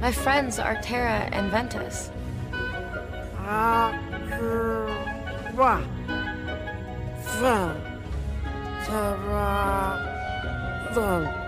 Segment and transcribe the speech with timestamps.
[0.00, 2.10] My friends are Terra and Ventus.
[10.94, 11.47] Terra.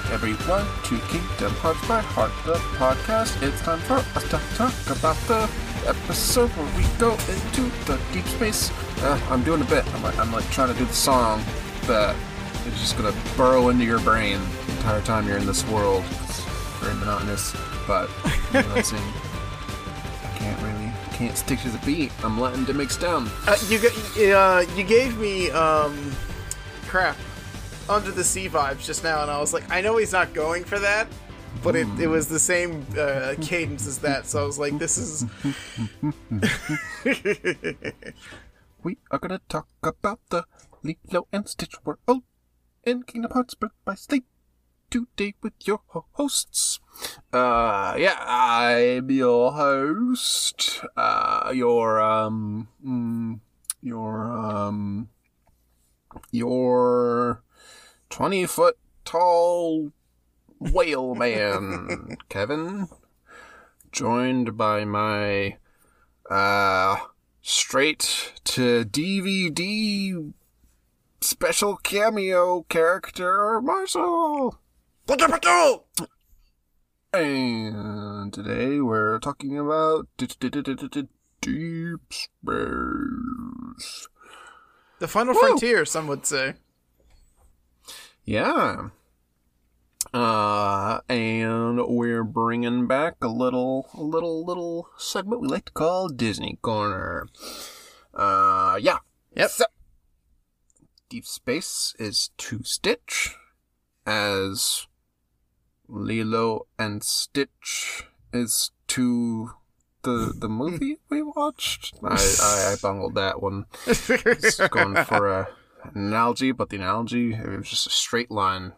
[0.00, 3.40] Back, everyone, to Kingdom Hearts by Heart, the podcast.
[3.44, 5.48] It's time for us to talk about the
[5.86, 8.72] episode where we go into the deep space.
[9.04, 9.86] Uh, I'm doing a bit.
[9.94, 11.44] I'm like, I'm like trying to do the song
[11.82, 12.16] that
[12.66, 16.02] is just gonna burrow into your brain the entire time you're in this world.
[16.24, 16.40] It's
[16.80, 17.54] very monotonous,
[17.86, 18.10] but
[18.52, 18.74] you know?
[18.74, 18.82] I
[20.34, 22.10] can't really, can't stick to the beat.
[22.24, 23.30] I'm letting it mix down.
[23.46, 23.78] Uh, you
[24.34, 26.10] uh, you gave me um,
[26.88, 27.16] crap
[27.88, 30.64] under the sea vibes just now, and I was like, I know he's not going
[30.64, 31.06] for that,
[31.62, 34.98] but it, it was the same uh, cadence as that, so I was like, this
[34.98, 35.26] is
[38.82, 40.44] We are gonna talk about the
[40.82, 42.22] Lilo and Stitch world
[42.84, 44.24] in Kingdom Hearts Birth by Sleep
[44.90, 45.80] today with your
[46.12, 46.80] hosts.
[47.32, 50.84] Uh, yeah, I'm your host.
[50.96, 53.40] Uh, your, um, mm,
[53.80, 55.08] your, um,
[56.30, 57.42] your
[58.14, 59.90] 20 foot tall
[60.60, 62.86] whale man, Kevin.
[63.90, 65.56] Joined by my,
[66.30, 66.96] uh,
[67.42, 70.32] straight to DVD
[71.20, 74.60] special cameo character, Marshall.
[77.12, 82.28] And today we're talking about deep space.
[85.00, 85.40] the final Woo!
[85.40, 85.84] frontier.
[85.84, 86.54] Some would say.
[88.24, 88.88] Yeah.
[90.12, 96.08] Uh, and we're bringing back a little, a little, little segment we like to call
[96.08, 97.26] Disney Corner.
[98.14, 98.98] Uh, yeah.
[99.36, 99.50] Yep.
[99.50, 99.64] So,
[101.08, 103.34] Deep Space is to Stitch,
[104.06, 104.86] as
[105.88, 109.52] Lilo and Stitch is to
[110.02, 111.94] the the movie we watched.
[112.02, 113.66] I, I, I bungled that one.
[113.86, 115.48] It's going for a
[115.94, 118.72] an analogy, but the analogy it was just a straight line.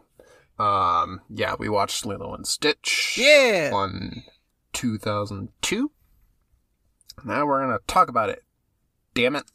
[0.59, 3.15] Um, yeah, we watched Lilo and Stitch.
[3.17, 3.71] Yeah.
[3.73, 4.23] On
[4.73, 5.91] 2002.
[7.23, 8.43] Now we're gonna talk about it.
[9.13, 9.45] Damn it.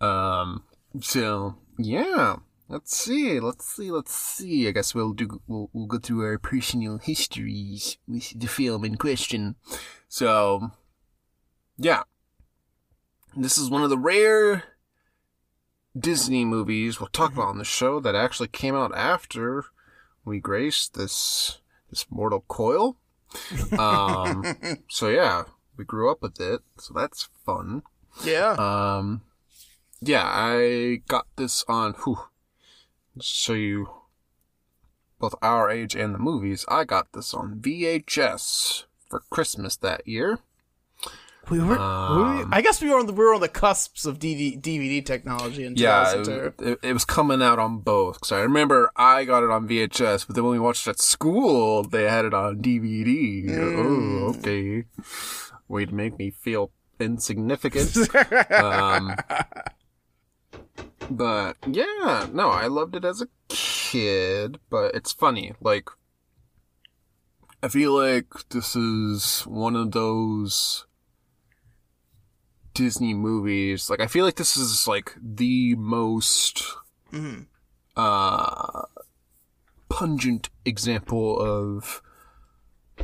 [0.00, 0.64] Um.
[1.00, 2.36] So yeah.
[2.70, 3.40] Let's see.
[3.40, 3.90] Let's see.
[3.90, 4.68] Let's see.
[4.68, 5.42] I guess we'll do.
[5.48, 9.56] We'll, we'll go through our personal histories with the film in question.
[10.08, 10.70] So,
[11.76, 12.04] yeah.
[13.36, 14.62] This is one of the rare
[15.98, 19.64] Disney movies we'll talk about on the show that actually came out after
[20.24, 21.58] we graced this
[21.90, 22.96] this mortal coil.
[23.78, 24.44] Um,
[24.88, 25.44] so yeah,
[25.76, 27.82] we grew up with it, so that's fun.
[28.24, 28.52] Yeah.
[28.52, 29.22] Um,
[30.00, 31.94] yeah, I got this on.
[32.04, 32.18] Whew,
[33.20, 33.88] show you
[35.18, 36.64] both our age and the movies.
[36.68, 40.38] I got this on VHS for Christmas that year.
[41.50, 44.06] We were, um, we, I guess we were on the we were on the cusps
[44.06, 46.64] of DVD, DVD technology in Yeah, it, 2002.
[46.64, 48.20] it, it was coming out on both.
[48.20, 50.98] Cause I remember I got it on VHS, but then when we watched it at
[51.00, 53.50] school, they had it on DVD.
[53.58, 54.84] Oh, okay.
[55.68, 57.96] Way to make me feel insignificant.
[58.52, 59.14] um,
[61.10, 65.54] but yeah, no, I loved it as a kid, but it's funny.
[65.60, 65.88] Like,
[67.62, 70.86] I feel like this is one of those
[72.74, 73.88] Disney movies.
[73.90, 76.62] Like, I feel like this is like the most,
[77.12, 77.46] Mhm.
[77.96, 78.82] uh,
[79.88, 82.00] pungent example of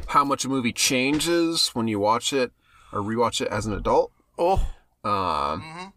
[0.08, 2.52] how much a movie changes when you watch it
[2.92, 4.12] or rewatch it as an adult.
[4.38, 4.72] Oh,
[5.04, 5.92] Um,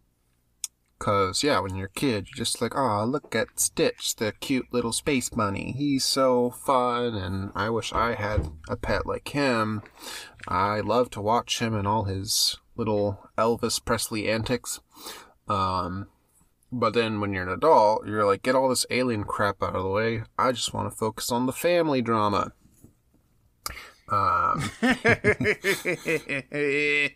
[1.00, 4.68] cause yeah, when you're a kid, you're just like, oh, look at Stitch, the cute
[4.72, 5.72] little space bunny.
[5.72, 9.81] He's so fun, and I wish I had a pet like him.
[10.48, 14.80] I love to watch him and all his little Elvis Presley antics.
[15.48, 16.08] Um,
[16.72, 19.84] but then when you're an adult, you're like, get all this alien crap out of
[19.84, 20.24] the way.
[20.38, 22.54] I just want to focus on the family drama.
[24.12, 24.72] Um,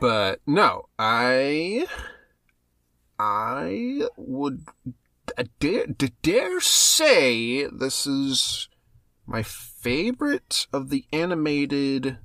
[0.00, 1.86] But no, I
[3.18, 4.66] I would
[5.38, 5.86] I dare,
[6.22, 8.68] dare say this is
[9.26, 12.18] my favorite of the animated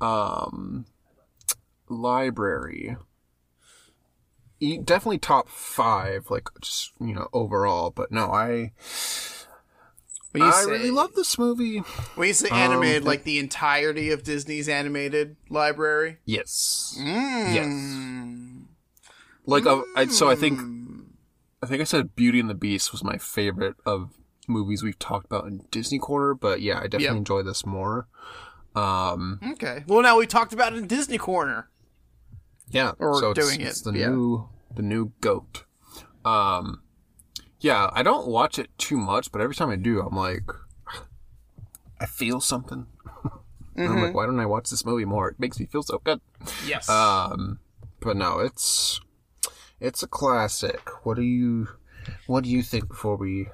[0.00, 0.86] um
[2.00, 2.96] library.
[4.60, 7.90] Definitely top five, like just you know overall.
[7.90, 8.72] But no, I
[10.34, 11.80] I say, really love this movie.
[12.14, 16.18] when you say animated, Um, like the entirety of Disney's animated library.
[16.24, 16.96] Yes.
[16.98, 18.64] Mm.
[19.46, 21.00] Like, uh, I, so I think Hmm.
[21.62, 24.10] I think I said Beauty and the Beast was my favorite of
[24.48, 27.16] movies we've talked about in Disney Corner, but yeah, I definitely Yep.
[27.16, 28.06] enjoy this more.
[28.74, 29.84] Um, Okay.
[29.86, 31.68] Well, now we talked about it in Disney Corner.
[32.70, 34.08] Yeah, Or so doing it's it, the yeah.
[34.08, 35.64] new the new goat.
[36.24, 36.82] Um,
[37.60, 40.50] yeah, I don't watch it too much, but every time I do, I'm like,
[42.00, 42.86] I feel something.
[43.76, 44.02] And I'm Mm-hmm.
[44.04, 45.28] like, why don't I watch this movie more?
[45.30, 46.20] It makes me feel so good.
[46.64, 46.88] Yes.
[46.88, 47.58] Um,
[47.98, 49.00] but no, it's
[49.80, 50.88] it's a classic.
[51.04, 51.66] What do you
[52.28, 53.48] what do you think before we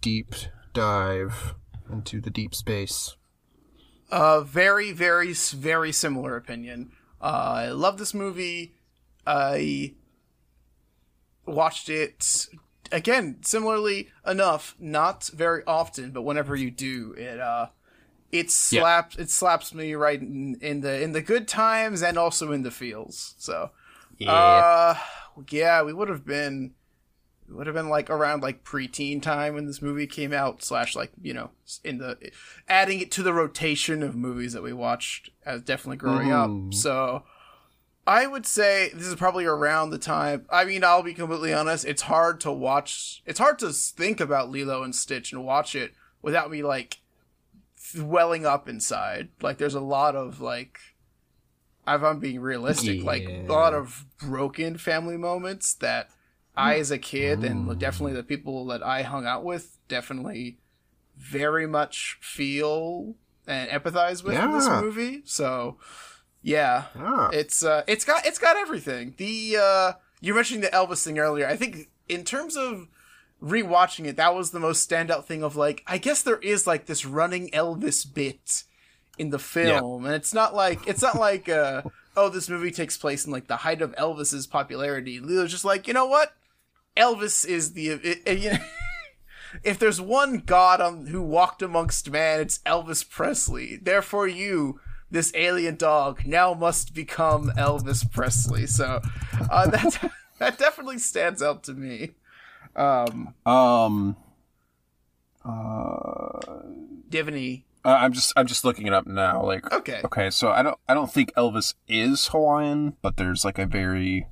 [0.00, 0.34] deep
[0.72, 1.54] dive
[1.92, 3.16] into the deep space?
[4.10, 6.92] Uh, very, very, very similar opinion.
[7.20, 8.74] Uh, I love this movie.
[9.26, 9.94] I
[11.46, 12.46] watched it
[12.92, 17.68] again, similarly enough, not very often, but whenever you do, it uh,
[18.30, 18.82] it Yeah.
[18.82, 22.62] slaps it slaps me right in, in the in the good times and also in
[22.62, 23.34] the feels.
[23.38, 23.70] So,
[24.26, 24.94] uh,
[25.50, 26.74] yeah, we would have been
[27.50, 31.10] would have been like around like preteen time when this movie came out slash like
[31.22, 31.50] you know
[31.84, 32.30] in the
[32.68, 36.68] adding it to the rotation of movies that we watched as definitely growing Mhm.
[36.68, 37.24] up so
[38.06, 41.84] i would say this is probably around the time i mean i'll be completely honest
[41.84, 45.92] it's hard to watch it's hard to think about lilo and stitch and watch it
[46.22, 46.98] without me like
[47.96, 49.28] welling up inside.
[49.40, 50.78] Like there's a lot of like
[51.86, 56.10] if i'm being realistic like a lot of broken family moments that
[56.58, 60.58] I, as a kid, and definitely the people that I hung out with, definitely
[61.16, 63.14] very much feel
[63.46, 65.22] and empathize with in this movie.
[65.24, 65.78] So,
[66.42, 69.14] yeah, Ah, it's uh, it's got it's got everything.
[69.16, 71.46] The uh, you mentioned the Elvis thing earlier.
[71.46, 72.88] I think in terms of
[73.42, 75.42] rewatching it, that was the most standout thing.
[75.42, 78.64] Of like, I guess there is like this running Elvis bit
[79.18, 81.82] in the film, and it's not like it's not like uh,
[82.16, 85.20] oh, this movie takes place in like the height of Elvis's popularity.
[85.20, 86.34] Lilo's just like, you know what?
[86.98, 88.58] Elvis is the it, it- you know,
[89.64, 93.76] if there's one god on who walked amongst man, it's Elvis Presley.
[93.76, 94.80] Therefore, you,
[95.10, 98.66] this alien dog, now must become Elvis Presley.
[98.66, 99.00] So
[99.50, 102.10] uh, that that definitely stands out to me.
[102.76, 104.16] Um, um,
[105.44, 106.40] uh,
[107.08, 107.64] do you have any?
[107.84, 109.42] I- I'm just I'm just looking it up now.
[109.44, 113.58] Like, Okay, okay, so I don't I don't think Elvis is Hawaiian, but there's like
[113.58, 114.26] a very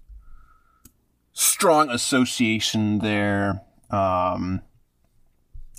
[1.37, 3.61] strong association there.
[3.91, 4.63] Um,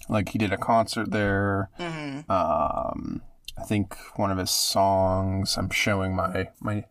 [0.08, 1.70] like he did a concert there.
[1.80, 2.30] Mhm.
[2.30, 3.22] Um,
[3.58, 5.58] I think one of his songs.
[5.58, 6.86] I'm showing my my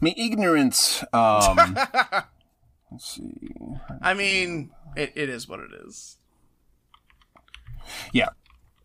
[0.00, 1.04] my ignorance.
[1.12, 1.56] Um,
[2.90, 3.50] let's see.
[4.02, 6.18] I mean, it, it is what it is.
[8.12, 8.30] Yeah,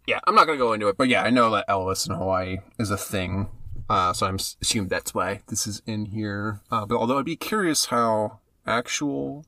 [0.06, 0.19] yeah.
[0.25, 2.92] I'm not gonna go into it, but yeah, I know that Elvis in Hawaii is
[2.92, 3.50] a thing.
[3.89, 6.62] Uh, so I'm assumed that's why this is in here.
[6.72, 9.45] Uh, but although I'd be curious how actual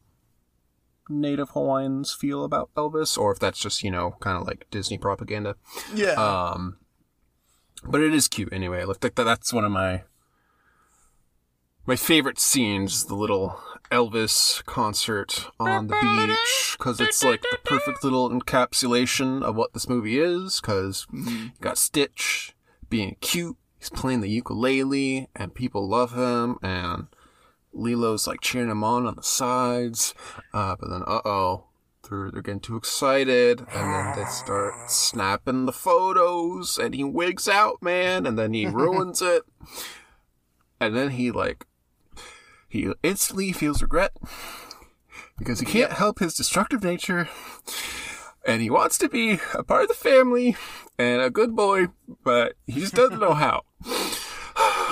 [1.10, 4.98] native Hawaiians feel about Elvis, or if that's just you know kind of like Disney
[4.98, 5.56] propaganda.
[5.94, 6.14] Yeah.
[6.14, 6.78] Um,
[7.84, 8.84] but it is cute anyway.
[8.84, 10.04] Like that, that's one of my
[11.86, 13.06] my favorite scenes.
[13.06, 13.60] The little
[13.92, 19.88] Elvis concert on the beach because it's like the perfect little encapsulation of what this
[19.88, 20.60] movie is.
[20.60, 22.56] Because you got Stitch
[22.90, 23.58] being cute.
[23.78, 27.08] He's playing the ukulele, and people love him, and
[27.76, 30.14] Lilo's like cheering him on on the sides.
[30.54, 31.66] Uh, but then, uh oh,
[32.10, 37.48] they're, they're getting too excited, and then they start snapping the photos, and he wigs
[37.48, 39.44] out, man, and then he ruins it.
[40.80, 41.66] And then he, like,
[42.68, 44.12] he instantly feels regret
[45.38, 47.30] because he can't help his destructive nature,
[48.46, 50.56] and he wants to be a part of the family
[50.98, 51.88] and a good boy,
[52.24, 53.64] but he just doesn't know how.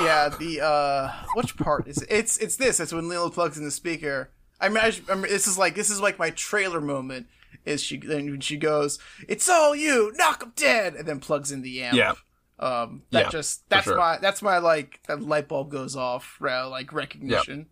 [0.02, 2.08] Yeah, the uh, which part is it?
[2.12, 2.80] it's it's this?
[2.80, 4.30] It's when Lilo plugs in the speaker.
[4.60, 7.28] I mean, I remember this is like this is like my trailer moment.
[7.66, 11.52] Is she then when she goes, "It's all you, knock 'em dead," and then plugs
[11.52, 11.98] in the amp.
[11.98, 12.14] Yeah.
[12.60, 13.98] Um, that Yeah, just that's sure.
[13.98, 17.68] my that's my like that light bulb goes off, uh, like recognition.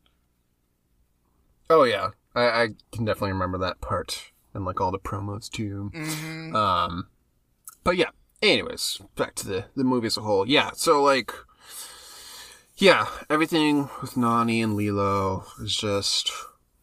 [1.70, 5.92] Oh yeah, I, I can definitely remember that part and like all the promos too.
[5.94, 6.56] Mm-hmm.
[6.56, 7.08] Um,
[7.84, 8.10] but yeah.
[8.42, 10.48] Anyways, back to the the movie as a whole.
[10.48, 10.72] Yeah.
[10.74, 11.32] So like,
[12.82, 16.32] yeah, everything with Nani and Lilo is just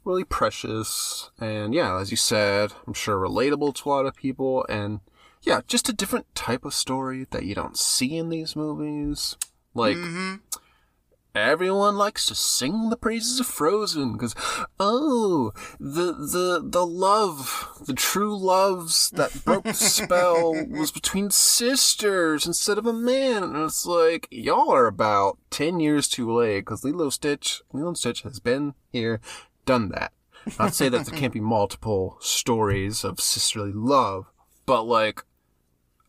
[0.05, 4.64] really precious, and yeah, as you said, I'm sure relatable to a lot of people,
[4.69, 5.00] and
[5.43, 9.37] yeah, just a different type of story that you don't see in these movies.
[9.75, 10.37] Like, Mm-hmm.
[11.38, 14.35] Everyone likes to sing the praises of Frozen because,
[14.78, 22.47] oh, the the the love, the true loves that broke the spell was between sisters
[22.47, 23.42] instead of a man.
[23.42, 27.99] And it's like y'all are about ten years too late because Lilo Stitch, Lilo and
[27.99, 29.21] Stitch has been here,
[29.64, 30.12] done that.
[30.59, 34.26] Not to say that there can't be multiple stories of sisterly love,
[34.66, 35.25] but like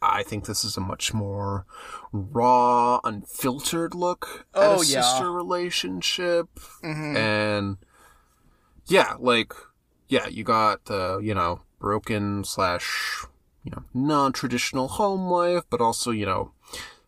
[0.01, 1.65] I think this is a much more
[2.11, 5.01] raw, unfiltered look at Oh, a yeah.
[5.01, 6.47] sister relationship.
[6.83, 7.15] Mhm.
[7.15, 7.77] And
[8.87, 9.53] yeah, like,
[10.07, 13.25] yeah, you got the, you know, broken slash,
[13.63, 16.53] you know, non traditional home life, but also, you know,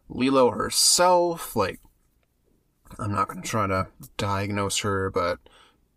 [0.10, 1.56] Lilo herself.
[1.56, 1.80] Like,
[3.00, 5.40] I'm not going to try to diagnose her, but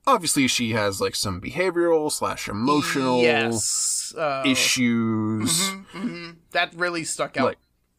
[0.06, 4.14] obviously she has like some behavioral slash emotional yes.
[4.16, 5.70] Uh, issues.
[5.92, 7.58] hmm That really stuck out Like-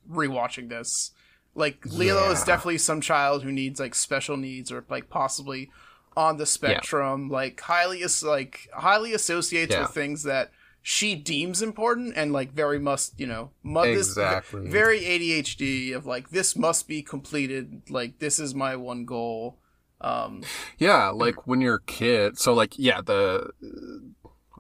[0.10, 1.12] rewatching this.
[1.58, 5.72] Like Lilo is definitely some child who needs like special needs or like possibly
[6.18, 9.82] on the spectrum, like highly is like highly associates Yeah.
[9.84, 14.68] with things that she deems important and like very must you know mu- this- Exactly.
[14.70, 19.58] very ADHD of like this must be completed like this is my one goal.
[20.06, 20.44] Um,
[20.78, 22.38] Yeah, like when you're a kid.
[22.38, 23.50] So like, yeah, the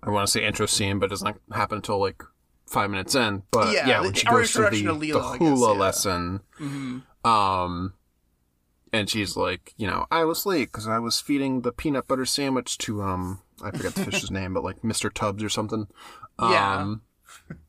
[0.03, 2.23] I want to say intro scene, but it doesn't happen until like
[2.65, 3.43] five minutes in.
[3.51, 5.79] But Yeah, yeah, when she goes through the, to the I guess, hula yeah.
[5.79, 7.03] lesson, mhm.
[7.23, 7.93] um,
[8.91, 12.25] and she's like, you know, I was late because I was feeding the peanut butter
[12.25, 15.13] sandwich to um, I forget the fish's name, but like Mr.
[15.13, 15.87] Tubbs or something.
[16.41, 16.79] Yeah.
[16.79, 17.01] Um,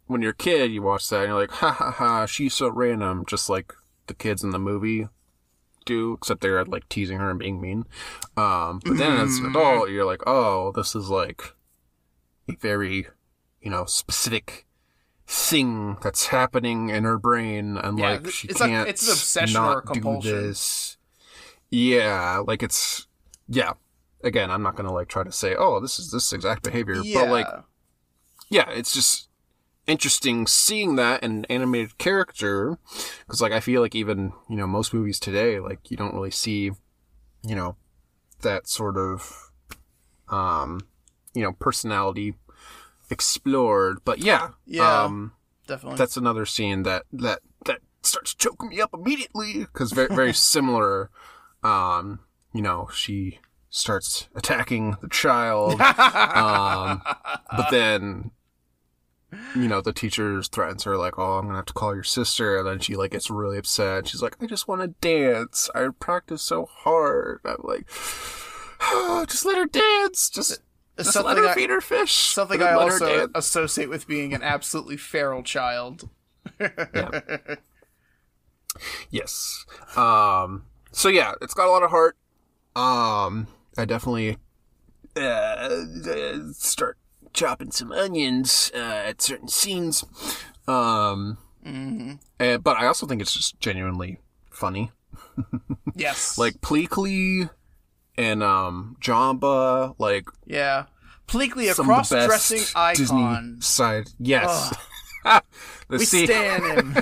[0.06, 2.68] when you're a kid, you watch that and you're like, ha ha ha, she's so
[2.68, 3.72] random, just like
[4.06, 5.08] the kids in the movie
[5.86, 7.86] do, except they're like teasing her and being mean.
[8.36, 11.54] Um, but then as an adult, you're like, oh, this is like
[12.48, 13.06] a very,
[13.62, 14.66] you know, specific
[15.26, 19.56] thing that's happening in her brain, and Yeah, like she it's can't it's an obsession
[19.56, 20.32] or a compulsion.
[20.32, 20.98] do this.
[21.70, 23.06] Yeah, like it's
[23.48, 23.72] yeah.
[24.22, 27.20] Again, I'm not gonna like try to say, oh, this is this exact behavior, yeah.
[27.22, 27.46] but like
[28.50, 29.28] yeah, it's just
[29.86, 32.78] interesting seeing that in an animated character
[33.20, 36.30] because like I feel like even you know most movies today like you don't really
[36.30, 36.72] see
[37.42, 37.76] you know
[38.42, 39.50] that sort of
[40.28, 40.80] um
[41.34, 42.34] you know personality
[43.10, 45.04] explored but yeah Yeah.
[45.04, 45.32] um
[45.68, 45.98] definitely.
[45.98, 51.10] that's another scene that that that starts choking me up immediately because very very similar
[51.62, 52.20] um
[52.52, 53.38] you know she
[53.70, 57.02] starts attacking the child um
[57.56, 58.30] but then
[59.54, 62.58] you know the teacher threatens her like oh i'm gonna have to call your sister
[62.58, 65.86] and then she like gets really upset she's like i just want to dance i
[65.98, 67.88] practice so hard i'm like
[68.80, 70.60] oh, just let her dance just just
[70.98, 74.96] let something her I- feed her fish Something I also associate with being an absolutely
[74.96, 76.08] feral child.
[79.10, 79.64] Yes.
[79.96, 80.64] Um.
[80.92, 82.16] So yeah, it's got a lot of heart.
[82.74, 83.48] Um.
[83.78, 84.38] I definitely
[85.16, 85.68] uh,
[86.52, 86.98] start
[87.36, 90.04] chopping some onions uh, at certain scenes.
[90.66, 91.38] Um.
[91.62, 94.18] hmm and- but I also think it's just genuinely
[94.50, 94.90] funny.
[95.94, 96.36] Yes.
[96.36, 97.48] Like Pleakley
[98.18, 100.86] and um Jumba, like yeah.
[101.26, 102.94] Pleakley, a some of the best cross-dressing icon.
[103.54, 104.08] Disney side.
[104.18, 104.76] Yes.
[105.24, 105.42] the
[105.88, 106.62] We scene, stan
[106.94, 106.96] him.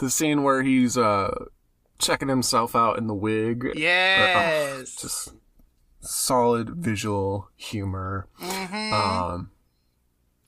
[0.00, 1.32] the scene where he's uh
[1.98, 3.70] checking himself out in the wig.
[3.76, 4.96] yes.
[4.96, 5.32] just
[6.04, 8.28] solid visual humor.
[8.40, 8.92] Mhm.
[8.92, 9.50] Um,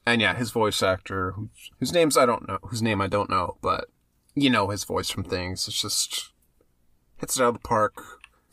[0.04, 3.30] and yeah, his voice actor, whose, whose names I don't know, whose name I don't
[3.30, 3.86] know, but
[4.34, 5.66] you know his voice from things.
[5.66, 6.32] It's just
[7.16, 8.02] hits it out of the park.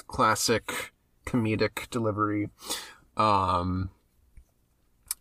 [0.08, 0.94] Classic
[1.26, 2.50] comedic delivery.
[3.18, 3.92] Um,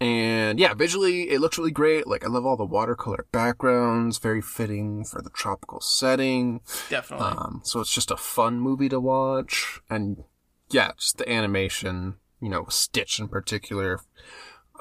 [0.01, 2.07] and yeah, visually it looks really great.
[2.07, 6.61] Like I love all the watercolor backgrounds, very fitting for the tropical setting.
[6.89, 7.27] Definitely.
[7.27, 10.25] Um, so it's just a fun movie to watch, and
[10.73, 14.00] yeah, just the animation, you know, Stitch in particular,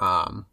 [0.00, 0.46] um,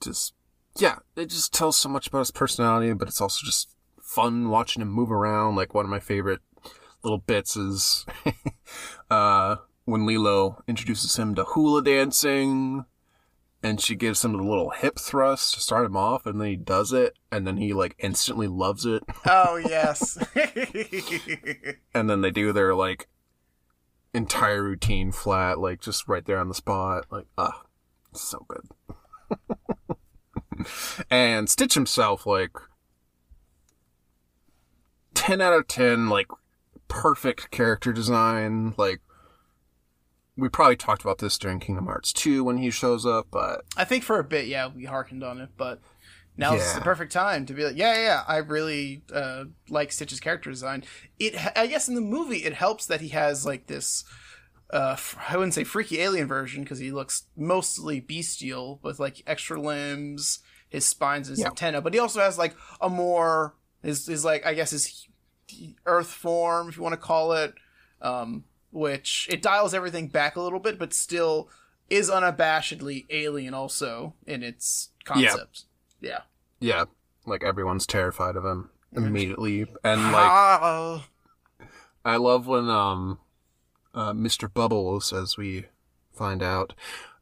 [0.00, 0.34] just
[0.76, 3.70] yeah, it just tells so much about his personality, but it's also just
[4.00, 5.56] fun watching him move around.
[5.56, 6.40] Like one of my favorite
[7.02, 8.06] little bits is
[9.10, 12.84] uh, when Lilo introduces him to hula dancing.
[13.60, 16.54] And she gives him the little hip thrust to start him off, and then he
[16.54, 19.02] does it, and then he like instantly loves it.
[19.26, 20.16] oh yes.
[21.92, 23.08] and then they do their like
[24.14, 27.06] entire routine flat, like just right there on the spot.
[27.10, 27.62] Like, ah,
[28.12, 29.96] so good.
[31.10, 32.56] and Stitch himself, like
[35.14, 36.28] ten out of ten, like
[36.88, 38.74] perfect character design.
[38.76, 39.00] Like
[40.38, 43.84] we probably talked about this during Kingdom Hearts 2 when he shows up, but I
[43.84, 45.80] think for a bit, yeah, we harkened on it, but
[46.38, 46.74] Now's Yeah.
[46.76, 50.50] the perfect time to be like, yeah, yeah, yeah I really uh, like Stitch's character
[50.50, 50.84] design.
[51.18, 54.04] It, I guess, in the movie, it helps that he has like this.
[54.70, 54.96] Uh,
[55.28, 60.38] I wouldn't say freaky alien version because he looks mostly bestial with like extra limbs,
[60.68, 61.48] his spines, and his Yeah.
[61.48, 61.80] antenna.
[61.80, 65.06] But he also has like a more his his like I guess his
[65.86, 67.54] Earth form, if you want to call it,
[68.02, 71.48] um, which it dials everything back a little bit, but still
[71.88, 75.64] is unabashedly alien also in its concept.
[76.00, 76.20] Yeah.
[76.60, 76.84] Yeah,
[77.26, 81.06] like everyone's terrified of him immediately, and like Ah,
[82.04, 83.18] I love when um,
[83.94, 84.52] uh, Mr.
[84.52, 85.66] Bubbles, as we
[86.12, 86.74] find out,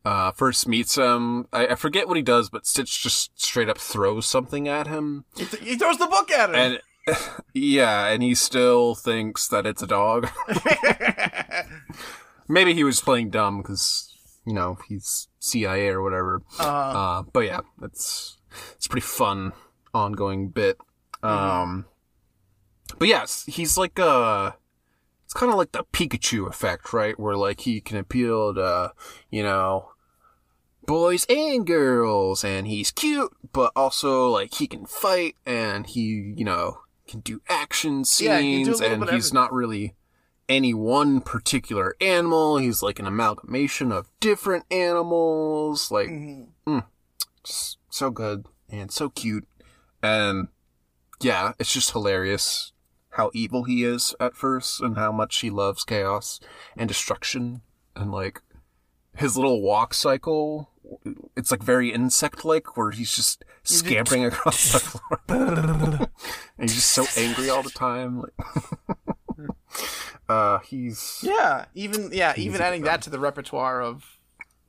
[0.04, 1.46] uh, first meets him.
[1.52, 5.24] I, I forget what he does, but Stitch just straight up throws something at him,
[5.36, 6.78] he, th- he throws the book at him.
[7.06, 7.18] and
[7.54, 10.28] yeah, and he still thinks that it's a dog.
[12.48, 14.12] Maybe he was playing dumb because
[14.46, 16.42] you know he's CIA or whatever.
[16.60, 18.35] uh, Uh, but yeah, it's
[18.74, 19.52] it's a pretty fun
[19.94, 20.78] ongoing bit.
[21.22, 21.86] Um,
[22.98, 24.52] but yes, he's like uh
[25.24, 27.18] it's kind of like the Pikachu effect, right?
[27.18, 28.92] Where like he can appeal to
[29.30, 29.90] you know
[30.84, 36.44] boys and girls, and he's cute, but also like he can fight and he you
[36.44, 39.94] know can do action Yeah, do scenes, and he's not really
[40.48, 42.58] any one particular animal.
[42.58, 45.90] He's like an amalgamation of different animals.
[45.90, 46.84] Like, mhm.
[47.44, 49.46] s- so good and so cute.
[50.02, 50.48] And
[51.20, 52.72] yeah, it's just hilarious
[53.10, 56.38] how evil he is at first and how much he loves chaos
[56.76, 57.62] and destruction.
[57.94, 58.42] And like
[59.16, 60.70] his little walk cycle,
[61.36, 65.20] it's like very insect like where he's just scampering across the floor.
[66.58, 68.20] and he's just so angry all the time.
[68.20, 69.48] Like,
[70.28, 74.15] uh, he's yeah, even yeah, even adding that to the repertoire of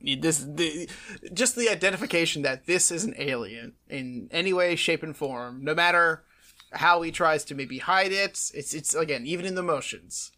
[0.00, 0.88] this, the
[1.32, 5.74] just the identification that this is an alien in any way, shape, and form, no
[5.74, 6.24] matter
[6.72, 8.50] how he tries to maybe hide it.
[8.54, 10.32] It's it's again even in the motions.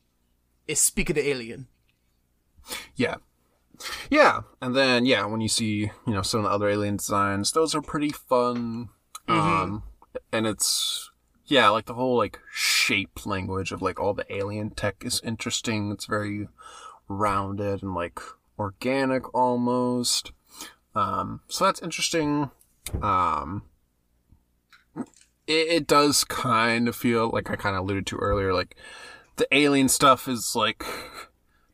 [0.71, 1.67] is speak of the alien.
[2.95, 3.17] Yeah.
[4.09, 4.43] Yeah.
[4.61, 7.75] And then, yeah, when you see, you know, some of the other alien designs, those
[7.75, 8.91] are pretty fun.
[9.27, 9.85] Um,
[10.33, 11.11] and it's,
[11.47, 15.93] yeah, like the whole, like, shape language of, like, all the alien tech is interesting.
[15.93, 16.49] It's very
[17.09, 18.21] rounded and, like,
[18.61, 20.33] organic almost.
[20.95, 22.51] Um, so that's interesting.
[23.03, 23.65] Um,
[25.47, 28.77] it, it does kind of feel like I kind of alluded to earlier, like,
[29.37, 30.85] the alien stuff is, like,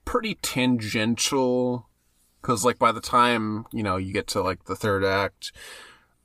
[0.04, 1.88] pretty tangential
[2.40, 5.52] because like by the time you know you get to like the third act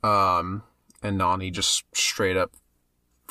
[0.04, 0.62] um
[1.02, 2.52] and nani just straight up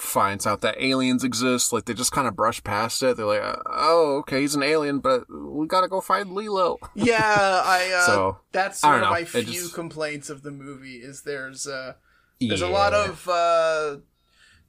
[0.02, 3.42] finds out that aliens exist like they just kind of brush past it they're like
[3.68, 7.22] oh okay he's an alien but we gotta go find lilo Yeah,
[7.64, 7.92] I.
[7.96, 9.10] Uh, So, that's don't of know.
[9.12, 10.98] my It few just- complaints of the movie.
[10.98, 11.94] Is there's uh,
[12.40, 13.98] there's a lot of uh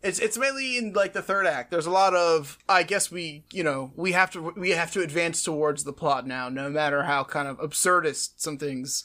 [0.02, 3.44] it's it's mainly in like the third act there's a lot of i guess we
[3.52, 7.04] you know we have to we have to advance towards the plot now no matter
[7.04, 9.04] how kind of absurdist some things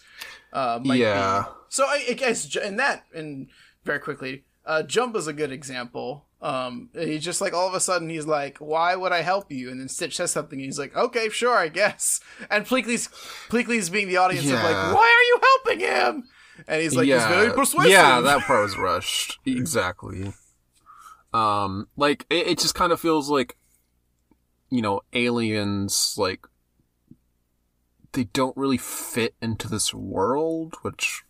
[0.54, 1.44] uh might Yeah.
[1.46, 3.48] be so i, I guess in that and
[3.86, 6.26] very quickly uh jump is a good example.
[6.40, 9.72] Um he's just like all of a sudden he's like why would i help you?
[9.72, 12.20] And then stitch says something and he's like okay sure i guess.
[12.52, 13.08] And pleakley's
[13.50, 16.30] pleakley's being the audience of like why are you helping him?
[16.68, 17.92] And he's like he's very persuasive.
[17.92, 19.40] Yeah, that part was rushed.
[19.46, 20.34] Exactly.
[21.34, 23.58] Um, like it, it just kind of feels like,
[24.70, 26.48] you know, aliens like
[28.14, 31.24] they don't really fit into this world, which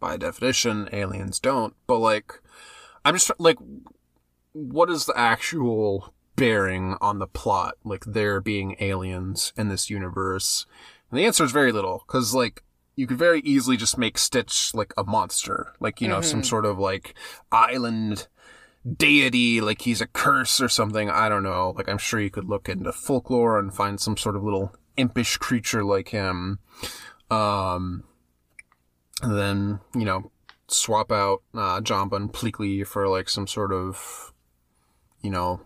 [0.00, 1.74] by definition aliens don't.
[1.86, 2.40] But like,
[3.04, 3.58] I'm just like,
[4.52, 7.74] what is the actual bearing on the plot?
[7.84, 10.66] Like there being aliens in this universe,
[11.10, 12.62] and the answer is very little because like
[12.96, 16.64] you could very easily just make Stitch like a monster, like you know some sort
[16.64, 17.14] of like
[17.52, 18.28] island
[18.96, 21.10] deity, like he's a curse or something.
[21.10, 21.74] I don't know.
[21.76, 25.36] Like I'm sure you could look into folklore and find some sort of little impish
[25.38, 26.58] creature like him.
[27.30, 28.04] Um,
[29.22, 30.30] and then you know
[30.68, 34.32] swap out uh, Jumba and Pleakley for like some sort of
[35.22, 35.60] you know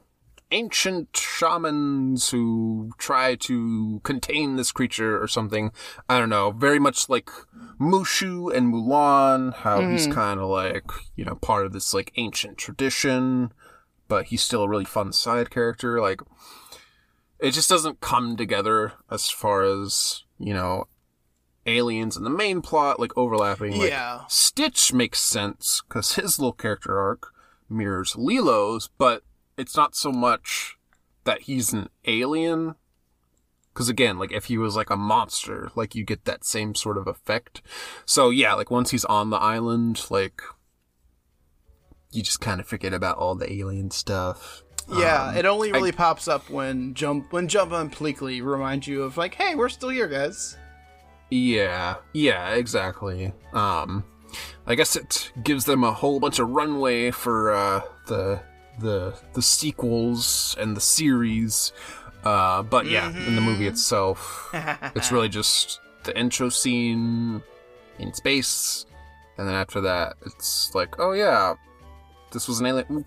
[0.51, 5.71] ancient shamans who try to contain this creature or something.
[6.09, 6.51] I don't know.
[6.51, 7.31] Very much like
[7.81, 10.85] Mushu and Mulan, how he's kind of like,
[11.17, 13.53] you know, part of this like ancient tradition,
[14.09, 16.01] but he's still a really fun side character.
[16.01, 16.21] Like,
[17.39, 20.89] it just doesn't come together as far as, you know,
[21.69, 23.79] aliens and the main plot like overlapping.
[23.79, 27.33] Like, yeah Stitch makes sense because his little character arc
[27.69, 29.23] mirrors Lilo's, but
[29.57, 30.77] it's not so much
[31.25, 32.75] that he's an alien.
[33.75, 36.99] Because again, like if he was like a monster, like you get that same sort
[36.99, 37.63] of effect.
[38.07, 40.41] So yeah, like once he's on the island, like
[42.11, 44.63] you just kind of forget about all the alien stuff.
[44.91, 48.87] Yeah, Um, it only I- really pops up when jump when Jumba and Pleakley remind
[48.87, 50.57] you of like, hey, we're still here, guys.
[51.31, 53.33] Yeah, yeah, exactly.
[53.53, 54.05] Um,
[54.67, 58.41] I guess it gives them a whole bunch of runway for uh, the
[58.81, 61.73] the the sequels and the series.
[62.25, 64.49] Uh, but yeah, in the movie itself,
[64.95, 67.43] it's really just the intro scene
[67.99, 68.87] in space,
[69.37, 71.55] and then after that, it's like, oh yeah,
[72.33, 73.05] this was an alien.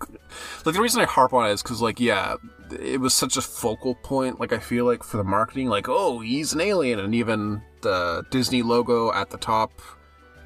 [0.64, 2.36] Like the reason I harp on it is because, like, yeah,
[2.80, 4.40] it was such a focal point.
[4.40, 8.24] Like I feel like for the marketing, like, oh, he's an alien, and even the
[8.30, 9.72] Disney logo at the top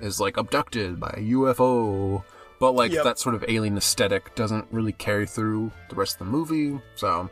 [0.00, 2.22] is like abducted by a UFO.
[2.58, 3.04] But like Yep.
[3.04, 6.80] that sort of alien aesthetic doesn't really carry through the rest of the movie.
[6.94, 7.28] So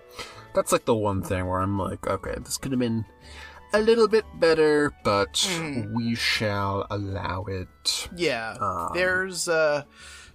[0.55, 3.07] that's like the one thing where I'm like, okay, this could have been
[3.73, 5.93] a little bit better, but Mm.
[5.95, 8.09] we shall allow it.
[8.15, 9.85] Yeah, Um, there's uh,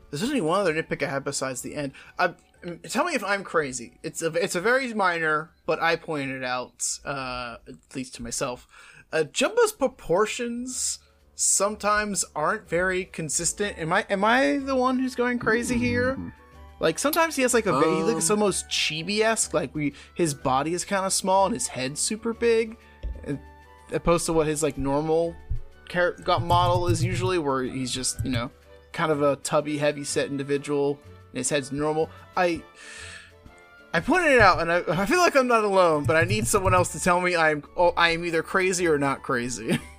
[0.10, 1.92] there's only one other nitpick I have besides the end.
[2.18, 2.30] Uh,
[2.90, 4.00] tell me if I'm crazy.
[4.04, 8.68] It's a it's a very minor, but I pointed out uh, at least to myself.
[9.12, 11.00] Uh, Jumba's proportions
[11.36, 13.78] sometimes aren't very consistent.
[13.78, 16.18] Am I am I the one who's going crazy here?
[16.80, 18.40] Like sometimes he has like a very, he looks Um.
[18.40, 19.54] almost chibi esque.
[19.54, 22.78] Like we his body is kind of small and his head's super big,
[23.26, 23.40] and,
[23.92, 25.36] opposed to what his like normal
[26.24, 28.52] got model is usually, where he's just you know
[28.92, 31.00] kind of a tubby, heavy set individual.
[31.32, 32.10] And his head's normal.
[32.36, 32.64] I
[33.94, 36.46] I pointed it out, and I, I feel like I'm not alone, but I need
[36.48, 39.80] someone else to tell me I'm oh, I am either crazy or not crazy.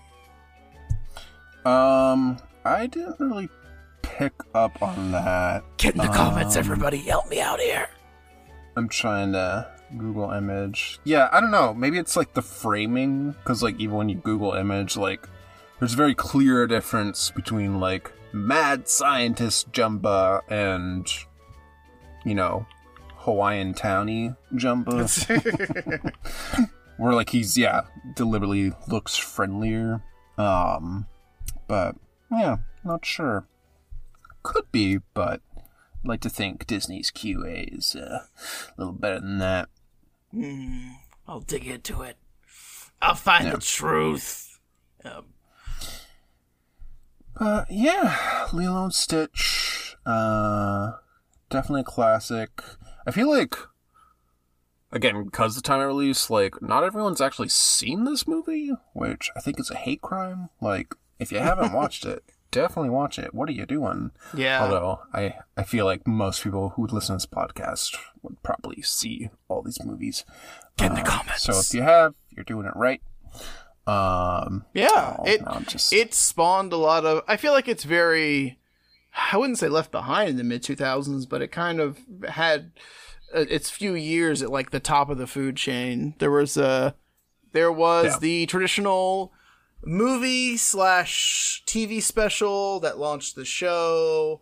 [1.64, 3.48] Um, I didn't really
[4.02, 5.62] pick up on that.
[5.76, 6.98] Get in the comments, everybody.
[6.98, 7.88] Help me out here.
[8.76, 11.00] I'm trying to Google image.
[11.04, 11.74] Yeah, I don't know.
[11.74, 15.28] Maybe it's like the framing, because like even when you Google image, like
[15.78, 21.06] there's a very clear difference between like mad scientist Jumba and
[22.24, 22.66] you know
[23.16, 26.12] Hawaiian townie Jumba,
[26.96, 27.82] where like he's yeah
[28.14, 30.02] deliberately looks friendlier.
[30.38, 31.06] Um,
[31.68, 31.96] but
[32.30, 33.46] yeah, not sure.
[34.42, 39.38] Could be, but I'd like to think Disney's QA is uh, a little better than
[39.38, 39.68] that.
[41.28, 42.16] I'll dig into it.
[43.02, 43.56] I'll find Yeah.
[43.56, 44.58] the truth.
[45.04, 45.26] Um,
[47.40, 49.96] Uh, yeah, Lilo and Stitch.
[50.04, 50.92] Uh,
[51.48, 52.62] definitely a classic.
[53.06, 53.56] I feel like,
[54.92, 59.40] again, because the time of release, like, not everyone's actually seen this movie, which I
[59.40, 60.50] think is a hate crime.
[60.60, 63.32] Like, if you haven't watched it, definitely watch it.
[63.32, 64.10] What are you doing?
[64.34, 64.62] yeah.
[64.62, 68.82] Although, I, I feel like most people who would listen to this podcast would probably
[68.82, 70.24] see all these movies.
[70.76, 71.44] Get in the Uh, comments.
[71.44, 73.00] So if you have, you're doing it right.
[73.90, 77.22] Um, yeah, oh, it no, just- it spawned a lot of.
[77.26, 78.58] I feel like it's very.
[79.32, 81.98] I wouldn't say left behind in the mid 2000s, but it kind of
[82.28, 82.70] had
[83.34, 86.14] uh, its few years at like the top of the food chain.
[86.18, 86.94] There was a
[87.52, 88.18] there was Yeah.
[88.20, 89.32] the traditional
[89.84, 94.40] movie slash TV special that launched the show.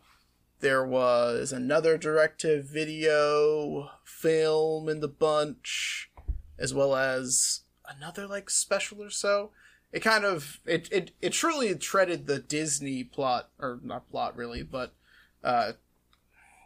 [0.60, 6.10] There was another direct to video film in the bunch,
[6.58, 9.50] as well as another like special or so.
[9.92, 14.62] It kind of it it, it truly treaded the Disney plot or not plot really,
[14.62, 14.94] but
[15.42, 15.72] uh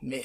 [0.01, 0.23] meh.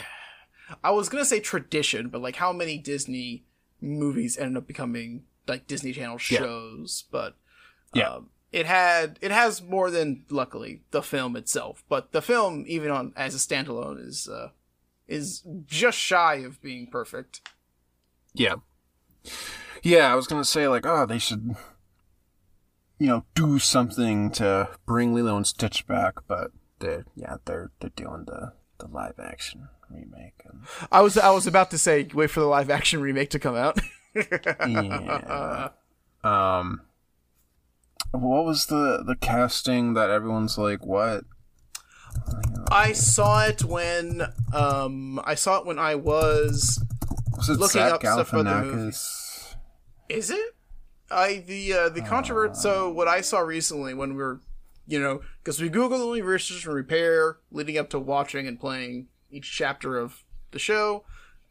[0.83, 3.43] I was gonna say tradition, but like how many Disney
[3.79, 6.39] movies ended up becoming like Disney Channel Yeah.
[6.39, 7.35] shows, but
[7.93, 8.09] Yeah.
[8.15, 12.89] um, it had it has more than luckily the film itself, but the film even
[12.91, 14.49] on as a standalone is uh
[15.07, 17.41] is just shy of being perfect.
[18.33, 18.55] Yeah.
[19.83, 21.55] Yeah, I was gonna say like, oh, they should,
[22.99, 27.91] you know, do something to bring Lilo and Stitch back, but they're yeah, they're they're
[27.95, 30.41] doing the the live action remake.
[30.45, 30.61] And,
[30.91, 33.55] I was I was about to say wait for the live action remake to come
[33.55, 33.79] out.
[34.15, 35.69] yeah.
[36.23, 36.81] um.
[38.11, 41.25] What was the the casting that everyone's like, what?
[42.71, 44.21] I saw it when
[44.53, 46.83] um I saw it when I was
[47.37, 49.55] Was it Looking Zach up stuff about the Galifianakis?
[50.09, 50.55] Is it?
[51.09, 52.55] I the uh, the controvert.
[52.57, 54.41] So what I saw recently when we were,
[54.87, 59.07] you know, because we googled only research and repair leading up to watching and playing
[59.31, 61.03] each chapter of the show.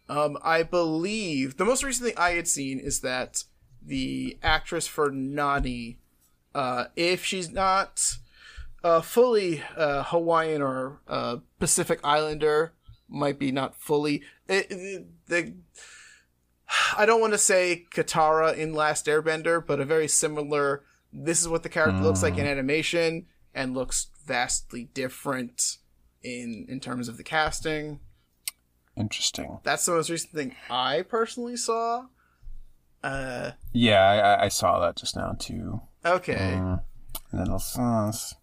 [0.09, 3.45] Um, I believe the most recent thing I had seen is that
[3.83, 5.99] the actress for Nani,
[6.55, 8.17] uh, if she's not
[8.85, 12.73] uh, fully uh, Hawaiian or uh, Pacific Islander,
[13.09, 14.23] might be not fully.
[14.49, 15.55] It, it- the
[16.97, 20.85] I don't want to say Katara in Last Airbender, but a very similar.
[21.13, 25.79] This is what the character looks like in animation, and looks vastly different
[26.23, 28.01] in in terms of the casting.
[28.97, 29.59] Interesting.
[29.63, 32.07] That's the most recent thing I personally saw.
[33.03, 34.01] Uh, Yeah,
[34.41, 35.81] I, I- saw that just now too.
[36.05, 36.55] okay.
[36.57, 36.81] Mm,
[37.31, 38.35] and then sauce.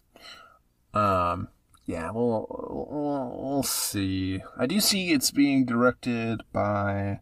[0.94, 1.48] Um,
[1.86, 4.42] yeah, we'll, we'll we'll see.
[4.58, 7.20] I do see it's being directed by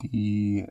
[0.00, 0.66] the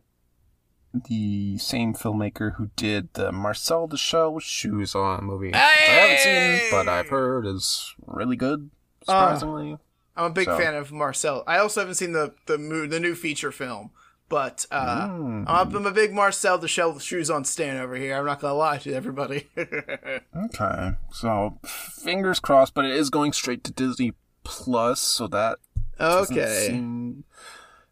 [1.10, 5.48] the same filmmaker who did the Marcel the Shell with Shoes On movie.
[5.48, 8.70] which I haven't seen, but I've heard is really good.
[9.08, 9.78] Ah, surprisingly,
[10.16, 11.44] I'm a big So- fan of Marcel.
[11.48, 13.92] I also haven't seen the the mo- the new feature film,
[14.30, 15.46] but uh, Mm.
[15.48, 18.18] I'm, I'm a big Marcel the Shell with shoes on stan over here.
[18.18, 19.48] I'm not gonna lie to everybody.
[19.58, 20.92] okay.
[21.12, 25.58] So fingers crossed, but it is going straight to Disney Plus, so that
[26.00, 26.68] okay.
[26.68, 27.24] seem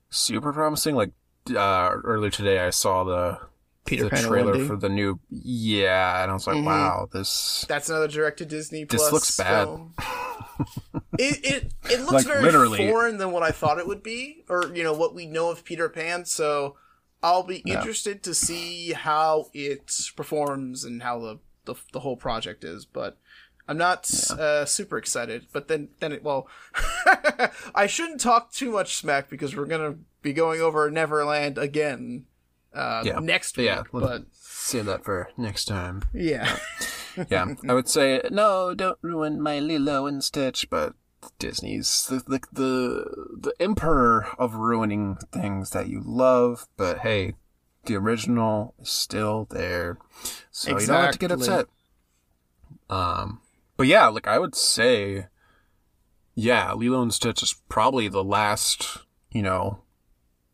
[0.09, 0.95] super promising.
[0.95, 1.11] Like
[1.55, 3.39] uh, earlier today, I saw the
[3.85, 4.67] Peter the Pan and trailer Wendy.
[4.67, 5.19] for the new.
[5.29, 6.65] Yeah, and I was like, Mhm.
[6.65, 7.65] wow, this.
[7.67, 8.85] That's another direct to Disney.
[8.85, 9.67] Plus This Plus looks bad.
[11.19, 12.77] it it it looks Like, very literally.
[12.89, 15.63] foreign than what I thought it would be, or you know what we know of
[15.65, 16.25] Peter Pan.
[16.25, 16.75] So
[17.21, 17.75] I'll be Yeah.
[17.79, 22.85] interested to see how it performs and how the the, the whole project is.
[22.85, 23.17] But
[23.67, 25.47] I'm not uh, super excited.
[25.53, 26.47] But then then it well,
[27.75, 32.25] I shouldn't talk too much smack because we're gonna be going over Neverland again
[32.73, 33.19] uh, Yeah.
[33.19, 33.67] next week.
[33.67, 36.03] Yeah, let's but save that for next time.
[36.13, 36.57] yeah.
[37.29, 40.95] Yeah, I would say no, don't ruin my Lilo and Stitch, but
[41.37, 46.67] Disney's the the the, the emperor of ruining things that you love.
[46.75, 47.35] But hey,
[47.85, 49.99] the original is still there,
[50.49, 51.67] so you don't have to get upset.
[52.89, 53.41] Um,
[53.77, 55.27] but yeah, like I would say,
[56.33, 58.97] yeah, Lilo and Stitch is probably the last,
[59.31, 59.82] you know,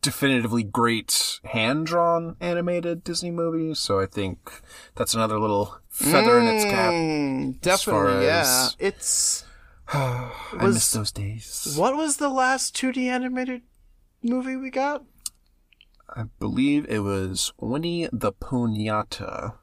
[0.02, 3.74] definitively great hand drawn animated Disney movie.
[3.76, 4.62] So I think
[4.96, 6.94] that's another little feather in its cap.
[6.94, 8.40] Mm, definitely, yeah.
[8.42, 9.46] as- It's
[9.94, 10.32] I
[10.62, 11.76] Was- miss those days.
[11.78, 13.62] what was the last 2D animated
[14.24, 15.04] movie we got?
[16.16, 19.54] I believe it was Winnie the Poohnyata.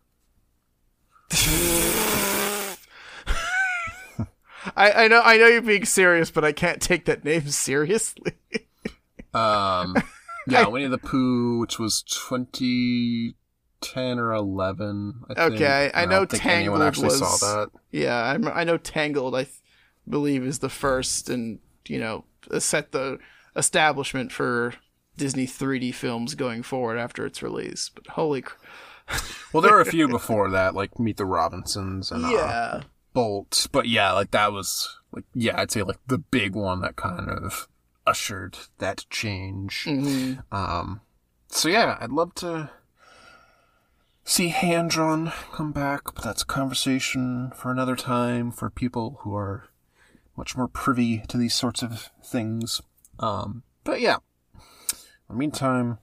[4.76, 8.32] I, I know I know you're being serious, but I can't take that name seriously.
[9.32, 9.94] Um,
[10.46, 15.22] yeah, Winnie the Pooh, which was 2010 or 11.
[15.28, 15.54] I think.
[15.54, 17.70] Okay, I don't know Tangled actually was- saw that.
[17.90, 19.34] yeah, I'm, I know Tangled.
[19.34, 19.56] I th-
[20.08, 22.24] believe is the first, and you know,
[22.58, 23.18] set the
[23.56, 24.74] establishment for
[25.16, 27.90] Disney 3D films going forward after its release.
[27.94, 28.56] But holy, cr-
[29.52, 32.80] Well, there were a few before that, like Meet the Robinsons and uh, yeah,
[33.14, 33.68] Bolt.
[33.72, 37.30] But yeah, like that was like yeah, I'd say like the big one that kind
[37.30, 37.68] of
[38.06, 39.84] ushered that change.
[39.86, 40.42] Mhm.
[40.52, 41.00] Um,
[41.48, 42.70] so yeah, I'd love to
[44.24, 49.34] see hand drawn come back, but that's a conversation for another time for people who
[49.34, 49.68] are
[50.36, 52.82] much more privy to these sorts of things.
[53.18, 54.16] Um, but yeah,
[54.54, 55.98] in the meantime,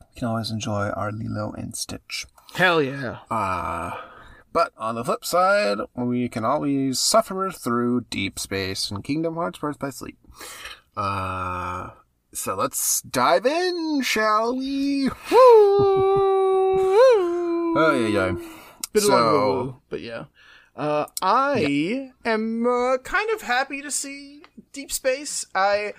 [0.00, 2.26] we can always enjoy our Lilo and Stitch.
[2.54, 3.18] hell yeah.
[3.30, 3.92] Uh,
[4.52, 9.58] but on the flip side, we can always suffer through Deep Space and Kingdom Hearts
[9.60, 10.18] Birth by Sleep.
[10.98, 11.90] Uh,
[12.32, 15.08] so let's dive in, shall we?
[17.76, 18.32] Oh, yeah, yeah.
[18.92, 19.12] Bit So-
[19.54, 20.24] woo-woo, but yeah.
[20.74, 25.44] Uh, I am uh, kind of happy to see Deep Space.
[25.54, 25.92] I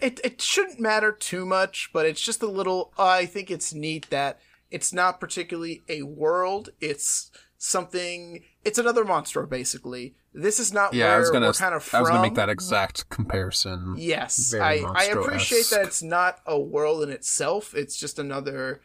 [0.00, 2.92] it it shouldn't matter too much, but it's just a little.
[2.96, 4.38] I think it's neat that
[4.70, 6.68] it's not particularly a world.
[6.80, 7.32] It's
[7.64, 8.44] something.
[8.64, 10.14] It's another monster, basically.
[10.32, 11.98] This is not Yeah, where I was gonna, we're kind of from.
[11.98, 13.94] I was gonna make that exact comparison.
[13.98, 17.74] Yes, Very I, I appreciate that it's not a world in itself.
[17.74, 18.80] It's just another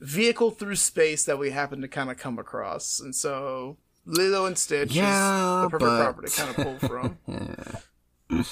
[0.00, 3.00] vehicle through space that we happen to kind of come across.
[3.00, 3.76] And so
[4.06, 7.18] Lilo and Stitch Yeah, is the perfect but- property to kind of pull from.
[8.30, 8.42] Yeah.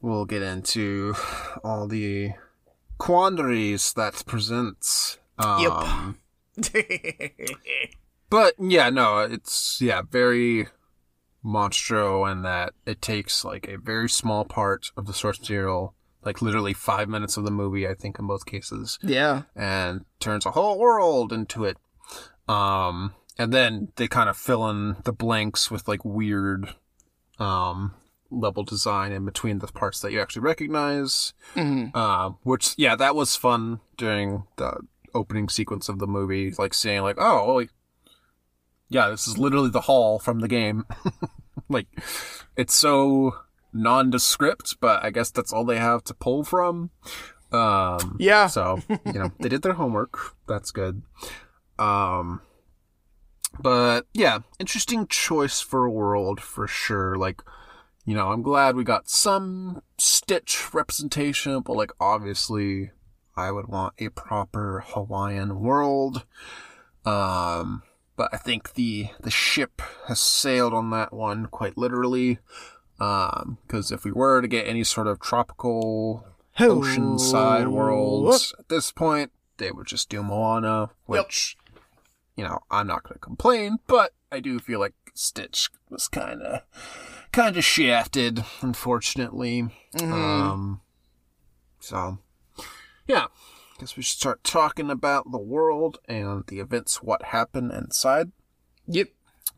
[0.00, 1.14] We'll get into
[1.62, 2.32] all the
[2.98, 5.18] quandaries that presents.
[5.38, 6.18] Um,
[8.34, 10.66] But yeah, no, it's yeah, very
[11.44, 15.94] monstro and that it takes like a very small part of the source material,
[16.24, 19.42] like literally five minutes of the movie, I think in both cases, yeah.
[19.54, 21.76] and turns a whole world into it.
[22.48, 26.74] Um, and then they kind of fill in the blanks with like weird,
[27.38, 27.94] um,
[28.32, 31.34] level design in between the parts that you actually recognize.
[31.54, 31.94] Mhm.
[31.94, 34.80] Um, which yeah, that was fun during the
[35.14, 37.66] opening sequence of the movie, like seeing like, oh, well,
[38.94, 40.86] yeah, this is literally the hall from the game.
[41.68, 41.88] like,
[42.56, 43.34] it's so
[43.72, 46.90] nondescript, but I guess that's all they have to pull from.
[47.52, 48.46] Um, Yeah.
[48.46, 50.36] so you know they did their homework.
[50.46, 51.02] That's good.
[51.78, 52.40] Um,
[53.60, 57.16] But yeah, interesting choice for a world for sure.
[57.16, 57.42] Like,
[58.04, 62.90] you know, I'm glad we got some Stitch representation, but like obviously
[63.36, 66.24] I would want a proper Hawaiian world.
[67.04, 67.82] Um,
[68.16, 72.38] but I think the the ship has sailed on that one quite literally.
[73.00, 76.24] Um, because if we were to get any sort of tropical
[76.58, 81.56] oceanside worlds at this point, they would just do Moana, which
[82.36, 86.42] you know I'm not going to complain, but I do feel like Stitch was kind
[86.42, 86.62] of
[87.32, 89.68] kind of shafted, unfortunately.
[90.00, 90.80] Um,
[91.80, 92.18] so
[93.08, 93.26] yeah,
[93.78, 98.32] guess we should start talking about the world and the events, what happened inside.
[98.86, 99.08] Yep.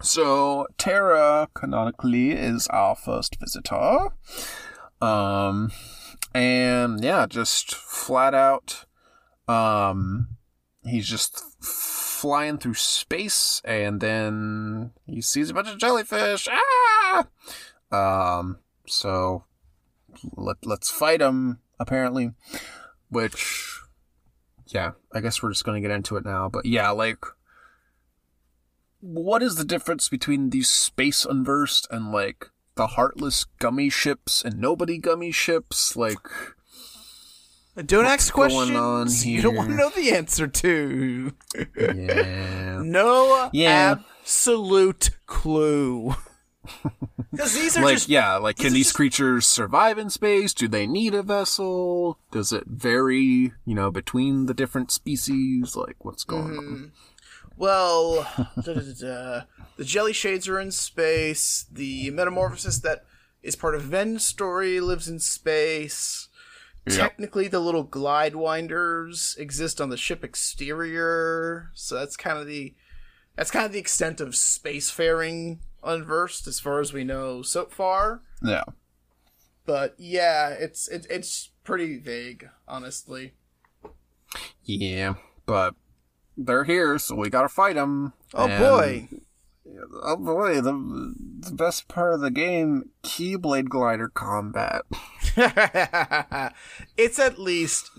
[0.03, 4.09] So Terra canonically is our first visitor.
[5.01, 5.71] Um
[6.35, 8.85] and yeah, just flat out
[9.49, 10.29] um
[10.85, 16.49] he's just flying through space and then he sees a bunch of jellyfish.
[16.51, 17.27] Ah!
[17.93, 19.45] Um so
[20.37, 22.33] let let's fight him apparently,
[23.09, 23.81] which
[24.67, 27.25] yeah, I guess we're just going to get into it now, but yeah, like
[29.01, 34.59] what is the difference between these space unversed and like the heartless gummy ships and
[34.59, 36.19] nobody gummy ships like
[37.85, 41.33] Don't ask going questions on you don't want to know the answer to.
[41.77, 43.97] yeah No Yeah.
[44.23, 46.15] absolute clue.
[47.33, 50.55] Because these are like just yeah like these can these just- creatures survive in space?
[50.55, 52.19] Do they need a vessel?
[52.31, 55.77] Does it vary you know between the different species?
[55.77, 56.59] Like what's going Mm-hmm.
[56.75, 56.93] on
[57.59, 58.27] Well,
[58.65, 59.41] da, da, da,
[59.77, 61.67] the jelly shades are in space.
[61.71, 63.05] The metamorphosis that
[63.43, 66.29] is part of Ven's story lives in space.
[66.89, 72.75] Technically, the little glide winders exist on the ship exterior, so that's kind of the
[73.35, 78.23] that's kind of the extent of spacefaring unversed as far as we know so far.
[78.43, 78.65] yeah
[79.65, 83.35] But yeah, it's it, it's pretty vague, honestly.
[84.65, 85.15] yeah
[85.47, 85.75] but
[86.37, 89.09] they're here so we gotta fight them Oh boy,
[90.03, 90.73] Oh boy, the
[91.41, 94.83] the best part of the game, Keyblade glider combat.
[96.97, 97.91] it's at least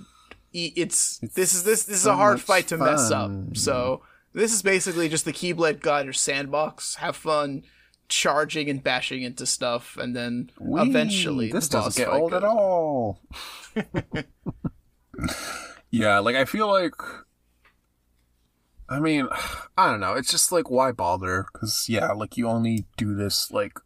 [0.54, 3.32] it's, this is this this is a hard fight to mess up.
[3.56, 4.02] So
[4.34, 6.96] this is basically just the Keyblade Glider sandbox.
[6.96, 7.64] Have fun
[8.10, 12.42] charging and bashing into stuff, and then eventually this the boss doesn't get old at
[12.42, 12.58] goes on.
[12.58, 13.20] all.
[15.92, 16.94] yeah, like I feel like.
[18.90, 19.28] I mean,
[19.78, 20.14] I don't know.
[20.14, 21.46] It's just like why bother?
[21.52, 23.80] Because yeah, like you only do this like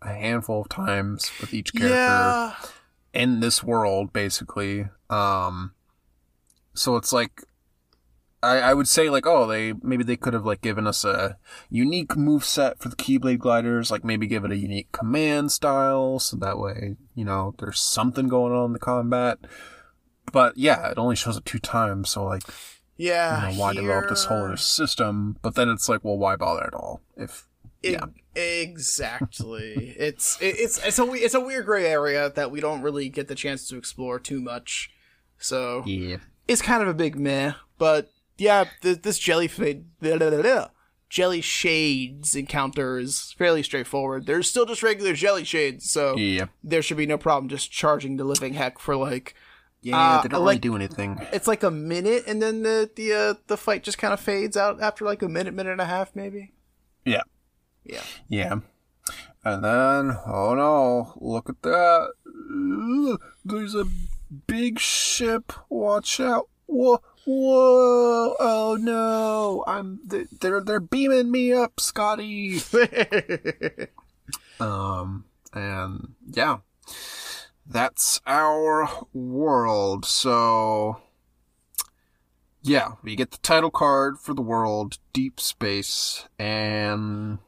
[0.00, 1.96] a handful of times with each character.
[1.96, 2.54] Yeah,
[3.12, 4.86] in this world, basically.
[5.10, 5.72] Um,
[6.74, 7.42] so it's like,
[8.42, 11.38] I, I would say like, oh, they maybe they could have like given us a
[11.70, 16.18] unique move set for the Keyblade gliders, like maybe give it a unique command style,
[16.18, 19.38] so that way you know there's something going on in the combat.
[20.32, 22.42] But yeah, it only shows up two times, so like,
[22.96, 23.48] yeah.
[23.48, 25.38] you know, why develop this whole other system?
[25.42, 27.00] But then it's like, well, why bother at all?
[27.16, 27.48] If
[27.82, 28.06] E- yeah.
[28.34, 29.94] Exactly.
[29.98, 33.28] it's it, it's it's a it's a weird gray area that we don't really get
[33.28, 34.90] the chance to explore too much.
[35.38, 37.54] So yeah, it's kind of a big meh.
[37.78, 39.84] But yeah, th- this jelly fade,
[41.10, 44.26] jelly shades encounter is fairly straightforward.
[44.26, 48.16] There's still just regular jelly shades, so yeah, there should be no problem just charging
[48.16, 49.34] the living heck for like
[49.80, 49.96] yeah.
[49.96, 51.18] Uh, they don't I really like- do anything.
[51.32, 54.56] it's like a minute, and then the the uh, the fight just kind of fades
[54.56, 56.52] out after like a minute, minute and a half, maybe.
[57.04, 57.22] Yeah.
[57.84, 58.02] Yeah.
[58.28, 58.54] Yeah.
[59.44, 63.18] And then, oh no, look at that.
[63.44, 63.84] There's a
[64.46, 65.52] big ship.
[65.70, 66.48] Watch out.
[66.66, 68.34] Whoa, whoa.
[68.40, 69.64] Oh no.
[69.66, 72.60] I'm, they're, they're beaming me up, Scotty.
[74.60, 76.58] Um, and yeah,
[77.66, 80.04] that's our world.
[80.04, 81.00] So,
[82.62, 87.38] yeah, we get the title card for the world, Deep Space, and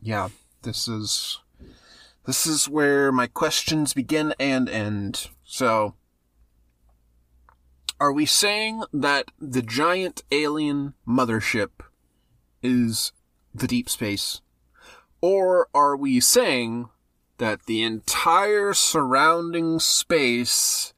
[0.00, 0.28] yeah,
[0.62, 1.40] this is
[2.24, 5.28] this is where my questions begin and end.
[5.44, 5.94] So,
[8.02, 11.70] are we saying that the giant alien mothership
[12.60, 13.12] is
[13.54, 14.40] the deep space?
[15.20, 16.88] Or are we saying
[17.38, 20.94] that the entire surrounding space,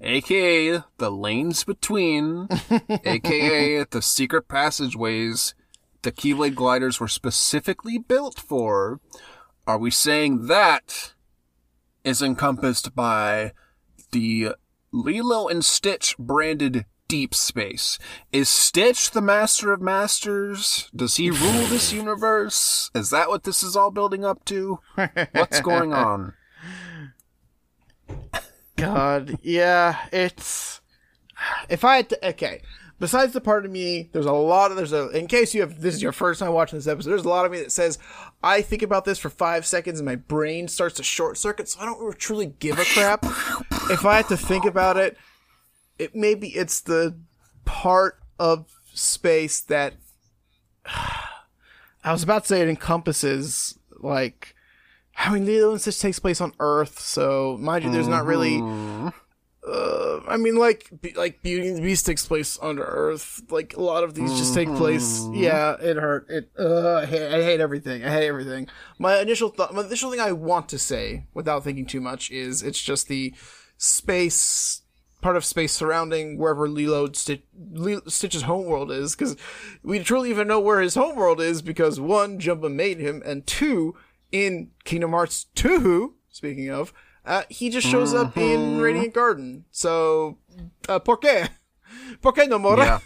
[0.00, 2.48] aka the lanes between,
[3.04, 5.54] aka the secret passageways
[6.02, 8.98] the Keyblade gliders were specifically built for,
[9.64, 11.14] are we saying that
[12.02, 13.52] is encompassed by
[14.10, 14.56] the
[14.98, 17.98] Lilo and Stitch branded deep space.
[18.32, 20.90] Is Stitch the master of masters?
[20.94, 22.90] Does he rule this universe?
[22.94, 24.80] Is that what this is all building up to?
[25.32, 26.34] What's going on?
[28.76, 30.80] God, yeah, it's.
[31.68, 32.62] If I had to, okay.
[33.00, 35.08] Besides the part of me, there's a lot of there's a.
[35.10, 37.46] In case you have this is your first time watching this episode, there's a lot
[37.46, 37.98] of me that says
[38.42, 41.80] I think about this for five seconds and my brain starts to short circuit, so
[41.80, 43.24] I don't truly give a crap.
[43.90, 45.16] if I had to think about it,
[45.98, 47.16] it maybe it's the
[47.64, 49.94] part of space that
[50.84, 54.56] I was about to say it encompasses like
[55.16, 59.08] I mean Lilo and takes place on Earth, so mind you, there's not really mm-hmm.
[59.68, 63.42] Uh, I mean, like, be, like Beauty and the Beast takes place under Earth.
[63.50, 65.26] Like a lot of these just take place.
[65.32, 66.26] Yeah, it hurt.
[66.28, 66.50] It.
[66.58, 68.04] Uh, I hate, I hate everything.
[68.04, 68.68] I hate everything.
[68.98, 72.62] My initial thought, my initial thing I want to say, without thinking too much, is
[72.62, 73.34] it's just the
[73.76, 74.82] space
[75.20, 77.42] part of space surrounding wherever Lilo Stitch,
[77.72, 79.36] Lilo, Stitch's homeworld is, because
[79.82, 83.96] we truly even know where his homeworld is because one, Jumba made him, and two,
[84.30, 86.92] in Kingdom Hearts 2, speaking of,
[87.28, 89.66] uh, he just shows up in Radiant Garden.
[89.70, 90.38] So,
[90.88, 91.50] uh, por qué?
[92.22, 92.78] ¿Por qué no more?
[92.78, 93.00] Yeah.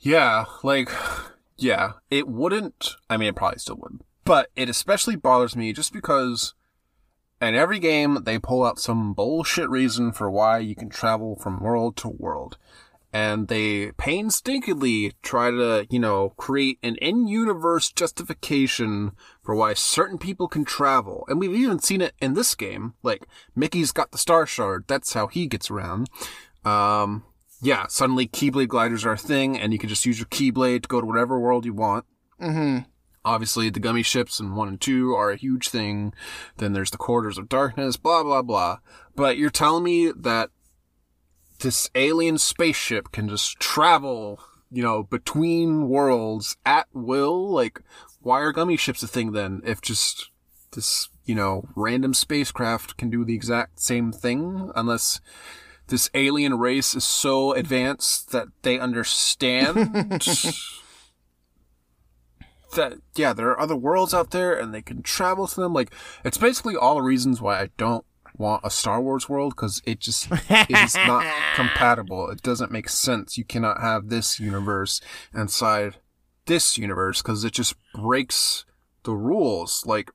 [0.00, 0.90] Yeah, like,
[1.56, 2.96] yeah, it wouldn't.
[3.08, 4.00] I mean, it probably still would.
[4.24, 6.54] But it especially bothers me just because
[7.40, 11.60] in every game they pull out some bullshit reason for why you can travel from
[11.60, 12.58] world to world.
[13.12, 19.12] And they painstakingly try to, you know, create an in-universe justification
[19.42, 21.24] for why certain people can travel.
[21.28, 22.94] And we've even seen it in this game.
[23.02, 23.26] Like,
[23.56, 24.84] Mickey's got the Star Shard.
[24.86, 26.08] That's how he gets around.
[26.64, 27.24] Um,
[27.60, 30.88] yeah, suddenly Keyblade gliders are a thing, and you can just use your Keyblade to
[30.88, 32.04] go to whatever world you want.
[32.40, 32.88] Mm-hmm.
[33.24, 36.12] Obviously, the gummy ships in 1 and 2 are a huge thing.
[36.56, 38.78] Then there's the Corridors of Darkness, blah, blah, blah.
[39.14, 40.50] But you're telling me that
[41.60, 44.40] this alien spaceship can just travel,
[44.72, 47.48] you know, between worlds at will?
[47.48, 47.80] Like,
[48.22, 49.62] why are gummy ships a thing then?
[49.64, 50.30] If just
[50.72, 54.70] this, you know, random spacecraft can do the exact same thing?
[54.74, 55.20] Unless
[55.88, 59.76] this alien race is so advanced that they understand
[62.74, 65.92] that yeah there are other worlds out there and they can travel to them like
[66.24, 68.06] it's basically all the reasons why i don't
[68.38, 70.32] want a star wars world because it just
[70.70, 75.02] is not compatible it doesn't make sense you cannot have this universe
[75.34, 75.98] inside
[76.46, 78.64] this universe because it just breaks
[79.04, 80.10] the rules like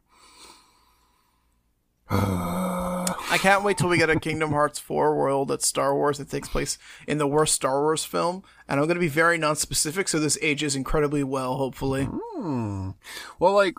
[2.10, 6.30] I can't wait till we get a Kingdom Hearts 4 world that's Star Wars that
[6.30, 8.44] takes place in the worst Star Wars film.
[8.68, 12.06] And I'm going to be very non-specific, so this ages incredibly well, hopefully.
[12.10, 12.92] Hmm.
[13.40, 13.76] Well, like,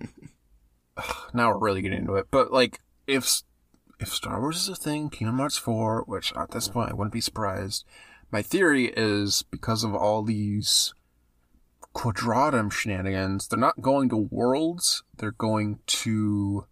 [1.34, 2.26] now we're really getting into it.
[2.32, 3.42] But like, if
[4.00, 7.12] if Star Wars is a thing, Kingdom Hearts four, which at this point I wouldn't
[7.12, 7.84] be surprised.
[8.32, 10.92] My theory is because of all these
[11.94, 15.02] quadratum shenanigans, they're not going to worlds.
[15.16, 16.66] They're going to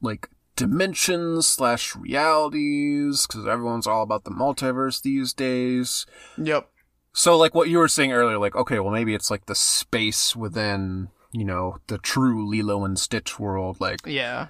[0.00, 6.06] like dimensions slash realities because everyone's all about the multiverse these days.
[6.36, 6.68] Yep.
[7.12, 10.34] So, like what you were saying earlier, like, okay, well, maybe it's like the space
[10.34, 13.80] within, you know, the true Lilo and Stitch world.
[13.80, 14.48] Like, Yeah.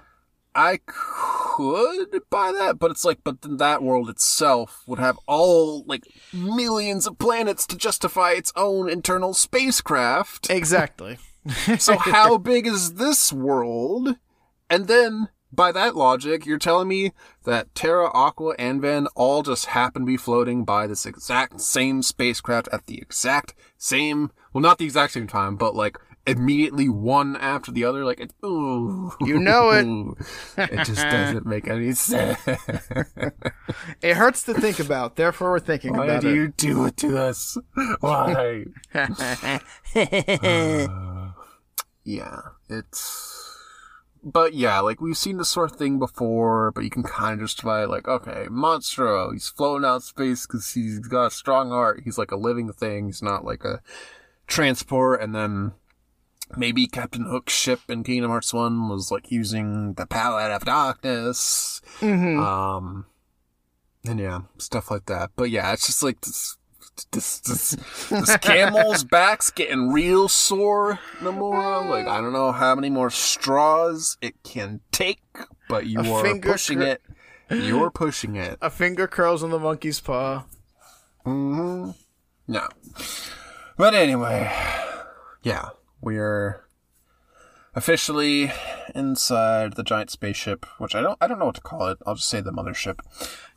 [0.55, 0.79] I
[1.55, 6.03] could buy that, but it's like, but then that world itself would have all, like,
[6.33, 10.49] millions of planets to justify its own internal spacecraft.
[10.49, 11.17] Exactly.
[11.77, 14.15] So, how big is this world?
[14.67, 17.11] And then, by that logic, you're telling me
[17.43, 22.01] that Terra, Aqua, and Ven all just happen to be floating by this exact same
[22.01, 27.35] spacecraft at the exact same, well, not the exact same time, but like immediately one
[27.37, 28.03] after the other.
[28.03, 29.11] Like, it, ooh.
[29.21, 30.69] You know it.
[30.71, 32.39] it just doesn't make any sense.
[34.01, 36.35] It hurts to think about, therefore we're thinking Why about do it.
[36.35, 37.57] you do it to us?
[37.99, 38.65] Why?
[39.95, 41.31] Uh,
[42.03, 43.41] yeah, it's.
[44.23, 47.47] But yeah, like we've seen this sort of thing before, but you can kind of
[47.47, 52.01] justify it like, okay, Monstro, he's floating out space because he's got a strong heart.
[52.03, 53.05] He's like a living thing.
[53.05, 53.81] He's not like a
[54.47, 55.21] transport.
[55.21, 55.73] And then
[56.55, 61.81] maybe Captain Hook's ship in Kingdom Hearts 1 was like using the palette of darkness.
[61.99, 62.39] Mhm.
[62.39, 63.05] Um,
[64.07, 65.31] and yeah, stuff like that.
[65.35, 66.57] But yeah, it's just like this,
[67.11, 67.71] this, this,
[68.09, 71.89] this camel's back's getting real sore, Nomura.
[71.89, 75.21] Like, I don't know how many more straws it can take,
[75.67, 77.01] but you A are pushing cr- it.
[77.49, 78.57] You're pushing it.
[78.61, 80.45] A finger curls on the monkey's paw.
[81.23, 81.91] hmm
[82.47, 82.67] No.
[83.77, 84.51] But anyway,
[85.43, 85.69] yeah,
[86.05, 86.61] we're
[87.73, 88.51] officially
[88.93, 91.97] inside the giant spaceship, which I don't I don't know what to call it.
[92.05, 92.99] I'll just say the mothership.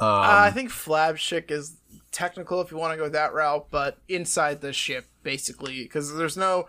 [0.01, 1.77] Um, uh, I think flagship is
[2.11, 6.37] technical if you want to go that route, but inside the ship basically because there's
[6.37, 6.67] no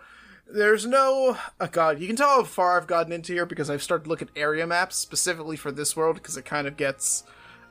[0.52, 3.82] there's no oh god you can tell how far i've gotten into here because i've
[3.82, 7.22] started to look at area maps specifically for this world because it kind of gets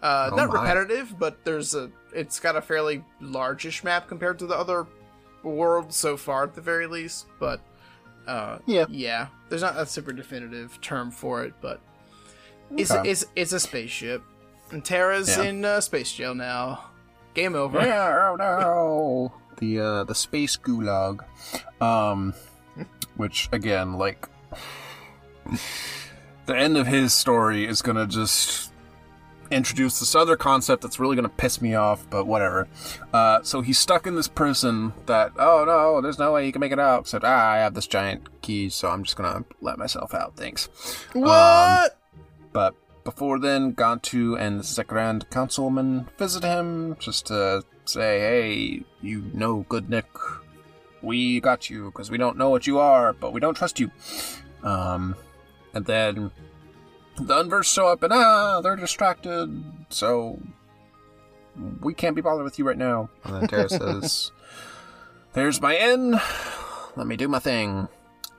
[0.01, 0.62] uh, Oh not my.
[0.62, 4.88] repetitive but there's a it's got a fairly largish map compared to the other
[5.43, 7.60] worlds so far at the very least but
[8.28, 8.86] uh Yeah.
[8.89, 11.80] yeah there's not a super definitive term for it but
[12.78, 13.09] it's Okay.
[13.09, 14.22] it's it's a spaceship
[14.72, 15.43] and Terra's Yeah.
[15.43, 16.86] in uh, space jail now
[17.34, 19.34] game over Yeah, oh no.
[19.57, 21.22] The uh the space gulag.
[21.82, 22.34] Um
[23.15, 24.28] which again, like
[26.45, 28.68] the end of his story is gonna just
[29.52, 32.68] introduce this other concept that's really gonna piss me off, but whatever.
[33.14, 36.60] Uh so he's stuck in this prison that oh no, there's no way he can
[36.60, 39.78] make it out, except ah, I have this giant key, so I'm just gonna let
[39.78, 40.70] myself out, thanks.
[41.14, 41.97] what
[42.52, 49.32] But before then, Gantu and the Grand Councilman visit him just to say, hey, you
[49.34, 50.06] know, good Nick,
[51.02, 53.89] we got you because we don't know what you are, but we don't trust you.
[54.64, 55.16] Um,
[55.74, 56.32] and then
[57.20, 60.39] the Unverse show up and ah, they're distracted, so
[61.82, 63.09] we can't be bothered with you right now.
[63.24, 64.32] And then Terra says,
[65.34, 66.20] there's my in,
[66.95, 67.88] let me do my thing.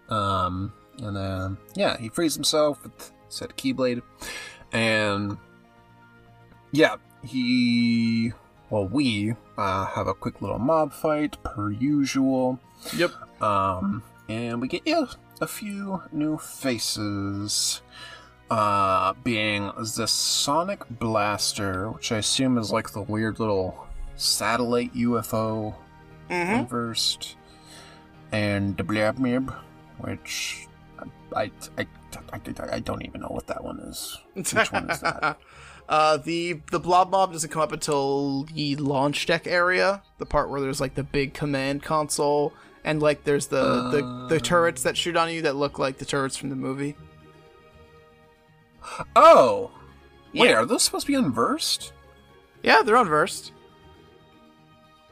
[0.08, 0.72] Um,
[1.02, 4.02] and then, yeah, he frees himself with said Keyblade.
[4.72, 5.38] And
[6.72, 8.32] yeah, he
[8.70, 12.58] well we uh, have a quick little mob fight per usual.
[12.96, 13.12] yep
[13.42, 15.06] Um and we get yeah,
[15.40, 17.82] a few new faces.
[18.51, 23.86] Uh being the Sonic Blaster, which I assume is like the weird little
[24.16, 25.74] satellite UFO
[26.28, 26.53] mm-hmm.
[26.61, 27.36] unversed.
[28.32, 29.55] And the Blobmob,
[29.98, 30.66] which
[31.34, 31.86] I I, I,
[32.32, 32.40] I,
[32.72, 34.18] I don't even know what that one is.
[34.34, 35.38] Which one is that?
[35.90, 40.48] Uh, the the blob mob doesn't come up until the launch deck area, the part
[40.48, 42.53] where there's like the big command console,
[42.84, 46.05] and like there's the the, the turrets that shoot on you that look like the
[46.05, 46.94] turrets from the movie.
[49.16, 49.70] Oh!
[50.34, 51.92] Wait, are those supposed to be unversed?
[52.62, 53.52] Yeah, they're unversed.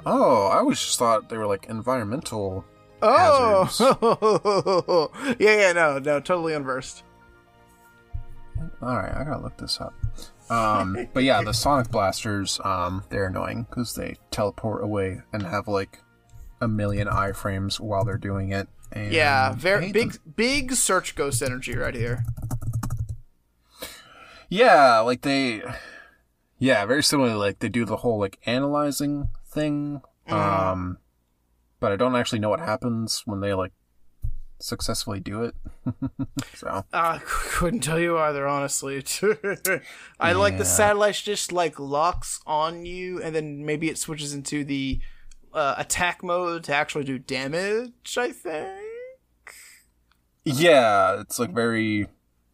[0.06, 2.64] Oh, I always just thought they were like environmental.
[3.02, 7.02] Oh, yeah, yeah, no, no, totally unversed.
[8.82, 9.94] Alright, I gotta look this up.
[10.50, 15.68] Um, but yeah, the Sonic Blasters, um, they're annoying because they teleport away and have
[15.68, 16.00] like
[16.60, 18.68] a million iframes while they're doing it.
[18.92, 20.34] And Yeah, very big, them.
[20.36, 22.24] big search ghost energy right here.
[24.49, 25.62] Yeah, like they.
[26.59, 30.01] Yeah, very similarly, like they do the whole like analyzing thing.
[30.26, 30.99] Um,
[31.80, 33.72] but I don't actually know what happens when they like
[34.59, 35.55] successfully do it.
[36.55, 39.05] so I couldn't tell you either, honestly.
[40.20, 44.64] I like the satellites just like locks on you, and then maybe it switches into
[44.64, 45.01] the
[45.55, 48.16] uh, attack mode to actually do damage.
[48.16, 49.55] I think.
[50.44, 52.09] yeah, it's like very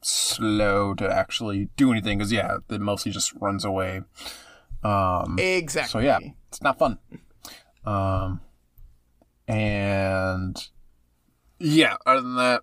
[0.04, 4.02] slow to actually do anything because yeah, it mostly just runs away.
[4.82, 5.90] Um, Exactly.
[5.90, 6.98] so yeah, it's not fun.
[7.84, 8.40] Um,
[9.48, 10.68] and
[11.58, 12.62] yeah, other than that,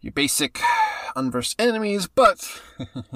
[0.00, 0.60] your basic
[1.16, 2.60] unversed enemies, but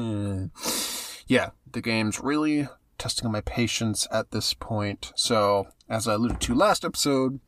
[1.27, 5.13] yeah, the game's really testing my patience at this point.
[5.17, 7.41] So, as I alluded to last episode,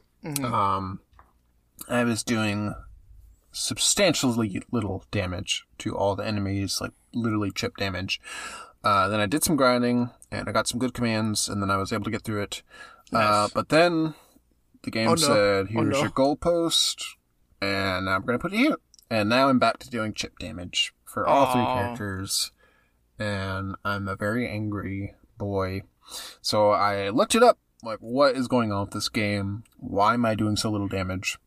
[0.43, 1.01] um,
[1.89, 2.75] I was doing
[3.57, 8.21] substantially little damage to all the enemies, like literally chip damage.
[8.85, 11.77] Uh, then I did some grinding and I got some good commands, and then I
[11.77, 12.63] was able to get through it.
[13.13, 14.15] Uh, but then
[14.83, 15.17] the game Oh, no.
[15.17, 16.01] said, Oh, "Here's no.
[16.03, 17.03] your goalpost,"
[17.61, 18.77] and I'm gonna put it here.
[19.11, 22.51] And now I'm back to doing chip damage for all three characters,
[23.19, 25.83] and I'm a very angry boy.
[26.43, 29.65] So I looked it up, like what is going on with this game?
[29.79, 31.39] Why am I doing so little damage?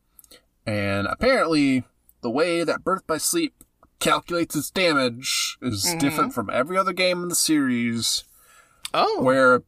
[0.65, 1.83] And apparently,
[2.21, 3.53] the way that Birth by Sleep
[3.99, 5.99] calculates its damage is Mhm.
[5.99, 8.23] different from every other game in the series,
[8.93, 9.21] Oh.
[9.21, 9.63] where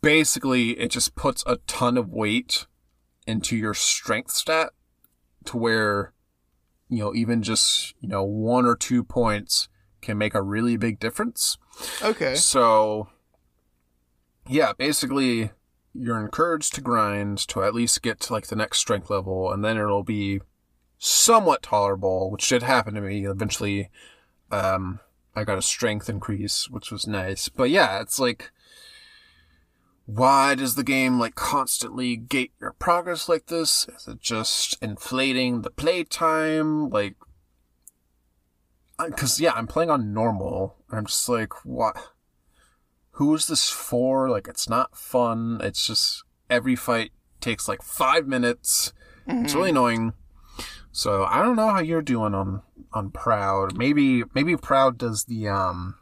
[0.00, 2.66] basically it just puts a ton of weight
[3.26, 4.72] into your strength stat
[5.46, 6.12] to where,
[6.88, 9.68] you know, even just, you know, one or two points
[10.00, 11.58] can make a really big difference.
[12.02, 12.34] okay.
[12.36, 13.08] So,
[14.48, 15.50] yeah, basically,
[15.92, 19.64] you're encouraged to grind to at least get to like the next strength level, and
[19.64, 20.40] then it'll be
[20.98, 23.26] somewhat tolerable, which did happen to me.
[23.26, 23.90] Eventually,
[24.50, 25.00] um,
[25.34, 27.48] I got a strength increase, which was nice.
[27.48, 28.50] But yeah, it's like,
[30.06, 33.86] why does the game like constantly gate your progress like this?
[33.94, 36.88] Is it just inflating the playtime?
[36.90, 37.16] Like,
[39.04, 40.76] because yeah, I'm playing on normal.
[40.88, 41.96] And I'm just like, what?
[43.12, 44.28] Who is this for?
[44.28, 45.60] Like, it's not fun.
[45.62, 48.92] It's just every fight takes like five minutes.
[49.26, 50.12] It's really annoying.
[50.96, 53.76] So I don't know how you're doing on on Proud.
[53.76, 55.96] Maybe maybe Proud does the um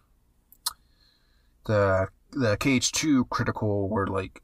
[1.66, 4.40] the the KH2 critical where like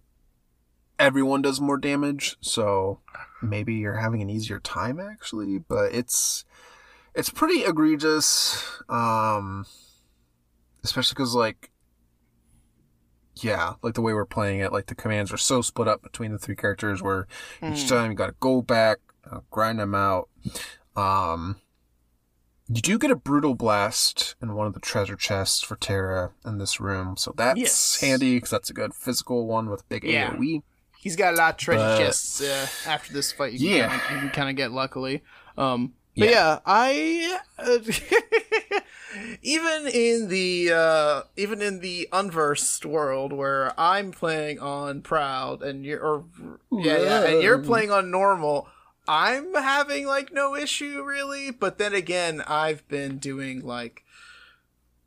[0.98, 2.98] everyone does more damage, so
[3.40, 6.44] maybe you're having an easier time actually, but it's
[7.14, 9.66] it's pretty egregious um
[10.82, 11.70] especially cuz like
[13.36, 16.32] yeah, like the way we're playing it, like the commands are so split up between
[16.32, 17.28] the three characters where
[17.62, 18.98] each time you got to go back,
[19.31, 20.28] uh, grind them out.
[20.97, 21.57] Um
[22.72, 26.59] you do get a brutal blast in one of the treasure chests for Terra in
[26.59, 28.01] this room, so that's Yes.
[28.01, 30.05] handy because that's a good physical one with big.
[30.05, 30.31] Yeah.
[30.35, 30.62] AOE.
[31.01, 33.55] He's got a lot of treasure But- chests uh, after this fight.
[33.55, 33.89] You Yeah.
[33.89, 35.22] can kinda, you can kind of get luckily.
[35.59, 37.78] Um, but yeah, I uh,
[39.43, 45.85] even in the uh, even in the unversed world where I'm playing on proud and
[45.85, 46.24] you're or
[46.70, 48.68] yeah, yeah and you're playing on normal.
[49.09, 54.05] I'm having like no issue really, but then again, I've been doing like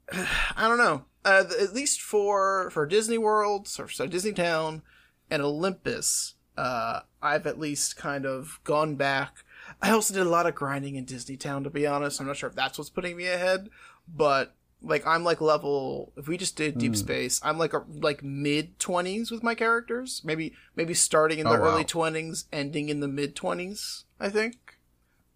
[0.11, 1.05] I don't know.
[1.25, 4.81] Uh, at least for for Disney World, or so Disney Town,
[5.29, 9.45] and Olympus, uh, I've at least kind of gone back.
[9.81, 12.19] I also did a lot of grinding in Disney Town, to be honest.
[12.19, 13.69] I'm not sure if that's what's putting me ahead,
[14.07, 16.11] but like I'm like level.
[16.17, 16.77] If we just did.
[16.77, 20.21] Deep Space, I'm like a, like mid twenties with my characters.
[20.23, 21.67] Maybe maybe starting in the Oh, wow.
[21.67, 24.05] early twenties, ending in the mid twenties.
[24.19, 24.77] I think.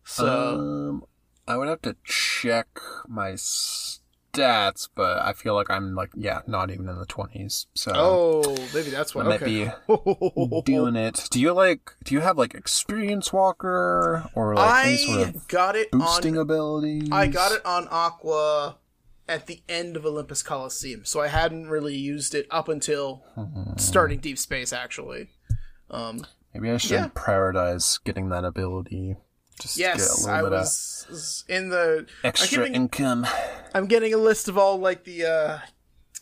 [0.04, 1.04] So Um,
[1.48, 2.68] I would have to check
[3.08, 7.68] my stats, but I feel like I'm like yeah, not even in the twenties.
[7.76, 9.72] So oh, maybe that's what I might Okay.
[9.88, 11.28] be doing it.
[11.32, 11.92] Do you like?
[12.04, 16.36] Do you have like experience walker or like any sort I of got it boosting
[16.36, 16.42] on.
[16.42, 17.10] abilities?
[17.12, 18.78] I got it on Aqua
[19.28, 23.24] at the end of Olympus Coliseum, so I hadn't really used it up until
[23.78, 24.72] starting Deep Space.
[24.74, 25.30] Actually,
[25.92, 27.08] um, Maybe I should Yeah.
[27.10, 29.16] prioritize getting that ability.
[29.62, 32.08] Just to get a yes, I was, in the.
[32.24, 33.28] extra giving- income.
[33.74, 35.60] I'm getting a list of all like the uh,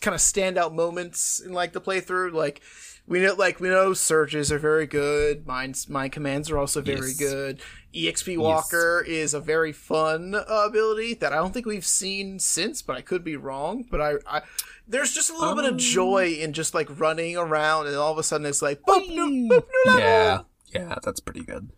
[0.00, 2.32] kind of standout moments in like the playthrough.
[2.32, 2.60] Like
[3.06, 5.46] we know, like we know, surges are very good.
[5.46, 7.18] Mine's my commands are also very Yes.
[7.18, 7.60] good.
[7.96, 12.82] Exp Walker is a very fun uh, ability that I don't think we've seen since,
[12.82, 13.84] but I could be wrong.
[13.90, 14.42] But I, I
[14.86, 15.74] there's just a little bit Um.
[15.74, 19.08] of joy in just like running around, and all of a sudden it's like boop,
[19.08, 20.00] noop, boop, new level.
[20.00, 20.40] Yeah,
[20.72, 21.70] yeah, that's pretty good.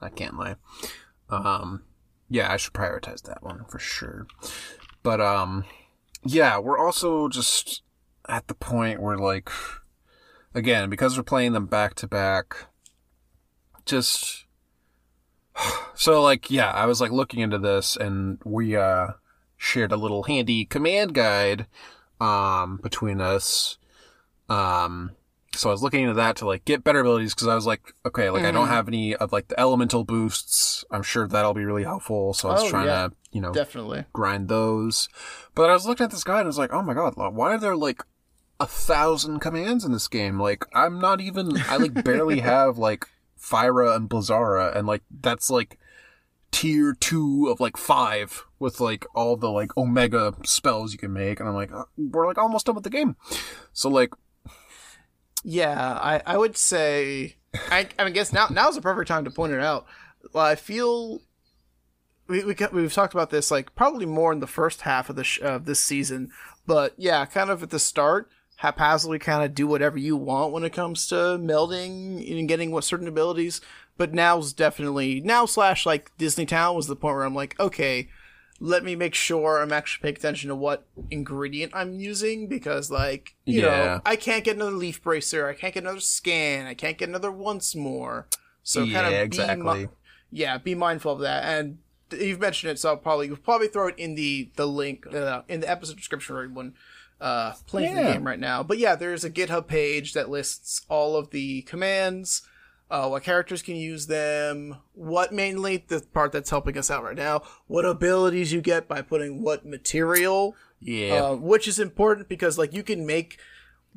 [0.00, 0.56] I can't lie.
[1.28, 1.82] Um,
[2.28, 4.26] yeah, I should prioritize that one for sure.
[5.02, 5.64] But um,
[6.24, 7.82] yeah, we're also just
[8.28, 9.50] at the point where like,
[10.54, 12.66] again, because we're playing them back to back,
[13.86, 14.44] just
[15.94, 19.08] so like yeah, I was like looking into this, and we uh
[19.56, 21.66] shared a little handy command guide
[22.20, 23.76] um between us
[24.48, 25.10] um
[25.54, 27.92] so I was looking into that to like get better abilities because I was like,
[28.06, 30.84] okay, like I don't have any of like the elemental boosts.
[30.92, 32.34] I'm sure that'll be really helpful.
[32.34, 33.08] So I was Oh, trying yeah.
[33.08, 34.04] to, you know, Definitely.
[34.12, 35.08] grind those.
[35.56, 37.54] But I was looking at this guide and I was like, oh my god, why
[37.54, 38.04] are there like
[38.60, 40.38] a thousand commands in this game?
[40.38, 43.06] Like I'm not even, I like barely have like
[43.40, 45.78] Fira and Blizzara, and like that's like
[46.50, 51.40] tier two of like five with like all the like Omega spells you can make,
[51.40, 53.16] and I'm like, uh, we're like almost done with the game.
[53.72, 54.12] So like,
[55.42, 57.36] Yeah, I, I would say
[57.70, 59.86] I I guess now now's the perfect time to point it out.
[60.34, 61.22] I feel
[62.28, 65.24] we we we've talked about this like probably more in the first half of the
[65.24, 66.30] sh- of this season,
[66.66, 68.28] but yeah, kind of at the start,
[68.60, 72.84] haphazardly kind of do whatever you want when it comes to melding and getting what
[72.84, 73.62] certain abilities.
[73.96, 78.08] But now's definitely now slash like Disney Town was the point where I'm like, okay,
[78.58, 83.34] let me make sure I'm actually paying attention to what ingredient I'm using because, like,
[83.46, 83.70] you Yeah.
[83.70, 87.08] know, I can't get another leaf bracer, I can't get another scan, I can't get
[87.08, 88.26] another once more.
[88.62, 89.88] So kind yeah, of exactly.
[90.30, 91.44] yeah, be mindful of that.
[91.44, 91.78] And
[92.12, 95.42] you've mentioned it, so I'll probably you'll probably throw it in the the link uh,
[95.48, 96.74] in the episode description for everyone
[97.20, 98.62] uh, playing the game right now.
[98.62, 102.42] But yeah, there's a GitHub page that lists all of the commands,
[102.90, 107.16] uh, what characters can use them, what mainly the part that's helping us out right
[107.16, 112.56] now, what abilities you get by putting what material yeah, uh, which is important because
[112.58, 113.38] like you can make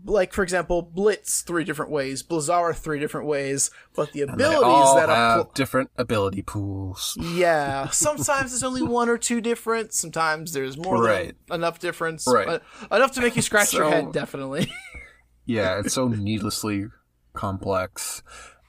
[0.06, 5.08] like for example blitz three different ways blizzara three different ways but the abilities that
[5.10, 7.16] have apply different ability pools.
[7.22, 11.36] yeah sometimes there's only one or two different sometimes there's more Right.
[11.48, 12.48] than enough difference Right.
[12.48, 12.60] Uh,
[12.96, 14.70] enough to make you scratch your head definitely
[15.46, 16.86] yeah, it's so needlessly
[17.34, 18.24] complex.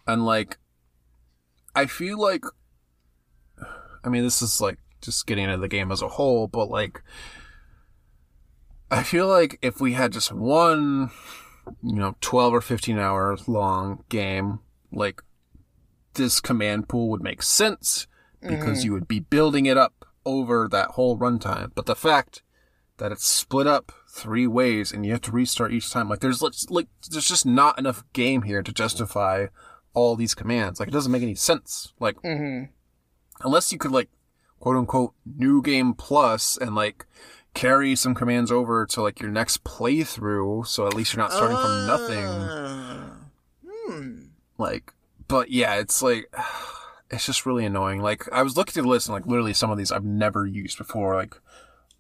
[0.07, 0.59] And like
[1.75, 2.45] I feel like
[4.05, 7.03] I mean this is like just getting into the game as a whole, but like
[8.95, 11.11] I feel like if we had just one
[11.83, 14.61] you know 12 or 15 hour long game
[14.93, 15.23] like
[16.15, 18.07] this command pool would make sense
[18.49, 21.73] because you would be building it up over that whole runtime.
[21.75, 22.43] But the fact
[22.99, 26.43] that it's split up three ways and you have to restart each time, like there's
[26.43, 29.47] like there's just not enough game here to justify
[29.93, 30.81] all these commands.
[30.81, 31.93] Like it doesn't make any sense.
[31.99, 32.71] Like mm-hmm.
[33.43, 34.09] unless you could like
[34.61, 37.07] quote unquote new game plus and like
[37.55, 41.57] carry some commands over to like your next playthrough, so at least you're not starting
[41.57, 42.25] from nothing.
[42.25, 43.11] Uh,
[43.65, 44.25] hmm.
[44.59, 44.93] like
[45.27, 46.33] but yeah it's like
[47.11, 48.01] it's just really annoying.
[48.01, 50.47] Like i was looking through the list and like literally some of these i've never
[50.47, 51.15] used before.
[51.15, 51.37] Like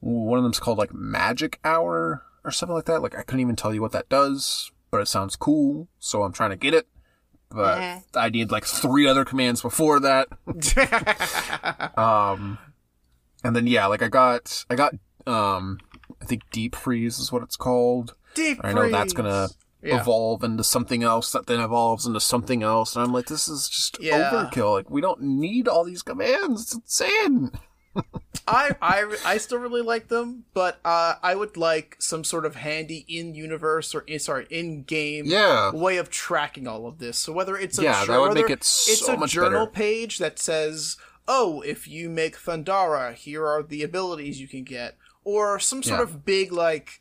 [0.00, 3.00] one of them's called like magic hour or something like that.
[3.02, 6.32] Like i couldn't even tell you what that does but it sounds cool so i'm
[6.32, 6.88] trying to get it.
[7.50, 10.28] But i need like three other commands before that.
[11.96, 12.58] Um
[13.44, 14.94] and then yeah like i got i got
[15.26, 15.78] um
[16.20, 19.48] i think deep freeze is what it's called Deep I know that's gonna.
[19.80, 20.00] Yeah.
[20.00, 22.96] evolve into something else that then evolves into something else.
[22.96, 24.30] And I'm like, this is just Yeah.
[24.32, 24.72] overkill.
[24.72, 26.62] Like, we don't need all these commands.
[26.62, 27.50] It's insane.
[28.48, 32.56] I, I, I still really like them, but uh, I would like some sort of
[32.56, 35.70] handy in universe or in, sorry in game Yeah.
[35.70, 37.18] way of tracking all of this.
[37.18, 39.70] So whether it's a Yeah, that would make it it's a much journal better.
[39.70, 40.96] page that says,
[41.28, 45.98] "Oh, if you make Thundara, here are the abilities you can get," or some sort
[46.00, 46.04] Yeah.
[46.04, 47.00] of big like.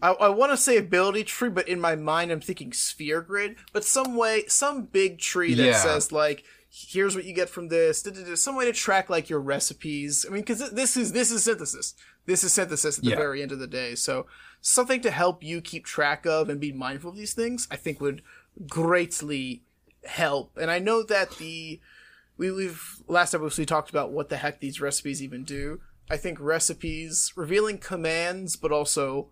[0.00, 3.56] I, I want to say ability tree, but in my mind I'm thinking sphere grid.
[3.72, 5.82] But some way, some big tree that Yeah.
[5.82, 9.10] says like, "Here's what you get from this." da, da, da, Some way to track
[9.10, 10.24] like your recipes.
[10.24, 11.94] I mean, because this is this is synthesis.
[12.26, 13.16] This is synthesis at the Yeah.
[13.16, 13.96] very end of the day.
[13.96, 14.26] So
[14.60, 18.00] something to help you keep track of and be mindful of these things, I think
[18.00, 18.22] would
[18.68, 19.62] greatly
[20.04, 20.56] help.
[20.56, 21.80] And I know that the
[22.36, 25.80] we, we've last episode we talked about what the heck these recipes even do.
[26.10, 29.30] I think recipes revealing commands, but also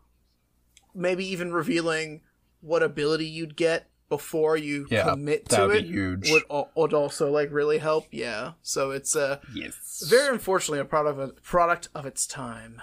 [0.95, 2.22] maybe even revealing
[2.61, 6.31] what ability you'd get before you Yeah, commit to it huge.
[6.31, 6.45] would
[6.77, 8.07] would also like really help.
[8.11, 10.05] Yeah, so it's a Yes.
[10.09, 12.81] very unfortunately a product of a product of its time.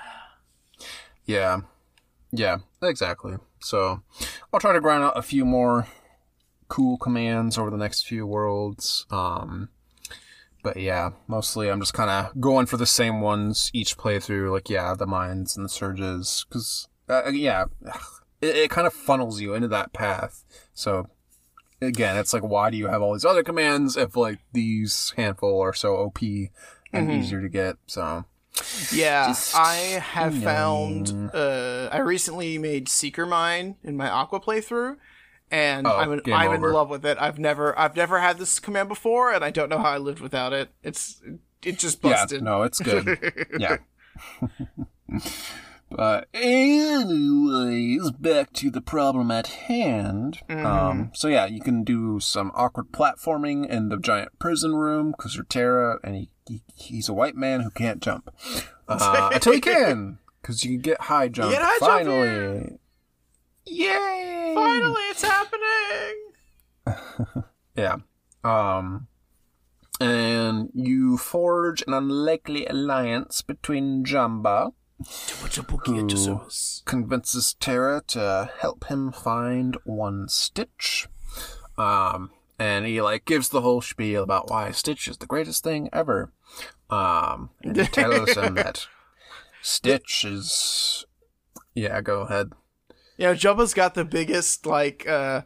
[1.25, 1.61] Yeah.
[2.31, 3.37] Yeah, exactly.
[3.59, 4.01] So
[4.51, 5.87] I'll try to grind out a few more
[6.67, 9.05] cool commands over the next few worlds.
[9.11, 9.69] Um,
[10.63, 14.51] but yeah, mostly I'm just kind of going for the same ones each playthrough.
[14.51, 16.45] Like, yeah, the mines and the surges.
[16.49, 17.65] Because, uh, yeah,
[18.41, 20.43] it, it kind of funnels you into that path.
[20.73, 21.07] So,
[21.81, 25.61] again, it's like, why do you have all these other commands if, like, these handful
[25.61, 26.19] are so OP
[26.91, 27.75] and easier to get?
[27.85, 28.25] So,
[28.91, 31.05] Yeah, Just I have annoying.
[31.05, 31.31] found.
[31.33, 34.95] Uh, I recently made Seeker Mine in my Aqua playthrough,
[35.53, 36.67] and Oh, I'm in, I'm over.
[36.69, 37.15] in love with it.
[37.21, 40.19] I've never I've never had this command before, and I don't know how I lived
[40.19, 40.69] without it.
[40.81, 41.21] It's
[41.63, 42.39] it just busted.
[42.41, 43.47] Yeah, no, it's good.
[43.59, 43.77] yeah.
[45.91, 50.39] but anyways, back to the problem at hand.
[50.49, 55.35] Um, so yeah, you can do some awkward platforming in the giant prison room because
[55.35, 58.33] you're Terra, and he, he he's a white man who can't jump
[58.87, 61.51] uh, until he can because you can get high jump.
[61.51, 62.79] get high jump finally.
[63.65, 64.53] Yay!
[64.55, 65.53] Finally, it's happening.
[67.75, 67.97] Yeah.
[68.43, 69.07] Um,
[69.99, 74.73] and you forge an unlikely alliance between Jumba,
[76.85, 81.07] convinces Terra to help him find one Stitch.
[81.77, 85.89] Um, and he like gives the whole spiel about why Stitch is the greatest thing
[85.91, 86.31] ever.
[86.89, 88.87] Um, and tells him that
[89.61, 91.05] Stitch is.
[91.73, 92.51] Yeah, go ahead.
[93.17, 95.41] You know, Jumba's got the biggest like uh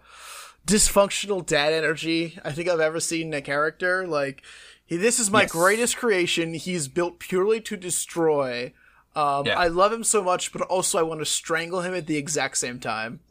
[0.66, 4.06] dysfunctional dad energy I think I've ever seen in a character.
[4.08, 4.44] Like,
[4.86, 5.52] he, this is my Yes.
[5.52, 6.54] greatest creation.
[6.54, 8.74] He's built purely to destroy.
[9.16, 9.58] Um, Yeah.
[9.58, 12.58] I love him so much, but also I want to strangle him at the exact
[12.58, 13.22] same time.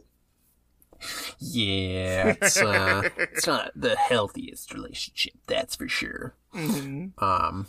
[1.38, 6.34] Yeah, it's uh, it's not the healthiest relationship, that's for sure.
[6.54, 7.66] Um,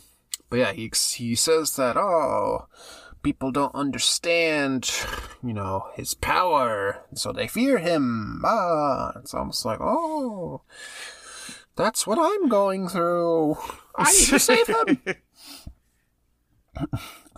[0.50, 2.68] but yeah, he he says that oh,
[3.24, 4.90] people don't understand,
[5.44, 8.42] you know, his power, so they fear him.
[8.46, 10.62] Ah, it's almost like oh,
[11.76, 13.58] that's what I'm going through.
[13.96, 15.00] I need to save him.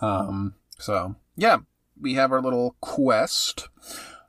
[0.00, 1.58] Um, so yeah,
[1.98, 3.68] we have our little quest.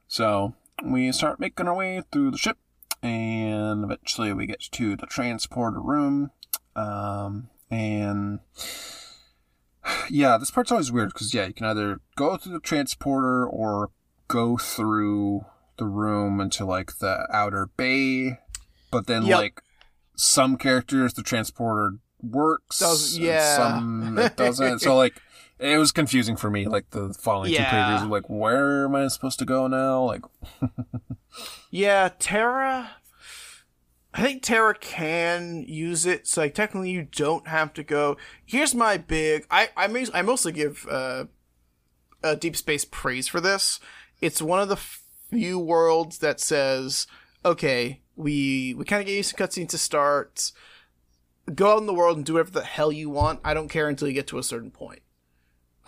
[0.07, 2.57] So we start making our way through the ship,
[3.01, 6.31] and eventually we get to the transporter room.
[6.75, 8.39] Um, and
[10.09, 13.89] yeah, this part's always weird because yeah, you can either go through the transporter or
[14.27, 15.45] go through
[15.77, 18.39] the room into like the outer bay,
[18.91, 19.37] but then Yep.
[19.37, 19.61] like
[20.15, 23.55] some characters the transporter works, Does- yeah.
[23.57, 24.79] some it doesn't.
[24.79, 25.19] so like
[25.59, 26.65] it was confusing for me.
[26.67, 30.03] Like the following two pages, like where am I supposed to go now?
[30.03, 30.21] Like
[31.71, 32.91] Yeah, Terra.
[34.13, 38.17] I think Terra can use it, so like technically you don't have to go.
[38.45, 39.45] Here's my big.
[39.49, 41.25] I I, may, I mostly give uh,
[42.23, 43.79] uh, Deep Space praise for this.
[44.19, 47.07] It's one of the few worlds that says,
[47.45, 50.51] okay, we we kind of gave you some cutscenes to start.
[51.55, 53.39] Go out in the world and do whatever the hell you want.
[53.43, 55.01] I don't care until you get to a certain point.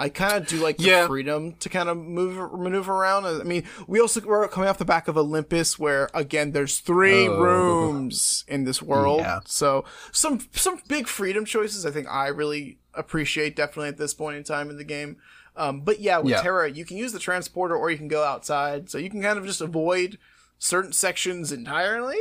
[0.05, 1.07] I kind of do like the Yeah.
[1.07, 3.25] freedom to kind of move maneuver around.
[3.25, 7.27] I mean, we also we're coming off the back of Olympus, where again there's three
[7.27, 7.39] Oh.
[7.41, 9.21] rooms in this world.
[9.21, 9.39] Yeah.
[9.45, 11.85] So some some big freedom choices.
[11.85, 15.17] I think I really appreciate definitely at this point in time in the game.
[15.55, 16.41] Um, but yeah, with Yeah.
[16.41, 19.37] Terra, you can use the transporter or you can go outside, so you can kind
[19.39, 20.17] of just avoid
[20.59, 22.19] certain sections entirely.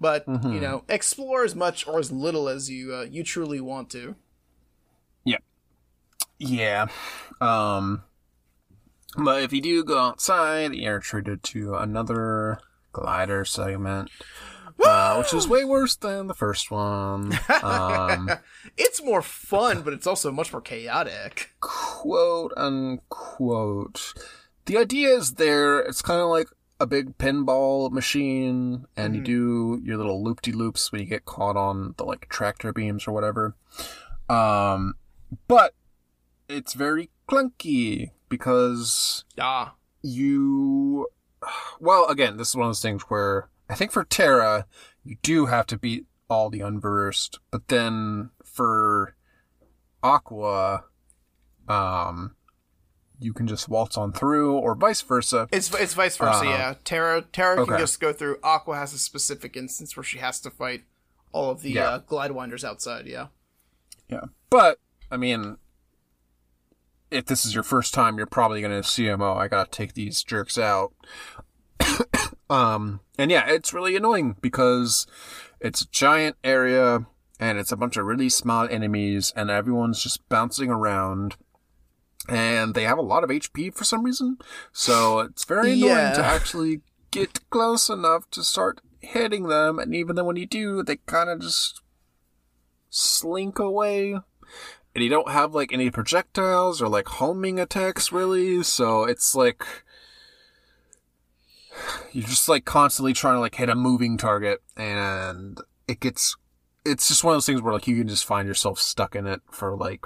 [0.00, 0.52] But Mm-hmm.
[0.52, 4.14] you know, explore as much or as little as you uh, you truly want to.
[6.38, 6.86] Yeah.
[7.40, 8.02] Um
[9.16, 12.58] but if you do go outside, you're treated to another
[12.92, 14.10] glider segment.
[14.80, 17.36] Uh, which is way worse than the first one.
[17.64, 18.30] Um,
[18.76, 21.52] It's more fun, but it's also much more chaotic.
[21.58, 24.14] quote unquote.
[24.66, 25.80] The idea is there.
[25.80, 26.46] It's kind of like
[26.78, 31.24] a big pinball machine, and you do your little loop de loops when you get
[31.24, 33.56] caught on the like tractor beams or whatever.
[34.28, 34.94] Um,
[35.48, 35.74] but
[36.48, 41.06] it's very clunky because Ah, you
[41.80, 44.66] well again this is one of those things where i think for terra
[45.04, 49.14] you do have to beat all the unversed but then for
[50.02, 50.84] aqua
[51.68, 52.34] um
[53.20, 56.38] you can just waltz on through or vice versa it's it's vice versa.
[56.40, 56.44] Uh-huh.
[56.50, 58.38] yeah, Terra Terra can just go through.
[58.44, 60.84] Aqua has a specific instance where she has to fight
[61.32, 61.88] all of the Yeah.
[61.88, 63.06] uh, glide winders outside.
[63.08, 63.26] Yeah.
[64.08, 64.78] yeah but
[65.10, 65.56] i mean
[67.10, 70.22] if this is your first time you're probably going to cmo i gotta take these
[70.22, 70.92] jerks out.
[72.50, 75.06] Um and yeah it's really annoying because
[75.60, 77.06] it's a giant area
[77.38, 81.36] and it's a bunch of really small enemies and everyone's just bouncing around
[82.26, 84.38] and they have a lot of hp for some reason.
[84.72, 86.12] So it's very annoying Yeah.
[86.14, 86.80] to actually
[87.10, 91.28] get close enough to start hitting them and even then when you do they kind
[91.28, 91.82] of just
[92.88, 94.16] slink away
[94.98, 99.64] and you don't have like any projectiles or like homing attacks really so it's like
[102.12, 106.36] you're just like constantly trying to like hit a moving target and it gets
[106.84, 109.24] it's just one of those things where like you can just find yourself stuck in
[109.28, 110.04] it for like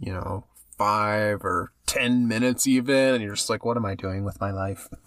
[0.00, 0.44] you know
[0.76, 4.50] five or ten minutes even and you're just like what am i doing with my
[4.50, 4.88] life?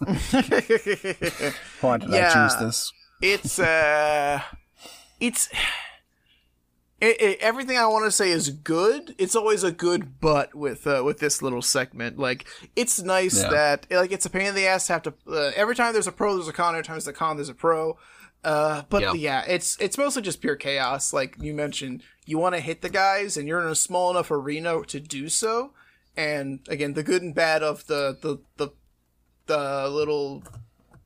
[1.82, 2.90] Why did i choose this?
[3.20, 4.40] It's uh
[5.20, 5.50] it's
[7.04, 9.14] it, it, everything i want to say is good.
[9.18, 12.18] It's always a good but with uh, with this little segment.
[12.18, 12.46] Like
[12.76, 13.50] it's nice Yeah.
[13.50, 16.06] that like it's a pain in the ass to have to uh, every time there's
[16.06, 16.74] a pro there's a con.
[16.74, 17.98] Every time there's a con there's a pro.
[18.42, 19.12] Uh but Yeah.
[19.14, 21.12] yeah it's it's mostly just pure chaos.
[21.12, 24.30] Like you mentioned you want to hit the guys and you're in a small enough
[24.30, 25.72] arena to do so.
[26.16, 28.68] And again the good and bad of the the the,
[29.46, 30.42] the little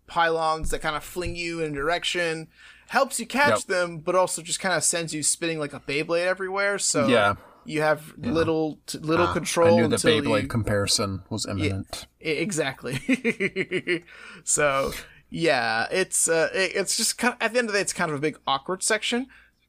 [0.06, 2.48] pylons that kind of fling you in a direction
[2.88, 3.62] helps you catch Yep.
[3.64, 7.34] them but also just kind of sends you spinning like a beyblade everywhere so Yeah.
[7.64, 12.06] you have little t- little Ah, control i knew the beyblade you, comparison was imminent
[12.24, 14.04] I- exactly
[14.44, 14.92] so
[15.30, 17.92] yeah it's uh it- it's just kind of, at the end of the day it's
[17.92, 19.26] kind of a big awkward section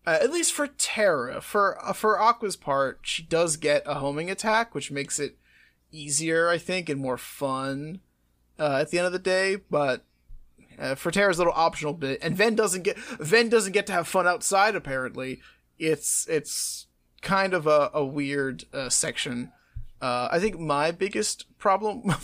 [0.08, 4.32] uh, at least for Terra for uh, for Aqua's part she does get a homing
[4.32, 5.38] attack which makes it
[5.92, 8.00] easier I think and more fun
[8.58, 10.06] uh, at the end of the day but
[10.80, 14.08] uh, for Terra's little optional bit, and Ven doesn't get Ven doesn't get to have
[14.08, 14.76] fun outside.
[14.76, 15.42] Apparently,
[15.78, 16.88] it's it's
[17.22, 19.52] kind of a, a weird uh, section.
[20.02, 22.16] Uh, I think my biggest problem,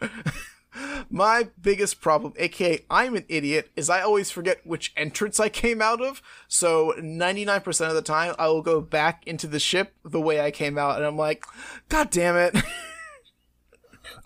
[1.10, 5.82] my biggest problem, aka I'm an idiot, is I always forget which entrance I came
[5.82, 6.22] out of.
[6.46, 10.52] So 99% of the time, I will go back into the ship the way I
[10.52, 11.44] came out, and I'm like,
[11.88, 12.56] God damn it.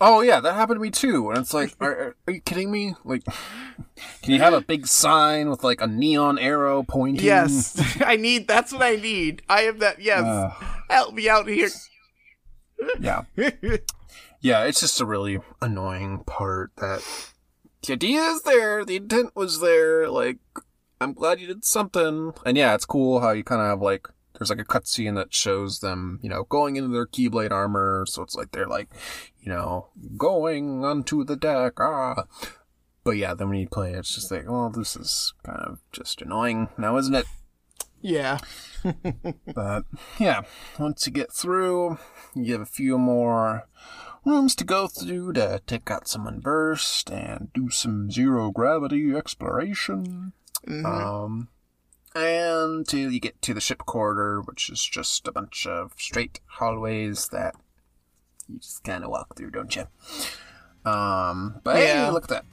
[0.05, 1.31] Oh yeah, that happened to me too.
[1.31, 2.95] And it's like, are, are- you kidding me?
[3.05, 3.23] Like,
[4.23, 7.25] can you have a big sign with like a neon arrow pointing?
[7.25, 8.49] yes, I need.
[8.49, 9.43] That's what I need.
[9.49, 10.01] I have that.
[10.03, 10.65] Yes, Ugh.
[10.91, 11.69] help me out here.
[13.01, 13.23] Yeah.
[14.45, 17.05] Yeah, it's just a really annoying part that
[17.87, 20.11] the idea is there, the intent was there.
[20.11, 20.39] Like,
[21.01, 22.33] I'm glad you did something.
[22.45, 24.09] And yeah, it's cool how you kind of have like
[24.43, 28.05] there's like a cutscene that shows them, you know, going into their Keyblade armor.
[28.09, 28.89] So it's like they're like,
[29.41, 31.75] you know, going onto the deck.
[31.79, 32.25] Ah.
[33.05, 35.79] but yeah, then when you play it, it's just like, well, this is kind of
[35.93, 37.27] just annoying now, isn't it?
[38.01, 38.39] Yeah.
[39.55, 39.85] But
[40.19, 40.43] yeah,
[40.77, 41.99] once you get through,
[42.35, 43.69] you have a few more
[44.25, 50.33] rooms to go through to take out some unversed and do some zero gravity exploration.
[50.67, 51.49] Um, and
[52.15, 57.29] until you get to the ship corridor, which is just a bunch of straight hallways
[57.29, 57.55] that
[58.49, 59.87] you just kind of walk through, don't you?
[60.85, 62.07] Um, but Yeah.
[62.07, 62.45] hey, look at that.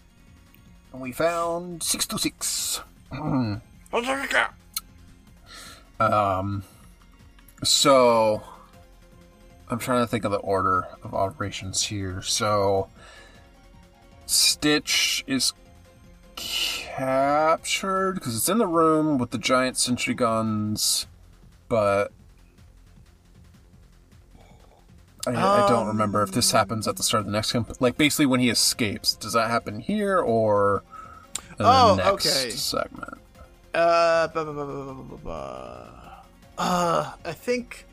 [0.94, 2.82] And We found 626.
[6.00, 6.64] Um,
[7.64, 8.42] so
[9.70, 12.22] I'm trying to think of the order of operations here.
[12.22, 12.88] So
[14.26, 15.54] Stitch is
[16.40, 21.08] captured because it's in the room with the giant sentry guns,
[21.68, 22.12] but
[25.28, 27.72] I, I don't remember if this happens at the start of the next camp.
[27.80, 30.84] Like basically when he escapes, does that happen here or
[31.60, 32.50] in Oh, the next okay.
[32.52, 33.18] segment?
[33.74, 34.28] Uh,
[36.58, 37.86] uh, I think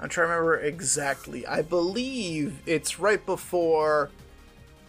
[0.00, 1.46] I'm trying to remember exactly.
[1.46, 4.10] I believe it's right before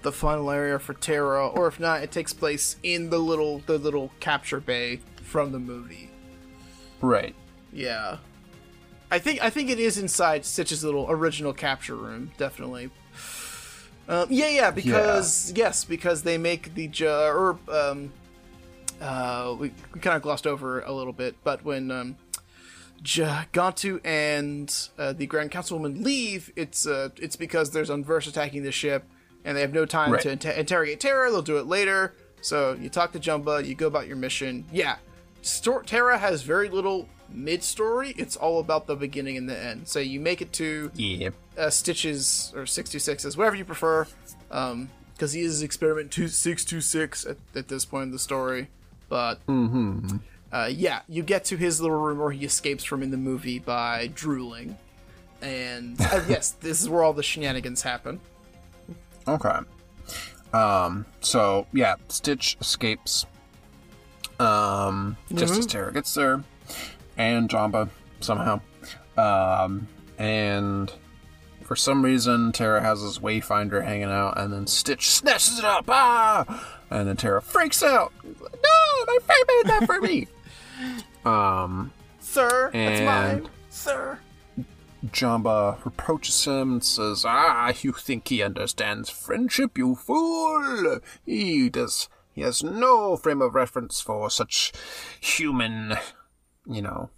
[0.02, 3.78] the final area for Terra, or if not, it takes place in the little the
[3.78, 6.10] little capture bay from the movie.
[7.02, 7.36] Right.
[7.74, 8.18] Yeah,
[9.10, 12.32] I think I think it is inside Stitch's little original capture room.
[12.38, 12.89] Definitely.
[14.08, 18.12] Um, yeah, yeah, because yes, because they make the ju- or um,
[18.99, 22.18] uh, we, we kind of glossed over a little bit, but when um,
[23.02, 28.64] J- Gantu and uh, the Grand Councilwoman leave, it's uh, it's because there's Unversed attacking
[28.64, 29.06] the ship,
[29.46, 30.22] and they have no time Right.
[30.22, 31.32] to inter- interrogate Terra.
[31.32, 32.14] They'll do it later.
[32.42, 34.66] So you talk to Jumba, you go about your mission.
[34.72, 34.96] Yeah,
[35.42, 38.14] Stor- Terra has very little mid-story.
[38.18, 39.88] It's all about the beginning and the end.
[39.88, 41.30] So you make it to Yeah.
[41.58, 44.06] uh, Stitches or 626s, whatever you prefer,
[44.50, 48.68] because he is experiment two six two six at, at this point in the story.
[49.08, 49.39] But
[50.52, 53.60] uh, yeah, you get to his little room where he escapes from in the movie
[53.60, 54.78] by drooling,
[55.42, 58.20] and uh, yes, this is where all the shenanigans happen.
[59.28, 59.60] Okay.
[60.54, 63.26] Um, so yeah, Stitch escapes.
[64.40, 66.44] Um, just as Terra gets there,
[67.18, 68.60] and Jumba somehow.
[69.18, 70.92] Um, and
[71.64, 75.86] for some reason, Terra has his Wayfinder hanging out, and then Stitch snatches it up.
[75.88, 76.80] Ah!
[76.90, 78.12] And then Terra freaks out.
[78.24, 80.28] No, my friend made that for me.
[81.26, 84.20] um, Sir, that's mine, sir.
[85.06, 90.99] Jumba reproaches him and says, Ah, you think he understands friendship, you fool!
[91.26, 92.08] He does.
[92.34, 94.72] He has no frame of reference for such
[95.20, 95.95] human,
[96.66, 97.10] you know,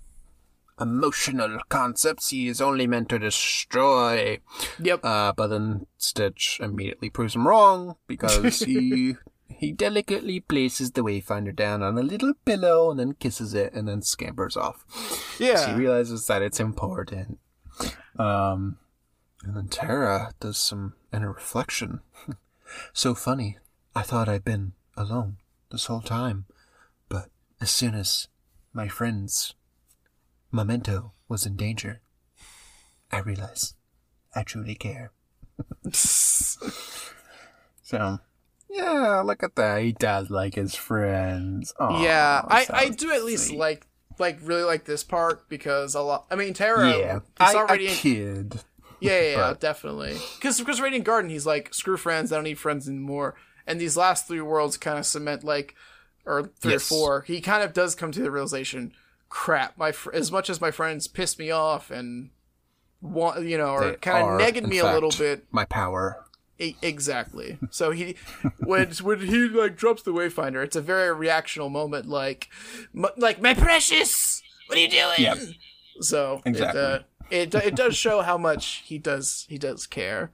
[0.79, 2.29] emotional concepts.
[2.29, 4.39] He is only meant to destroy.
[4.79, 5.01] Yep.
[5.03, 9.15] Uh, but then Stitch immediately proves him wrong because he
[9.47, 13.87] he delicately places the Wayfinder down on a little pillow and then kisses it and
[13.87, 14.83] then scampers off.
[15.39, 15.65] yeah.
[15.65, 17.39] She realizes that it's important.
[18.17, 18.77] Um,
[19.43, 22.01] and then Terra does some inner reflection.
[22.93, 23.57] so funny.
[23.95, 25.37] I thought I'd been alone
[25.71, 26.45] this whole time,
[27.09, 27.29] but
[27.61, 28.27] as soon as
[28.73, 29.53] my friend's
[30.51, 32.01] memento was in danger,
[33.11, 33.75] I realized
[34.35, 35.11] I truly care.
[35.91, 36.69] so,
[38.69, 39.81] yeah, look at that.
[39.83, 41.73] He does like his friends.
[41.79, 43.59] Aw, yeah, I, I do at least sweet.
[43.59, 43.87] like
[44.19, 46.25] like really like this part because a lot.
[46.31, 46.89] I mean, Terra.
[46.97, 48.61] Yeah, I, already a kid.
[48.99, 50.17] Yeah, yeah, yeah definitely.
[50.35, 53.35] Because because Radiant Garden, he's like, screw friends, I don't need friends anymore.
[53.67, 55.75] And these last three worlds kind of cement like,
[56.25, 56.91] or three Yes.
[56.91, 57.21] or four.
[57.21, 58.93] He kind of does come to the realization,
[59.29, 59.77] crap.
[59.77, 62.29] My fr- as much as my friends piss me off and
[63.01, 65.45] want you know, or kind of negged in me a little bit.
[65.51, 66.25] My power.
[66.59, 67.57] E- exactly.
[67.71, 68.15] So he,
[68.59, 72.07] when when he like drops the Wayfinder, it's a very reactional moment.
[72.07, 72.49] Like,
[72.95, 75.15] m- like my precious, what are you doing?
[75.17, 75.37] Yep.
[76.01, 76.79] So Exactly.
[76.81, 76.99] it, uh,
[77.29, 80.31] it it does show how much he does he does care,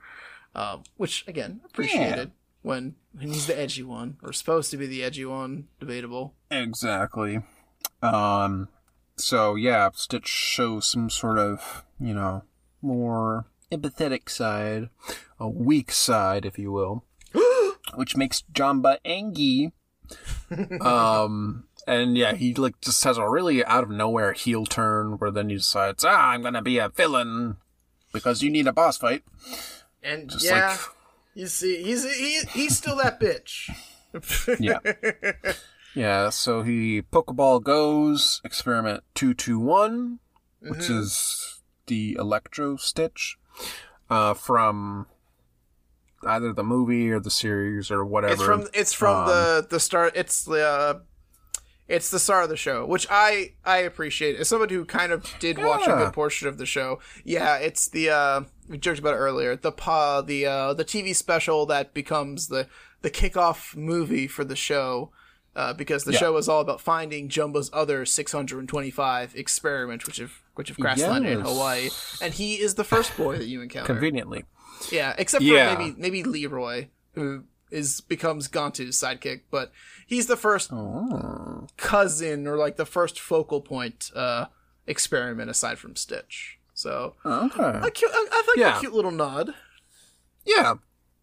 [0.55, 5.03] um, which again appreciated when when he's the edgy one or supposed to be the
[5.03, 5.67] edgy one.
[5.79, 6.33] Debatable.
[6.51, 7.41] Exactly.
[8.01, 8.67] Um.
[9.17, 12.43] So yeah, Stitch shows some sort of you know
[12.81, 14.89] more empathetic side,
[15.39, 17.05] a weak side, if you will,
[17.95, 19.71] which makes Jumba angry.
[20.81, 21.65] um.
[21.87, 25.49] And yeah, he like just has a really out of nowhere heel turn where then
[25.49, 27.57] he decides, ah, I'm gonna be a villain
[28.13, 29.23] because you need a boss fight.
[30.03, 30.79] And Just yeah, like
[31.33, 33.69] you see, he's he, he's still that bitch.
[34.59, 34.79] Yeah.
[35.93, 40.17] yeah, so he Pokeball goes, experiment 221,
[40.61, 43.37] which is the Electro Stitch
[44.09, 45.07] uh, from
[46.27, 48.33] either the movie or the series or whatever.
[48.33, 50.13] It's from it's from Um, the the start.
[50.15, 50.99] It's the uh,
[51.87, 54.35] it's the start of the show, which I I appreciate.
[54.37, 57.87] As somebody who kind of did watch a good portion of the show, yeah, it's
[57.87, 59.55] the uh, we joked about it earlier.
[59.55, 62.67] The pa the uh, the TV special that becomes the
[63.01, 65.11] the kickoff movie for the show.
[65.55, 66.19] Uh, because the Yeah.
[66.19, 71.31] show is all about finding Jumba's other 625 experiment, which have which have crash landed
[71.31, 71.89] in Hawaii,
[72.21, 73.87] and he is the first boy that you encounter.
[73.93, 74.43] conveniently.
[74.91, 75.73] Yeah, except for Yeah.
[75.75, 79.71] maybe maybe Leroy, who is becomes Gantu's sidekick, but
[80.05, 81.67] he's the first Oh.
[81.77, 84.47] cousin or like the first focal point uh,
[84.85, 86.57] experiment aside from Stitch.
[86.73, 87.79] So Okay.
[87.87, 88.77] a cute, I, I think Yeah.
[88.77, 89.53] a cute little nod.
[90.45, 90.75] Yeah.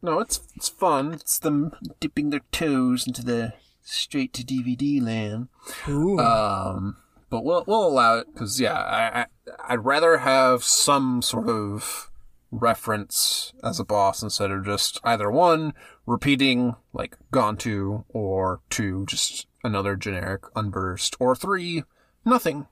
[0.02, 1.12] No, it's it's fun.
[1.14, 5.48] It's them dipping their toes into the straight to DVD land.
[5.86, 6.96] Um,
[7.30, 9.26] but we'll we'll allow it because yeah, I, I
[9.68, 12.10] I'd rather have some sort of
[12.50, 15.74] reference as a boss instead of just either one
[16.06, 21.82] repeating like Gantu or two just another generic unversed or three
[22.24, 22.66] nothing.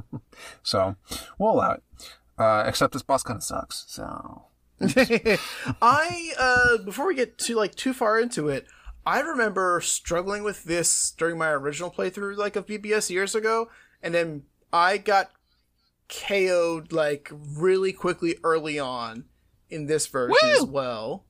[0.62, 0.96] so
[1.38, 1.82] we'll allow it.
[2.38, 3.84] Uh, except this boss kind of sucks.
[3.88, 4.44] So
[5.82, 8.66] I uh before we get too like too far into it,
[9.04, 13.68] I remember struggling with this during my original playthrough like of BBS years ago,
[14.02, 14.42] and then
[14.72, 15.30] I got
[16.08, 19.24] KO'd like really quickly early on
[19.68, 21.24] in this version as well.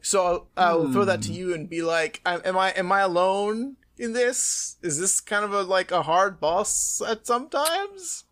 [0.00, 3.76] So I'll, I'll throw that to you and be like, am I am I alone
[3.98, 4.76] in this?
[4.82, 8.24] Is this kind of a like a hard boss at sometimes?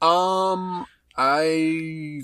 [0.00, 2.22] Um, I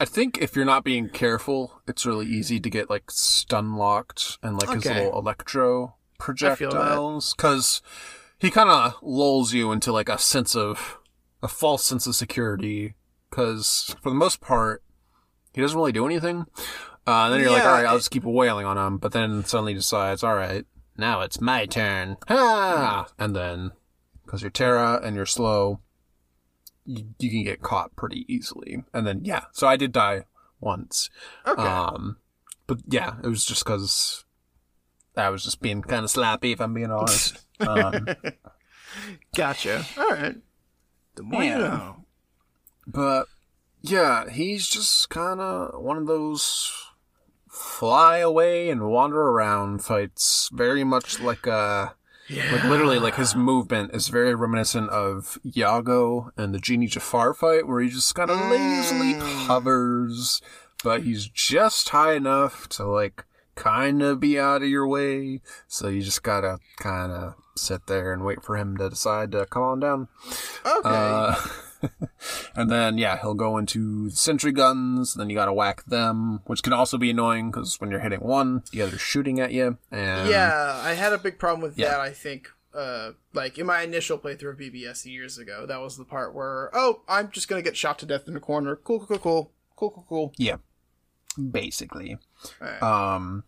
[0.00, 4.38] I think if you're not being careful, it's really easy to get like stun locked
[4.42, 7.82] and like his little electro projectiles because
[8.38, 10.98] he kind of lulls you into like a sense of
[11.42, 12.94] a false sense of security
[13.30, 14.82] because for the most part
[15.56, 16.44] he doesn't really do anything.
[17.06, 18.98] Uh, and then you're like, all right, I'll just keep wailing on him.
[18.98, 20.66] But then suddenly decides, all right,
[20.98, 22.18] now it's my turn.
[22.28, 23.06] Ah!
[23.18, 23.70] And then,
[24.24, 25.80] because you're Terra and you're slow,
[26.84, 28.84] you, you can get caught pretty easily.
[28.92, 30.24] And then, yeah, so I did die
[30.60, 31.08] once.
[31.46, 31.62] Okay.
[31.62, 32.18] Um,
[32.66, 34.26] but yeah, it was just because
[35.16, 37.45] I was just being kind of slappy, if I'm being honest.
[37.60, 38.06] Um,
[39.36, 39.84] gotcha.
[39.98, 40.36] All right.
[41.14, 42.04] The more you know.
[42.86, 43.26] But
[43.82, 46.72] yeah, he's just kind of one of those
[47.48, 50.50] fly away and wander around fights.
[50.52, 51.90] Very much like uh
[52.28, 57.66] like literally like his movement is very reminiscent of Iago and the Genie Jafar fight,
[57.66, 59.14] where he just kind of lazily
[59.46, 60.42] hovers,
[60.82, 63.24] but he's just high enough to like
[63.56, 65.40] kind of be out of your way.
[65.66, 69.46] So you just gotta kind of sit there and wait for him to decide to
[69.46, 70.08] come on down.
[70.64, 70.80] Okay.
[70.84, 71.34] Uh,
[72.54, 75.14] and then yeah, he'll go into the sentry guns.
[75.14, 78.62] Then you gotta whack them, which can also be annoying because when you're hitting one,
[78.72, 79.78] the other's shooting at you.
[79.90, 81.90] And yeah, I had a big problem with Yeah.
[81.90, 82.00] that.
[82.00, 86.04] I think, uh, like in my initial playthrough of BBS years ago, that was the
[86.04, 88.76] part where, oh, I'm just gonna get shot to death in the corner.
[88.76, 90.32] Cool, cool, cool, cool, cool, cool, cool.
[90.36, 90.56] yeah,
[91.50, 92.18] basically.
[92.60, 92.82] Alright.
[92.82, 93.44] Um,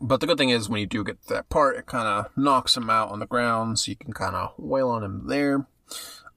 [0.00, 2.26] but the good thing is when you do get to that part, it kind of
[2.36, 5.66] knocks him out on the ground, so you can kind of wail on him there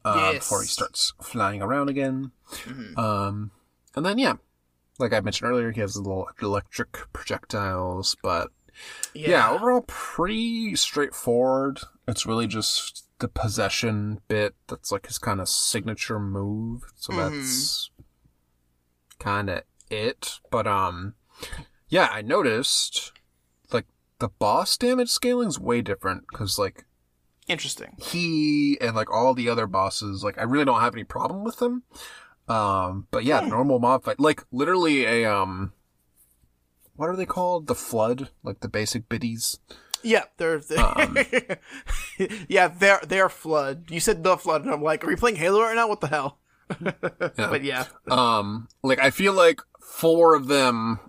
[0.05, 0.43] uh, Yes.
[0.45, 2.31] before he starts flying around again.
[2.51, 2.97] Mhm.
[2.97, 3.51] Um,
[3.95, 4.35] and then yeah,
[4.97, 8.49] like I mentioned earlier, he has little electric projectiles, but
[9.13, 9.49] yeah.
[9.49, 11.81] overall pretty straightforward.
[12.07, 16.83] It's really just the possession bit that's like his kind of signature move.
[16.95, 17.91] So that's
[19.19, 20.39] kind of it.
[20.51, 21.15] But um,
[21.87, 23.11] yeah, I noticed
[23.71, 23.85] like
[24.19, 26.85] the boss damage scaling's way different because like
[27.47, 27.95] Interesting.
[27.99, 31.57] he and like all the other bosses, like I really don't have any problem with
[31.57, 31.83] them.
[32.47, 35.73] Um, but yeah, normal mob fight, like literally a um,
[36.95, 37.67] what are they called?
[37.67, 39.59] The flood, like the basic biddies.
[40.01, 41.18] Yeah, they're, they're Um.
[42.47, 43.91] yeah, they're they're flood.
[43.91, 45.88] You said the flood, and I'm like, are we playing Halo right now?
[45.88, 46.39] What the hell?
[47.35, 50.99] But yeah, Um, like I feel like four of them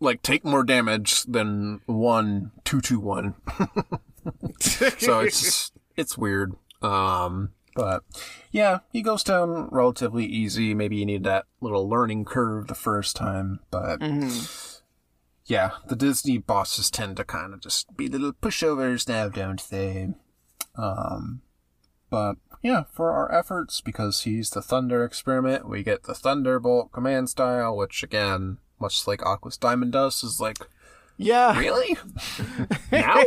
[0.00, 3.34] like take more damage than one two two one.
[4.60, 6.54] so it's it's weird.
[6.80, 8.02] Um, but
[8.50, 10.74] yeah, he goes down relatively easy.
[10.74, 14.02] Maybe you need that little learning curve the first time, but
[15.46, 20.14] yeah, the Disney bosses tend to kind of just be little pushovers now, don't they?
[20.76, 21.42] Um,
[22.10, 27.28] but yeah, for our efforts, because he's the Thunder experiment, we get the Thunderbolt command
[27.28, 30.58] style, which again, much like Aqua's Diamond Dust, is like,
[31.16, 31.96] yeah, really?
[32.92, 33.22] now?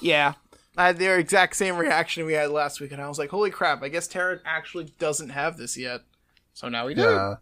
[0.00, 0.34] yeah.
[0.76, 3.50] I had the exact same reaction we had last week, and I was like, "Holy
[3.50, 3.82] crap!
[3.82, 6.02] I guess Terra actually doesn't have this yet."
[6.54, 7.02] So now we do.
[7.02, 7.34] Yeah.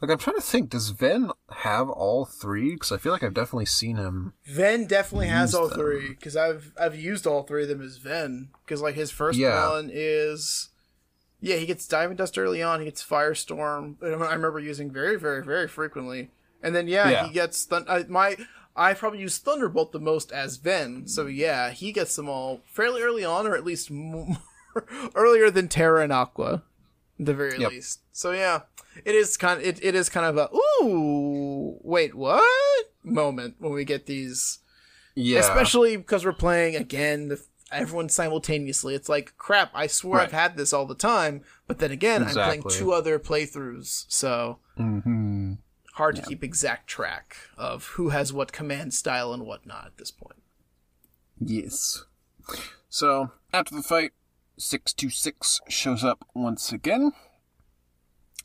[0.00, 2.74] Like I'm trying to think, does Ven have all three?
[2.74, 4.34] Because I feel like I've definitely seen him.
[4.46, 5.78] Ven definitely has all them.
[5.78, 9.38] three because I've I've used all three of them as Ven because like his first
[9.38, 9.68] Yeah.
[9.70, 10.68] one is
[11.40, 15.42] yeah he gets Diamond Dust early on he gets Firestorm I remember using very very
[15.44, 16.30] very frequently
[16.62, 17.26] and then yeah, Yeah.
[17.26, 18.36] he gets thun- I, my
[18.76, 23.00] I probably use Thunderbolt the most as Ven so yeah he gets them all fairly
[23.02, 24.36] early on or at least m-
[25.14, 26.62] earlier than Terra and Aqua
[27.18, 27.70] the very Yep.
[27.70, 28.00] least.
[28.12, 28.62] So yeah.
[29.04, 30.48] It is kind of it, it is kind of a
[30.84, 32.92] ooh wait what?
[33.02, 34.60] Moment when we get these.
[35.16, 38.94] Yeah, especially because we're playing again the, everyone simultaneously.
[38.94, 42.34] It's like crap i swear i've had this all the time but then again i'm
[42.34, 45.54] playing two other playthroughs so hmm
[45.94, 50.10] hard to keep exact track of who has what command style and whatnot at this
[50.10, 50.42] point.
[51.40, 52.04] Yes.
[52.88, 54.12] So after the fight,
[54.56, 57.12] six two six shows up once again,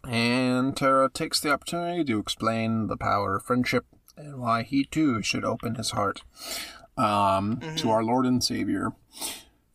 [0.08, 3.86] and Terra takes the opportunity to explain the power of friendship
[4.18, 6.24] and why he too should open his heart
[6.98, 8.92] um, to our Lord and Savior.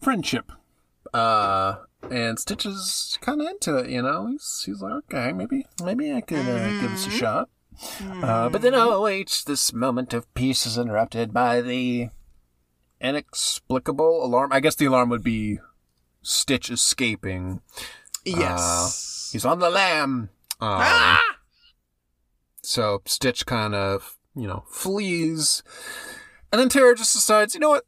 [0.01, 0.52] Friendship.
[1.12, 1.77] Uh,
[2.11, 4.27] and Stitch is kind of into it, you know.
[4.27, 7.48] He's he's like, okay, maybe maybe I could uh, give this a shot.
[8.23, 12.11] Uh, but then, oh wait, this moment of peace is interrupted by the
[13.01, 14.52] inexplicable alarm.
[14.52, 15.59] I guess the alarm would be
[16.24, 17.60] Stitch escaping.
[18.24, 20.30] yes He's on the lam.
[20.60, 21.36] Um, ah!
[22.62, 25.62] So Stitch kind of, you know, flees.
[26.52, 27.84] And then Terra just decides, you know what?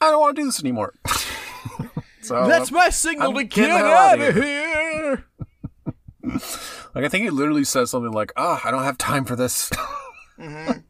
[0.00, 0.94] I don't want to do this anymore.
[2.22, 5.24] so that's my signal I'm to get hell out of here
[6.94, 9.70] like I think he literally says something like, "Ah, I don't have time for this."
[10.38, 10.44] He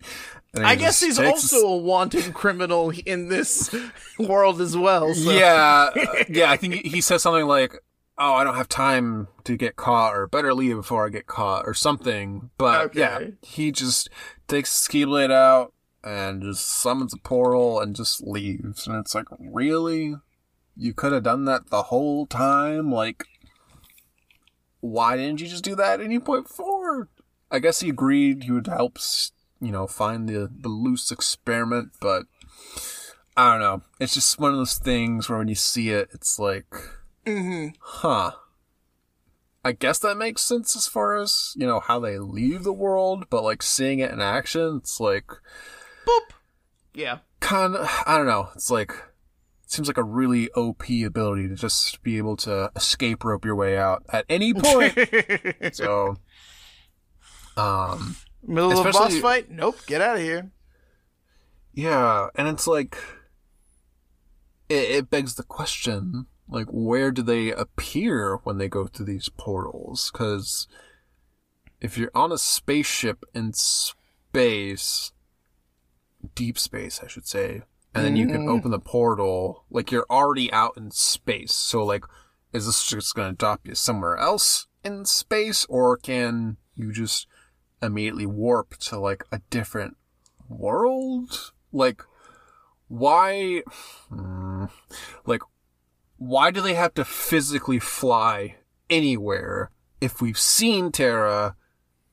[0.56, 3.74] i guess he's also a wanted criminal in this
[4.18, 5.30] world as well so.
[5.32, 6.50] Yeah, uh, yeah.
[6.50, 7.74] I think he- says something like,
[8.18, 11.66] "Oh, I don't have time to get caught," or "Better leave before I get caught,"
[11.66, 12.50] or something.
[12.58, 13.00] But Okay.
[13.00, 14.08] yeah, he just
[14.46, 15.72] takes the blade out
[16.04, 18.86] and just summons a portal and just leaves.
[18.86, 20.14] And it's like, really?
[20.76, 22.92] You could have done that the whole time.
[22.92, 23.24] Like,
[24.80, 27.08] why didn't you just do that at any point forward?
[27.50, 29.32] I guess he agreed he would help, s-
[29.64, 32.24] you know, find the the loose experiment, but.
[33.36, 33.82] I don't know.
[33.98, 36.66] It's just one of those things where when you see it, it's like,
[37.26, 38.30] hmm huh.
[39.64, 43.24] I guess that makes sense as far as, you know, how they leave the world,
[43.30, 45.26] but like seeing it in action, it's like,
[46.06, 46.34] boop
[46.92, 48.50] yeah kind of, I don't know.
[48.54, 53.24] It's like, it seems like a really OP ability to just be able to escape
[53.24, 54.96] rope your way out at any point.
[55.72, 56.16] so,
[57.56, 58.16] um,
[58.46, 60.50] middle of a boss fight nope get out of here
[61.74, 62.96] Yeah, and it's like
[64.68, 69.28] it, it begs the question, like where do they appear when they go through these
[69.28, 70.10] portals?
[70.12, 70.68] Because
[71.80, 75.12] if you're on a spaceship in space,
[76.34, 77.62] deep space, I should say,
[77.94, 78.50] and then you can mm.
[78.50, 81.52] open the portal, like you're already out in space.
[81.52, 82.04] So like,
[82.52, 87.26] is this just going to drop you somewhere else in space, or can you just
[87.84, 89.96] immediately warp to like a different
[90.48, 91.52] world?
[91.72, 92.02] Like,
[92.88, 93.62] why?
[94.08, 94.66] Hmm,
[95.26, 95.42] like,
[96.16, 98.56] why do they have to physically fly
[98.90, 99.70] anywhere
[100.00, 101.56] if we've seen Terra,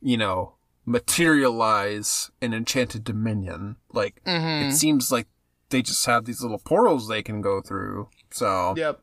[0.01, 3.77] you know, materialize in Enchanted Dominion?
[3.91, 5.27] Like, it seems like
[5.69, 8.09] they just have these little portals they can go through.
[8.31, 9.01] So, yep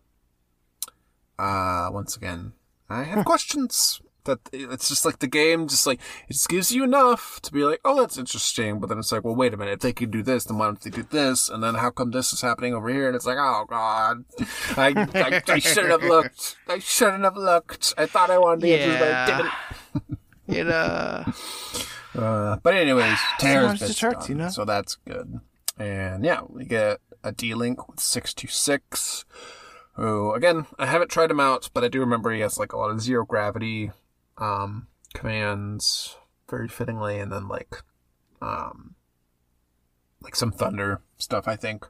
[1.39, 2.53] uh, once again,
[2.89, 4.01] I have questions.
[4.25, 7.65] That it's just like the game, just like it just gives you enough to be
[7.65, 8.79] like, oh, that's interesting.
[8.81, 10.67] But then it's like, well, wait a minute, if they could do this, then why
[10.67, 11.49] don't they do this?
[11.49, 13.07] And then how come this is happening over here?
[13.07, 14.25] And it's like, oh god,
[14.77, 16.57] I I, I shouldn't have looked.
[16.69, 17.95] I shouldn't have looked.
[17.97, 19.27] I thought I wanted the answers, but I
[19.97, 20.19] didn't.
[20.59, 21.25] you know
[22.15, 24.49] Uh, but anyways, Terra's bitch hurts, done, you know?
[24.49, 25.41] So that's good.
[25.79, 29.25] And yeah, we get a D-Link with 626.
[29.95, 32.77] Who, again, I haven't tried him out, but I do remember he has like a
[32.77, 33.91] lot of zero gravity
[34.39, 36.17] um, commands
[36.49, 37.83] very fittingly, and then like
[38.41, 38.95] um,
[40.21, 41.87] like some thunder stuff, I think.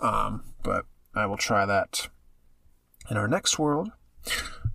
[0.00, 2.08] Um, but I will try that
[3.10, 3.90] in our next world.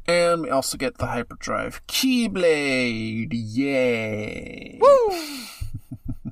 [0.08, 3.30] And we also get the Hyperdrive Keyblade.
[3.32, 4.80] Yay!
[4.80, 6.32] Woo!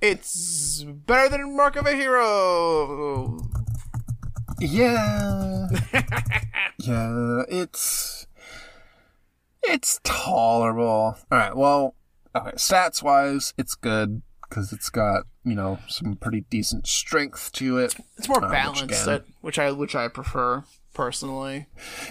[0.00, 3.38] it's better than Mark of a Hero.
[4.58, 5.68] Yeah.
[6.78, 8.23] yeah, it's
[9.66, 10.86] it's tolerable.
[10.86, 11.56] All right.
[11.56, 11.94] Well,
[12.34, 17.78] okay, stats wise, it's good cuz it's got, you know, some pretty decent strength to
[17.78, 17.94] it.
[18.16, 20.64] It's more Uh, which balanced, again- that- which I which I prefer.
[20.92, 21.66] personally.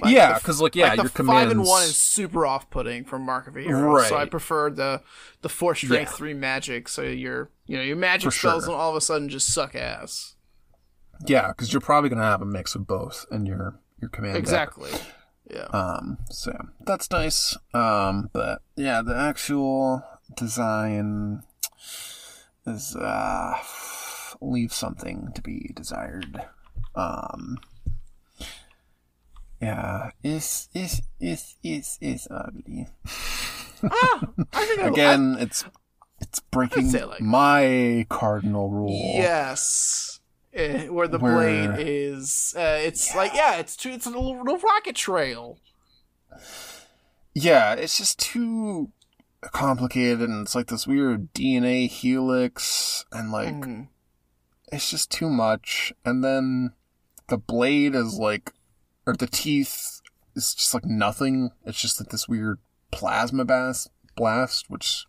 [0.05, 3.55] yeah, because like yeah, like your five and one is super off-putting from Mark of
[3.55, 5.01] a Hero, so I prefer the
[5.41, 6.17] the four strength Yeah.
[6.17, 6.89] three magic.
[6.89, 8.73] So your you know your magic For spells sure.
[8.73, 10.35] don't all of a sudden just suck ass.
[11.25, 14.45] Yeah, because you're probably gonna have a mix of both in your your command.
[14.45, 14.71] deck.
[15.49, 15.65] Yeah.
[15.74, 17.57] Um, so that's nice.
[17.74, 20.03] Um, but yeah, the actual
[20.36, 21.44] design
[22.65, 23.56] is uh
[24.41, 26.45] leave something to be desired.
[26.95, 27.60] Um,
[29.61, 32.88] yeah, it's it's it's it's it's ugly.
[33.84, 35.65] ah, I think I, Again, it's
[36.20, 38.90] it's breaking like- my cardinal rule.
[38.91, 40.12] Yes.
[40.53, 44.38] Eh, where the Where- blade is, uh, it's like yeah, it's too, it's a little,
[44.38, 45.57] little rocket trail.
[47.34, 48.91] Yeah, it's just too
[49.51, 53.88] complicated, and it's like this weird DNA helix, and like Mhm.
[54.71, 55.91] it's just too much.
[56.05, 56.73] And then
[57.30, 58.53] the blade is like,
[59.07, 60.01] or the teeth
[60.35, 61.49] is just like nothing.
[61.65, 62.59] It's just like this weird
[62.91, 65.07] plasma blast, blast, which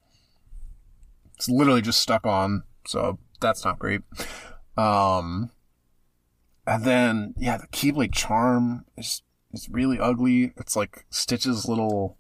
[1.36, 2.62] it's literally just stuck on.
[2.86, 4.00] So that's not great.
[4.76, 5.50] Um,
[6.66, 9.22] and then yeah, the Keyblade charm is
[9.52, 10.52] is really ugly.
[10.56, 12.16] It's like Stitch's little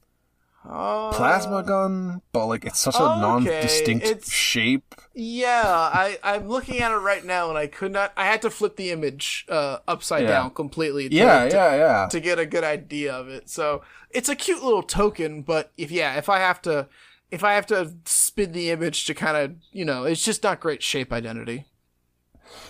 [0.66, 4.94] Uh, plasma gun, but like it's such a okay, non-distinct it's- shape.
[5.14, 8.12] Yeah, I I'm looking at it right now, and I could not.
[8.16, 10.28] I had to flip the image uh, upside Yeah.
[10.30, 11.08] down completely.
[11.08, 12.08] To, Yeah, to, yeah, yeah.
[12.10, 15.42] To get a good idea of it, so it's a cute little token.
[15.42, 16.88] But if yeah, if I have to,
[17.30, 20.60] if I have to spin the image to kind of, you know, it's just not
[20.60, 21.66] great shape identity.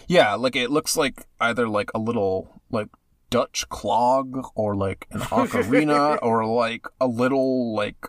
[0.08, 2.88] Yeah, like it looks like either like a little like
[3.30, 8.06] Dutch clog or like an ocarina or like a little like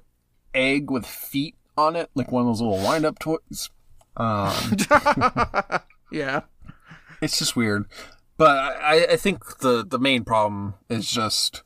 [0.53, 3.69] egg with feet on it, like one of those little wind up toys.
[4.17, 4.53] Um,
[6.11, 6.41] yeah.
[7.21, 7.85] it's just weird.
[8.37, 11.63] But I, I think the the main problem is just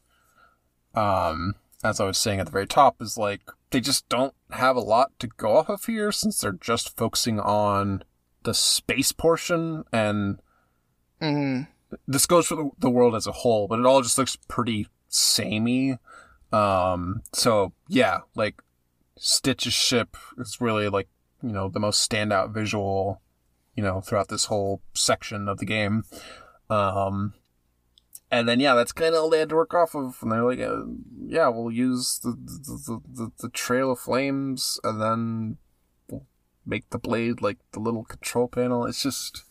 [0.95, 4.76] um as I was saying at the very top, is like they just don't have
[4.76, 8.03] a lot to go off of here since they're just focusing on
[8.44, 10.40] the space portion and
[11.20, 11.61] hmm
[12.07, 14.88] this goes for the, the world as a whole, but it all just looks pretty
[15.07, 15.98] samey.
[16.52, 18.61] Um, so yeah, like
[19.18, 21.07] Stitch's ship is really like
[21.41, 23.22] you know the most standout visual,
[23.76, 26.03] you know, throughout this whole section of the game.
[26.70, 27.34] Um,
[28.32, 30.44] and then yeah, that's kind of all they had to work off of, and they're
[30.44, 30.84] like, uh,
[31.26, 35.57] yeah, we'll use the the, the the the trail of flames, and then
[36.70, 38.86] make the blade like the little control panel.
[38.86, 39.44] It's just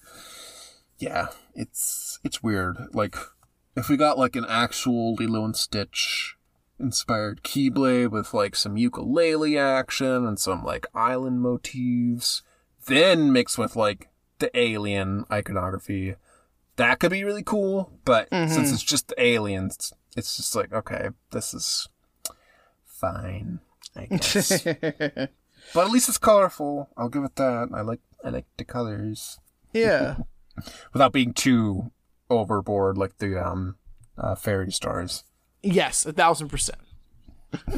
[0.99, 2.77] yeah, it's it's weird.
[2.93, 3.17] Like
[3.77, 6.37] if we got like an actual Lilo and Stitch
[6.81, 12.43] inspired Keyblade with like some ukulele action and some like island motifs,
[12.87, 14.09] then mixed with like
[14.39, 16.15] the alien iconography,
[16.77, 17.93] that could be really cool.
[18.05, 18.53] But mm-hmm.
[18.53, 21.89] since it's just the aliens, it's just like okay, this is
[22.85, 23.61] fine,
[23.97, 24.67] I guess.
[25.75, 26.89] But at least it's colorful.
[26.97, 27.69] I'll give it that.
[27.75, 29.39] I like I like the colors
[29.73, 30.17] yeah.
[30.93, 31.91] without being too
[32.31, 33.77] overboard like the um
[34.17, 35.25] uh, fairy stars.
[35.63, 36.79] Yes, a thousand percent.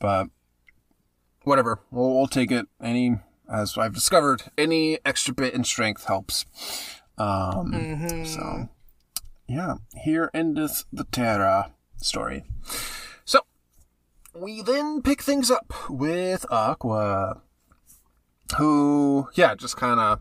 [0.00, 0.28] But
[1.42, 2.66] whatever, we'll, we'll take it.
[2.82, 3.16] Any
[3.50, 6.44] as I've discovered, any extra bit in strength helps.
[7.16, 8.68] Um, so
[9.48, 12.44] yeah, here endeth the Terra story.
[14.40, 17.40] We then pick things up with Aqua,
[18.56, 20.20] who yeah just kind of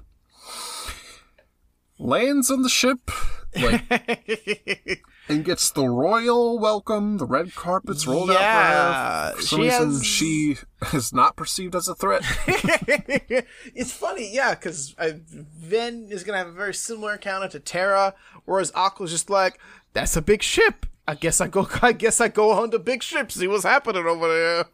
[2.00, 3.12] lands on the ship
[3.56, 3.84] like
[5.30, 7.18] and gets the royal welcome.
[7.18, 9.36] The red carpet's rolled Yeah, out for her.
[9.36, 10.56] For some she reason, has- she
[10.94, 12.24] is not perceived as a threat.
[12.48, 18.16] it's funny, yeah, because Ven is gonna have a very similar encounter to Terra,
[18.46, 19.60] whereas Aqua's just like,
[19.94, 20.87] "That's a big ship.
[21.08, 21.68] I guess I go.
[21.82, 23.32] I guess I go on the big ship.
[23.32, 24.66] See what's happening over there."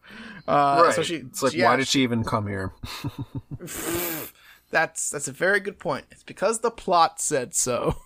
[0.47, 2.73] Uh, So she, it's like, yeah, why did she even come here?
[4.71, 6.05] That's that's a very good point.
[6.09, 7.97] It's because the plot said so.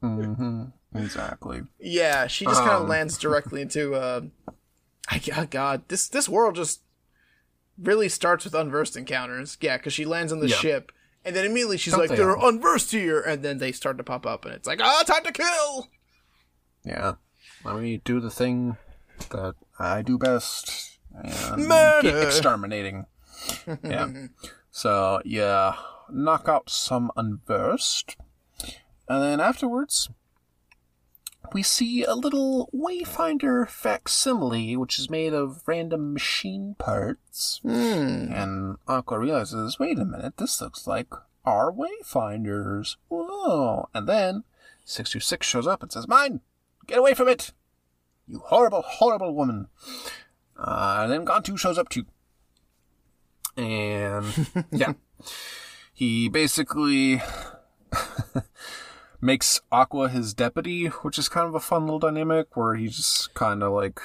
[0.00, 0.64] hmm
[0.94, 1.62] Exactly.
[1.80, 2.88] Yeah, she just kind of Um.
[2.88, 3.94] lands directly into.
[3.96, 4.20] Uh,
[5.10, 6.82] I, oh God, this this world just
[7.76, 9.58] really starts with unversed encounters.
[9.60, 10.54] Yeah, because she lands on the Yeah.
[10.56, 10.92] ship,
[11.24, 14.04] and then immediately she's Don't like, "There are unversed here," and then they start to
[14.04, 15.88] pop up, and it's like, "Ah, time to kill!"
[16.84, 17.14] Yeah.
[17.64, 18.76] Let me do the thing
[19.30, 20.98] that I do best.
[21.14, 22.22] And Murder!
[22.22, 23.06] Exterminating.
[23.82, 24.10] yeah.
[24.76, 25.76] So, yeah.
[26.10, 28.16] Knock out some unversed.
[29.08, 30.10] And then afterwards,
[31.52, 37.60] we see a little Wayfinder facsimile, which is made of random machine parts.
[37.62, 38.32] Hmm.
[38.32, 41.14] And Aqua realizes, wait a minute, this looks like
[41.44, 42.96] our Wayfinders.
[43.08, 43.88] Whoa.
[43.94, 44.42] And then
[44.84, 46.40] 626 shows up and says, mine.
[46.86, 47.52] Get away from it!
[48.26, 49.68] You horrible, horrible woman.
[50.58, 52.06] Uh, and then Gantu shows up too.
[53.56, 54.26] And
[54.72, 54.94] yeah,
[55.92, 57.22] he basically
[59.20, 63.34] makes Aqua his deputy, which is kind of a fun little dynamic where he just
[63.34, 64.00] kind of like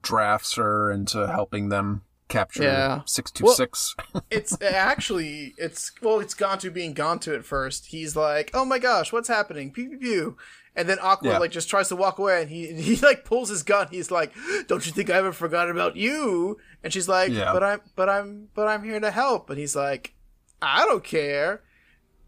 [0.00, 2.02] drafts her into helping them
[2.32, 3.00] capture Yeah.
[3.06, 3.94] 626.
[4.30, 7.86] it's actually it's well it's Gantu being Gantu at first.
[7.86, 10.36] He's like, "Oh my gosh, what's happening?" Pew pew pew.
[10.74, 11.38] And then Aqua Yeah.
[11.38, 13.88] like just tries to walk away and he he like pulls his gun.
[13.90, 14.32] He's like,
[14.68, 17.52] "Don't you think I ever forgot about you?" And she's like, Yeah.
[17.52, 20.14] "But I'm but I'm but I'm here to help." And he's like,
[20.60, 21.62] "I don't care."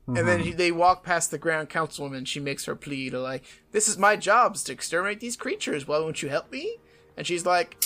[0.07, 0.27] And Mm-hmm.
[0.27, 2.27] then he, they walk past the Grand Councilwoman.
[2.27, 5.89] She makes her plea to like, "This is my job is to exterminate these creatures.
[5.89, 6.77] Why won't you help me?"
[7.17, 7.83] And she's like,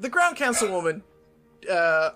[0.00, 1.02] "The Grand Councilwoman
[1.68, 2.10] uh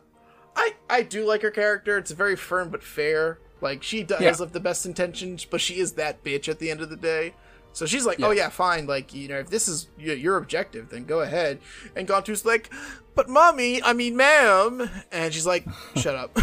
[0.57, 1.99] I I do like her character.
[1.99, 3.39] It's very firm but fair.
[3.61, 4.37] Like she does Yeah.
[4.37, 7.35] have the best intentions, but she is that bitch at the end of the day.
[7.73, 8.87] So she's like, "Oh yeah, fine.
[8.87, 11.59] Like you know, if this is your objective, then go ahead."
[11.97, 12.71] And Gantu's like,
[13.17, 15.67] "But mommy, I mean, ma'am," and she's like,
[15.97, 16.39] "Shut up."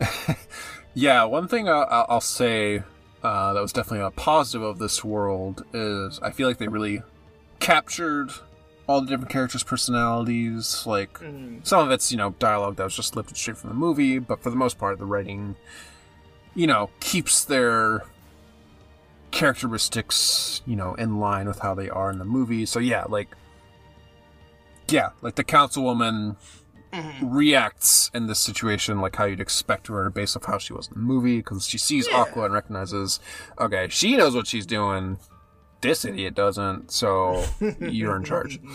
[0.94, 2.82] Yeah, one thing I'll, I'll- I'll say
[3.22, 7.02] uh, that was definitely a positive of this world is I feel like they really
[7.60, 8.30] captured
[8.88, 10.84] all the different characters' personalities.
[10.86, 11.64] Like mm.
[11.64, 14.42] some of it's you know dialogue that was just lifted straight from the movie, but
[14.42, 15.54] for the most part, the writing,
[16.54, 18.02] you know, keeps their
[19.30, 22.66] characteristics you know in line with how they are in the movie.
[22.66, 23.28] So yeah, like
[24.90, 26.36] yeah, like the councilwoman
[26.92, 27.30] mm-hmm.
[27.30, 30.94] reacts in this situation like how you'd expect her based off how she was in
[30.94, 33.20] the movie because she sees Aqua and recognizes,
[33.58, 35.18] okay, she knows what she's doing.
[35.80, 37.44] This idiot doesn't, so
[37.80, 38.60] you're in charge.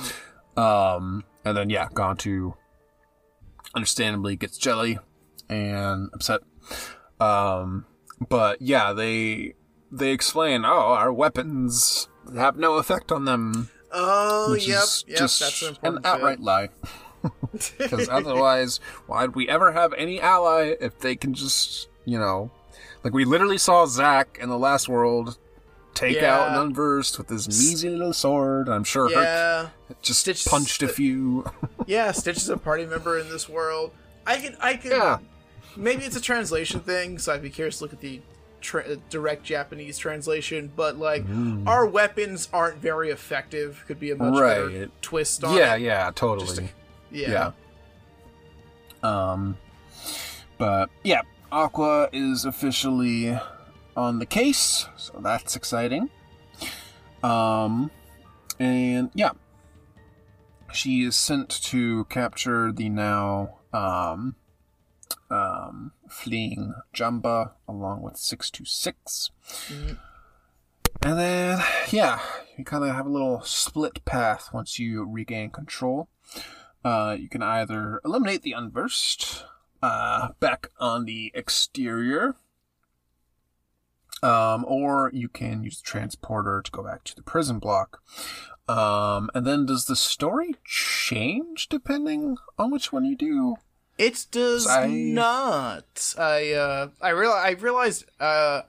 [0.56, 2.54] Um, and then yeah, Gantu
[3.74, 5.00] understandably gets jelly
[5.50, 6.42] and upset.
[7.20, 7.86] Um,
[8.30, 9.56] but yeah, they
[9.92, 15.18] they explain, oh, our weapons have no effect on them, oh, which yep, is yep.
[15.18, 16.70] just That's an an outright lie.
[17.78, 22.52] Because otherwise, why'd we ever have any ally if they can just, you know,
[23.02, 25.38] like we literally saw Zack in the last world
[25.94, 26.56] take out Yeah.
[26.56, 28.68] an unversed with his measly little sword.
[28.70, 29.70] I'm sure Herc yeah,
[30.02, 31.45] just Stitch- punched a few.
[31.86, 32.11] yeah.
[32.11, 33.91] Stitch is a party member in this world.
[34.26, 34.91] I can, I can.
[34.91, 35.18] yeah,
[35.76, 38.22] maybe it's a translation thing, so I'd be curious to look at the
[38.61, 40.72] tra- direct Japanese translation.
[40.76, 41.26] But like,
[41.68, 43.84] our weapons aren't very effective.
[43.88, 45.82] Could be a much better twist on yeah, it.
[45.82, 46.65] yeah, totally.
[46.65, 46.70] A-
[47.15, 47.52] yeah.
[49.03, 49.32] yeah.
[49.32, 49.57] Um,
[50.57, 51.22] but yeah,
[51.52, 53.38] Aqua is officially
[53.95, 56.10] on the case, so that's exciting.
[57.24, 57.91] Um,
[58.60, 59.32] and yeah,
[60.72, 64.36] she is sent to capture the now um,
[65.30, 69.32] um, fleeing Jumba along with six two six.
[71.02, 72.20] And then, yeah,
[72.57, 76.07] you kind of have a little split path once you regain control.
[76.84, 79.44] Uh, you can either eliminate the unversed
[79.82, 82.36] uh, back on the exterior,
[84.24, 88.02] um, or you can use the transporter to go back to the prison block.
[88.68, 93.58] Um, and then does the story change depending on which one you do?
[93.98, 96.16] It does I- not.
[96.18, 98.62] I uh I real I realized uh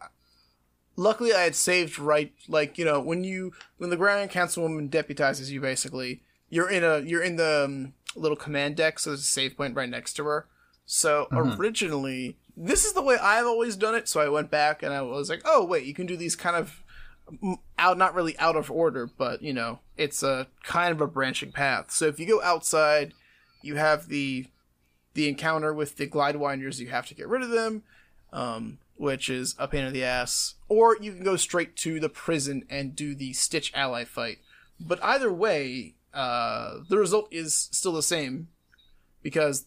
[0.96, 5.48] luckily I had saved right like you know when you when the Grand Councilwoman deputizes
[5.50, 9.22] you basically you're in a you're in the um, little command deck so there's a
[9.22, 10.46] save point right next to her.
[10.84, 14.92] So originally this is the way I've always done it so I went back and
[14.92, 16.82] I was like oh wait you can do these kind of
[17.78, 21.52] out not really out of order but you know it's a kind of a branching
[21.52, 21.90] path.
[21.90, 23.14] So if you go outside
[23.62, 24.46] you have the
[25.14, 27.82] the encounter with the glidewinders, you have to get rid of them,
[28.32, 30.54] um, which is a pain in the ass.
[30.68, 34.38] Or you can go straight to the prison and do the Stitch ally fight.
[34.78, 38.48] But either way, uh, the result is still the same
[39.22, 39.66] because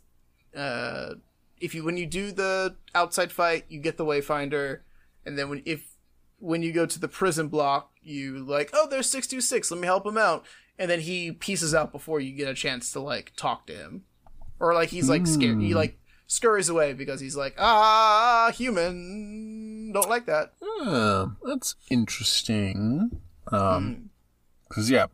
[0.56, 1.16] uh,
[1.60, 4.80] if you when you do the outside fight, you get the Wayfinder,
[5.26, 5.96] and then when if
[6.40, 9.80] when you go to the prison block, you like, oh, there's six two six, let
[9.80, 10.46] me help him out,
[10.78, 14.04] and then he pieces out before you get a chance to like talk to him.
[14.60, 20.10] Or like he's like scared he like scurries away because he's like ah human don't
[20.10, 20.54] like that.
[20.62, 23.22] Oh, that's interesting.
[23.52, 24.10] Um,
[24.68, 25.08] because yeah,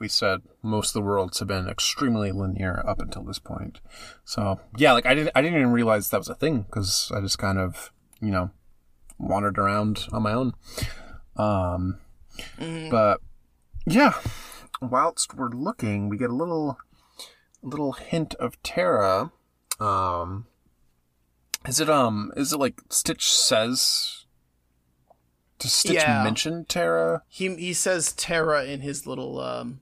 [0.00, 3.80] we said most of the worlds have been extremely linear up until this point.
[4.24, 7.20] So yeah, like I didn't, I didn't even realize that was a thing because I
[7.20, 8.50] just kind of, you know,
[9.18, 10.54] wandered around on my own.
[11.36, 11.98] Um,
[12.90, 13.20] but
[13.86, 14.14] yeah,
[14.80, 16.78] whilst we're looking, we get a little,
[17.62, 19.30] little hint of Terra.
[19.78, 20.46] Um,
[21.66, 24.24] is it um, is it like Stitch says
[25.58, 26.22] Does Stitch Yeah.
[26.24, 27.22] mention Terra?
[27.28, 29.80] He he says Terra in his little um,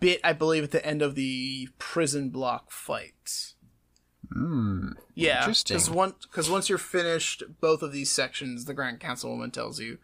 [0.00, 3.54] bit, I believe, at the end of the prison block fight.
[4.32, 4.90] Hmm.
[5.14, 5.76] Yeah, Interesting.
[5.76, 9.98] Because once you're finished both of these sections, the Grand Councilwoman tells you,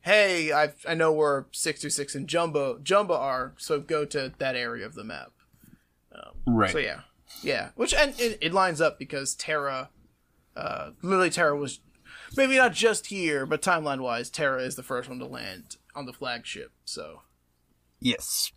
[0.00, 4.32] "Hey, I I know where six two six and Jumba Jumba are, so go to
[4.38, 5.32] that area of the map."
[6.46, 6.70] Right.
[6.70, 7.00] So yeah,
[7.42, 9.90] yeah, which and it, it lines up because Terra,
[10.56, 11.80] uh, literally Terra was
[12.36, 16.06] maybe not just here, but timeline wise, Terra is the first one to land on
[16.06, 16.72] the flagship.
[16.84, 17.22] So
[18.00, 18.52] Yes.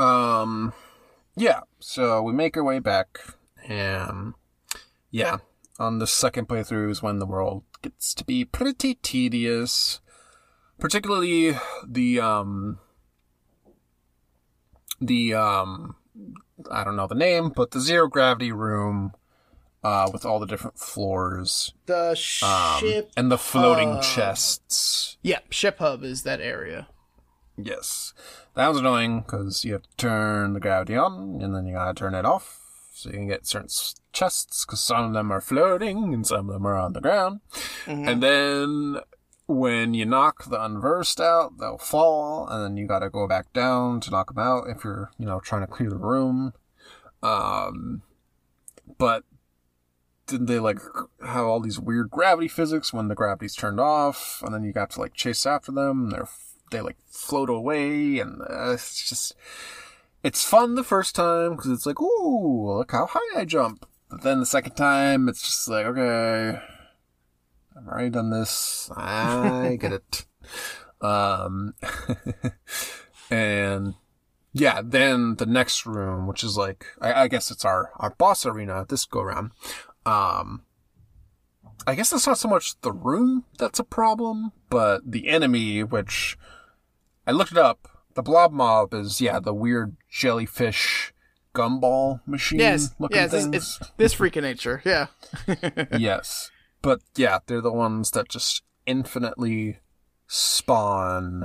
[0.00, 0.72] Um.
[1.36, 1.60] Yeah.
[1.78, 3.20] So we make our way back,
[3.68, 4.34] and
[5.10, 5.38] yeah,
[5.78, 10.00] on the second playthrough is when the world gets to be pretty tedious,
[10.78, 11.56] particularly
[11.86, 12.78] the um
[15.00, 15.96] the um
[16.70, 19.12] I don't know the name, but the zero gravity room.
[19.82, 22.10] Uh, with all the different floors the
[22.42, 24.02] um, ship, and the floating hub.
[24.02, 25.16] chests.
[25.22, 26.86] yeah, ship hub is that area.
[27.64, 28.12] Yes.
[28.54, 31.94] That was annoying because you have to turn the gravity on and then you gotta
[31.94, 32.60] turn it off
[32.92, 33.68] so you can get certain
[34.12, 37.40] chests because some of them are floating and some of them are on the ground.
[37.86, 39.00] And then
[39.46, 44.00] when you knock the unversed out, they'll fall and then you gotta go back down
[44.00, 46.52] to knock them out if you're, you know, trying to clear the room.
[47.22, 48.02] Um,
[48.98, 49.24] but
[50.26, 50.78] didn't they like
[51.24, 54.90] have all these weird gravity physics when the gravity's turned off and then you got
[54.90, 56.28] to like chase after them and they're
[56.70, 59.34] they like float away and uh, it's just
[60.22, 63.86] it's fun the first time because it's like ooh look how high i jump.
[64.08, 66.60] But then the second time it's just like okay
[67.76, 68.90] i've already done this.
[68.96, 70.26] I get it.
[71.00, 71.74] Um
[73.30, 73.94] and
[74.52, 78.44] yeah then the next room which is like i, I guess it's our our boss
[78.44, 79.52] arena this go round
[80.04, 80.64] um
[81.86, 86.36] I guess it's not so much the room that's a problem, but the enemy, which
[87.30, 87.86] I looked it up.
[88.14, 91.14] The Blobmob is yeah the weird jellyfish
[91.54, 93.54] gumball machine Yes, looking yes, it's, things.
[93.80, 94.82] it's this freak of nature.
[94.84, 95.06] Yeah,
[95.96, 96.50] yes,
[96.82, 99.78] but yeah, they're the ones that just infinitely
[100.26, 101.44] spawn.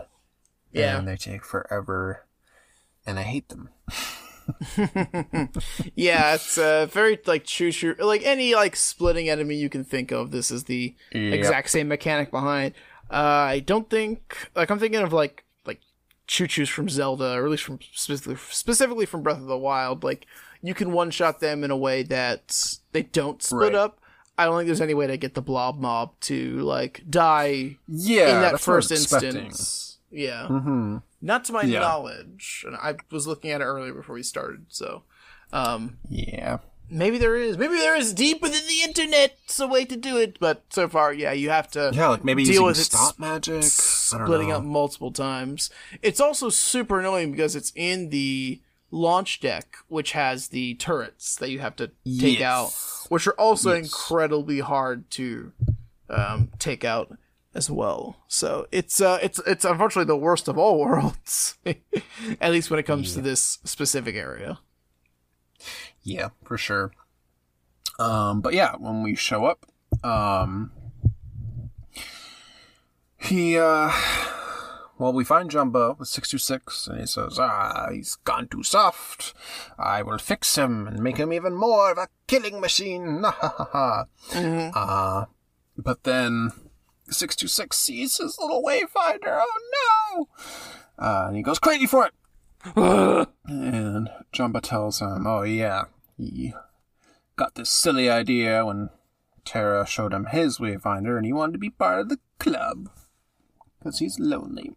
[0.72, 0.98] Yeah.
[0.98, 2.26] and they take forever,
[3.06, 3.70] and I hate them.
[5.96, 6.34] yeah.
[6.34, 10.32] It's uh, very like Chuchu, like any like splitting enemy you can think of.
[10.32, 11.34] This is the Yep.
[11.34, 12.74] exact same mechanic behind.
[13.10, 15.45] Uh, I don't think like I'm thinking of like
[16.28, 20.04] Chuchus from Zelda, or at least from specifically specifically from Breath of the Wild.
[20.04, 20.26] Like
[20.62, 23.76] you can one shot them in a way that they don't split Right.
[23.76, 24.00] up.
[24.38, 28.42] I don't think there's any way to get the Blobmob to like die Yeah, in
[28.42, 29.98] that that's what I was first instance.
[30.12, 30.48] Yeah.
[30.48, 31.80] hmm Not to my Yeah.
[31.80, 32.64] knowledge.
[32.68, 35.04] And I was looking at it earlier before we started, so
[35.54, 36.58] um Yeah,
[36.90, 37.58] maybe there is.
[37.58, 41.14] Maybe there is deep within the internet a way to do it, but so far,
[41.14, 43.64] yeah, you have to yeah, like maybe deal using with it stop magic,
[44.06, 44.58] splitting know.
[44.58, 45.70] up multiple times.
[46.02, 48.62] It's also super annoying because it's in the
[48.92, 51.88] launch deck, which has the turrets that you have to
[52.20, 52.42] take Yes.
[52.42, 53.86] out, which are also Yes.
[53.86, 55.52] incredibly hard to
[56.10, 57.18] um, take out
[57.54, 58.18] as well.
[58.28, 61.58] So it's uh, it's it's unfortunately the worst of all worlds,
[62.40, 64.60] at least when it comes to this specific area.
[66.04, 66.92] Yeah, for sure.
[67.98, 69.66] Um, but yeah, when we show up,
[70.04, 70.72] um,
[73.26, 73.92] he, uh,
[74.98, 79.34] well, we find Jumba with 626, and he says, ah, he's gone too soft.
[79.78, 83.24] I will fix him and make him even more of a killing machine.
[83.24, 84.06] Ha ha ha.
[84.74, 85.26] Uh,
[85.78, 86.52] but then
[87.10, 89.42] 626 sees his little wayfinder.
[89.42, 89.60] Oh
[90.18, 90.28] no!
[90.98, 92.14] Uh, and he goes crazy for it.
[93.48, 95.84] And Jumba tells him, oh yeah,
[96.18, 96.54] he
[97.36, 98.90] got this silly idea when
[99.44, 102.90] Terra showed him his Wayfinder and he wanted to be part of the club.
[103.86, 104.72] Because he's lonely.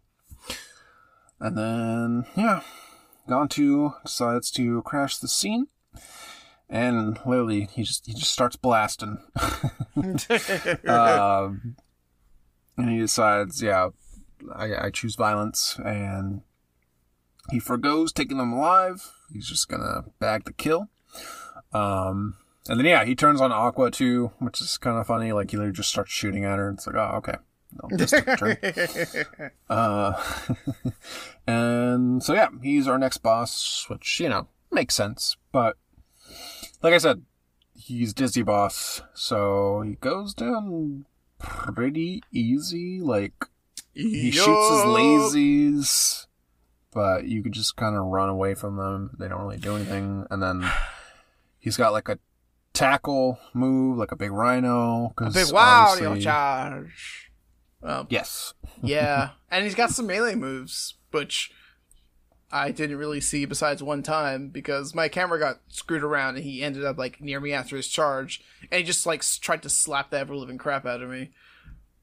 [1.41, 2.61] And then, yeah,
[3.27, 5.69] Gantu decides to crash the scene.
[6.69, 9.17] And literally, he just he just starts blasting.
[10.87, 11.77] um,
[12.77, 13.89] and he decides, yeah,
[14.55, 16.43] I, I choose violence, and
[17.51, 19.11] he forgoes taking them alive.
[19.33, 20.91] He's just gonna bag the kill.
[21.73, 22.37] Um,
[22.69, 25.33] and then yeah, he turns on Aqua too, which is kind of funny.
[25.33, 26.69] Like he literally just starts shooting at her.
[26.69, 27.37] And it's like, oh, okay.
[27.73, 28.59] No, this took.
[29.71, 30.13] Uh,
[31.47, 35.37] and so yeah, he's our next boss, which you know makes sense.
[35.53, 35.77] But
[36.83, 37.23] like I said,
[37.75, 41.05] he's Disney boss, so he goes down
[41.39, 43.01] pretty easy.
[43.01, 43.35] Like
[43.95, 46.27] he shoots his lazies,
[46.93, 49.11] but you could just kind of run away from them.
[49.19, 50.27] They don't really do anything.
[50.31, 50.69] And then
[51.59, 52.19] he's got like a
[52.73, 55.13] tackle move, like a big rhino.
[55.17, 56.23] Cause Big wow, obviously-
[57.83, 58.07] charge.
[58.11, 58.55] Yes.
[58.83, 61.53] Yeah, and he's got some melee moves, which
[62.51, 66.63] I didn't really see besides one time because my camera got screwed around and he
[66.63, 70.11] ended up like near me after his charge, and he just like tried to slap
[70.11, 71.31] the ever living crap out of me.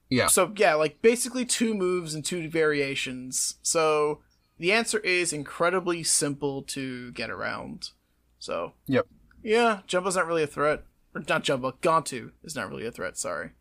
[0.10, 0.28] Yeah.
[0.28, 3.56] So yeah, like basically two moves and two variations.
[3.64, 4.22] So
[4.60, 7.90] the answer is incredibly simple to get around.
[8.38, 9.08] So Yep.
[9.44, 10.84] yeah, Jumba's not really a threat,
[11.16, 11.72] or not Jumbo.
[11.82, 13.18] Gantu is not really a threat.
[13.18, 13.52] Sorry.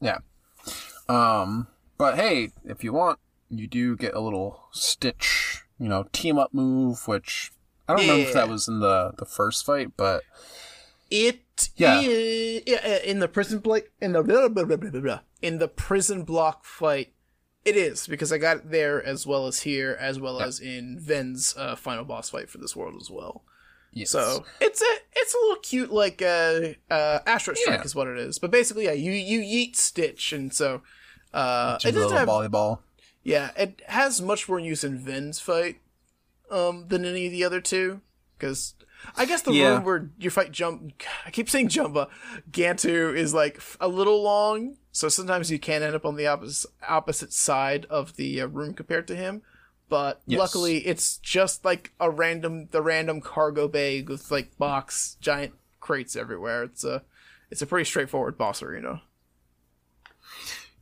[0.00, 0.18] Yeah.
[1.08, 3.18] Um, but hey, if you want,
[3.50, 7.50] you do get a little Stitch, you know, team up move, which
[7.88, 10.22] I don't remember if that was in the the first fight, but
[11.10, 12.00] It Yeah.
[12.00, 15.20] i- yeah, in the prison block in the blah, blah, blah, blah, blah, blah.
[15.40, 17.14] in the prison block fight.
[17.64, 20.98] It is because I got it there as well as here, as well as in
[21.00, 23.44] Ven's uh, final boss fight for this world as well.
[23.92, 24.10] yes.
[24.10, 27.84] So it's a it's a little cute like uh uh Astro Strike Yeah.
[27.84, 28.38] is what it is.
[28.38, 30.82] But basically, yeah, you you yeet Stitch, and so
[31.34, 32.78] uh, it doesn't have volleyball.
[33.22, 35.80] yeah, it has much more use in Ven's fight
[36.50, 38.00] um, than any of the other two.
[38.38, 38.74] Because
[39.16, 39.74] I guess the Yeah.
[39.74, 40.92] room where you fight Jump,
[41.26, 42.08] I keep saying Jumba,
[42.50, 46.70] Gantu is like a little long, so sometimes you can end up on the opposite
[46.88, 49.42] opposite side of the uh, room compared to him.
[49.88, 50.38] But Yes.
[50.38, 56.14] luckily, it's just like a random the random cargo bay with like box giant crates
[56.14, 56.62] everywhere.
[56.64, 57.02] It's a
[57.50, 59.02] it's a pretty straightforward boss arena.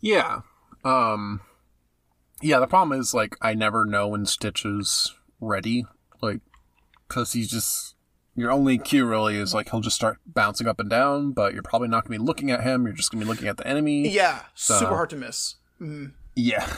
[0.07, 0.41] Yeah.
[0.85, 1.41] Um
[2.43, 5.85] Yeah, the problem is like I never know when Stitch is ready.
[6.23, 6.41] Like
[7.09, 7.95] cuz he's just
[8.35, 11.63] your only cue really is like he'll just start bouncing up and down, but you're
[11.63, 12.85] probably not going to be looking at him.
[12.85, 14.11] You're just going to be looking at the enemy.
[14.11, 15.55] Yeah, super hard to miss.
[16.35, 16.67] Yeah.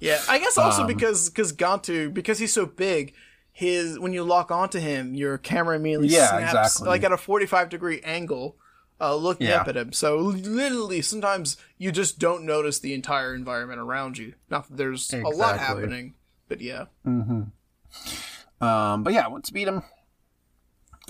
[0.00, 3.14] Yeah, I guess also Um, because because Gantu because he's so big,
[3.52, 6.44] his when you lock onto him, your camera immediately Yeah, snaps
[6.76, 6.88] exactly.
[6.88, 8.56] like at a forty five degree angle,
[9.00, 9.60] uh, looking Yeah.
[9.62, 9.92] up at him.
[9.92, 14.34] So literally, sometimes you just don't notice the entire environment around you.
[14.50, 16.14] Not that there's a lot happening,
[16.48, 19.82] but yeah, Um, but yeah, once you beat him,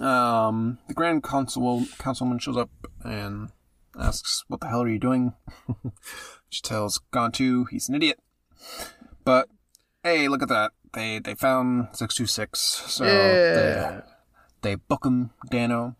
[0.04, 2.70] um, the Grand Consul Councilman shows up
[3.04, 3.50] and
[3.98, 5.34] asks, "What the hell are you doing?"
[6.48, 8.18] she tells Gantu he's an idiot,
[9.24, 9.48] but
[10.02, 10.72] hey, look at that!
[10.94, 14.00] They they found six two six, so they,
[14.62, 15.96] they book him, Dano.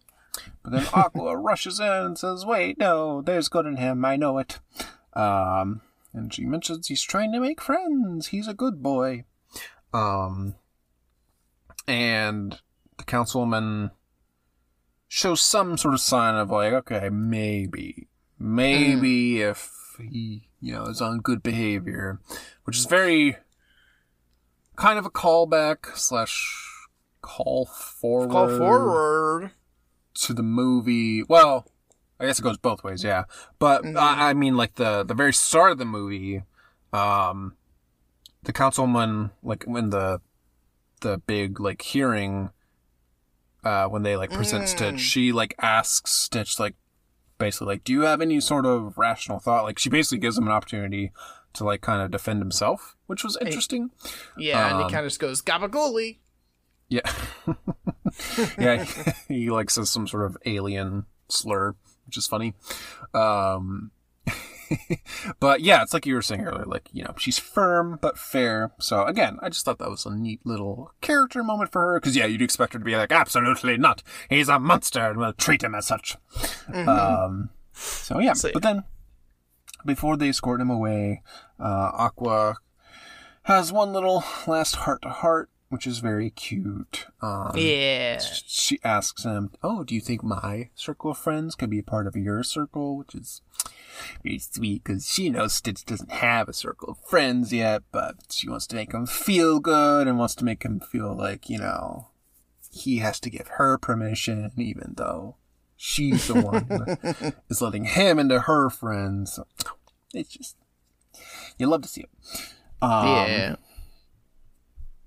[0.62, 4.04] But then Aqua rushes in and says, "Wait, no, there's good in him.
[4.04, 4.58] I know it."
[5.14, 5.82] Um,
[6.12, 8.28] and she mentions he's trying to make friends.
[8.28, 9.24] He's a good boy.
[9.92, 10.54] Um,
[11.86, 12.60] and
[12.98, 13.90] the councilwoman
[15.08, 18.08] shows some sort of sign of like, okay, maybe,
[18.38, 22.20] maybe if he, you know, is on good behavior,
[22.64, 23.36] which is very
[24.76, 26.68] kind of a callback slash
[27.22, 29.50] call forward call forward.
[30.14, 31.22] To the movie.
[31.22, 31.66] Well,
[32.20, 33.24] I guess it goes both ways, yeah.
[33.58, 36.42] But I, I mean, like the the very start of the movie,
[36.92, 37.56] um,
[38.42, 40.20] the councilman, like when the
[41.00, 42.50] the big like hearing,
[43.64, 46.74] uh, when they like present Stitch, she like asks Stitch like
[47.38, 49.64] basically like, do you have any sort of rational thought?
[49.64, 51.12] Like she basically gives him an opportunity
[51.54, 53.90] to like kind of defend himself, which was interesting.
[54.38, 56.18] Yeah, and Um, he kind of just goes gabagooli.
[56.94, 57.54] Yeah.
[58.58, 58.84] yeah,
[59.28, 61.74] he like says some sort of alien slur,
[62.06, 62.54] which is funny.
[63.12, 63.90] Um
[65.40, 68.72] but yeah, it's like you were saying earlier, like, you know, she's firm but fair.
[68.78, 72.00] So again, I just thought that was a neat little character moment for her.
[72.00, 74.02] Cause yeah, you'd expect her to be like, absolutely not.
[74.30, 76.16] He's a monster and we'll treat him as such.
[76.72, 78.84] Um so yeah, So- but then
[79.84, 81.22] before they escort him away,
[81.60, 82.56] uh Aqua
[83.42, 87.06] has one little last heart to heart, which is very cute.
[87.20, 91.80] Um, Yeah, She asks him, "Oh, do you think my circle of friends could be
[91.80, 93.40] a part of your circle?" Which is
[94.22, 98.48] very sweet because she knows Stitch doesn't have a circle of friends yet, but she
[98.48, 102.06] wants to make him feel good and wants to make him feel like you know
[102.70, 105.34] he has to give her permission, even though
[105.76, 109.40] she's the one is letting him into her friends.
[110.12, 110.56] It's just
[111.58, 112.10] you love to see it.
[112.80, 113.56] Um, yeah.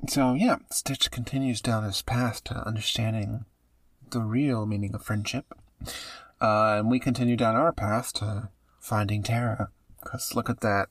[0.07, 3.45] So yeah, Stitch continues down his path to understanding
[4.11, 5.45] the real meaning of friendship,
[6.41, 8.49] uh, and we continue down our path to
[8.79, 9.69] finding Terra.
[10.05, 10.89] Cause look at that,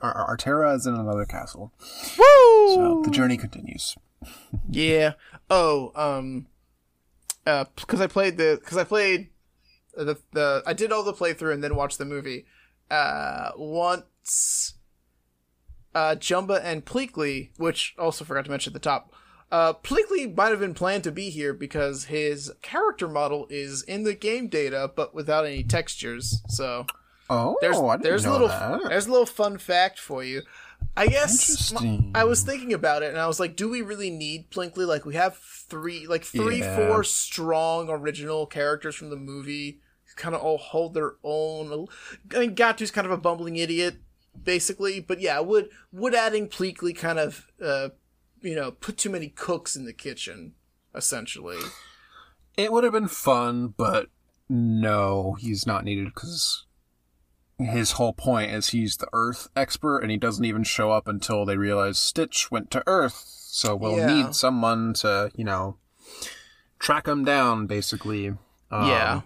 [0.00, 1.72] our, our Terra is in another castle.
[2.18, 2.74] Woo!
[2.74, 3.96] So the journey continues.
[4.68, 5.14] Yeah.
[5.48, 6.46] Oh, um,
[7.46, 9.30] uh, because I played the because I played
[9.94, 12.44] the the I did all the playthrough and then watched the movie.
[12.90, 14.74] Uh, once,
[15.94, 19.12] uh, Jumba and Pleakley, which also forgot to mention at the top.
[19.50, 24.04] Uh, Pleakley might have been planned to be here because his character model is in
[24.04, 26.42] the game data, but without any textures.
[26.48, 26.86] So
[27.28, 28.82] Oh, There's there's a little that.
[28.88, 30.42] there's a little fun fact for you.
[30.96, 31.72] I guess
[32.14, 34.86] I was thinking about it and I was like, do we really need Pleakley?
[34.86, 36.74] Like we have three like three, Yeah.
[36.88, 39.78] four strong original characters from the movie
[40.16, 41.86] kind of all hold their own.
[42.34, 43.96] I mean Gantu's kind of a bumbling idiot,
[44.42, 47.90] basically, but yeah, would would adding Pleakley kind of uh
[48.42, 50.54] you know, put too many cooks in the kitchen,
[50.94, 51.58] essentially.
[52.56, 54.06] It would have been fun, but
[54.48, 56.64] no, he's not needed because
[57.58, 61.44] his whole point is he's the Earth expert, and he doesn't even show up until
[61.44, 63.24] they realize Stitch went to Earth.
[63.26, 64.06] So we'll Yeah.
[64.06, 65.76] need someone to, you know,
[66.78, 68.28] track him down, basically.
[68.70, 69.20] Um, Yeah.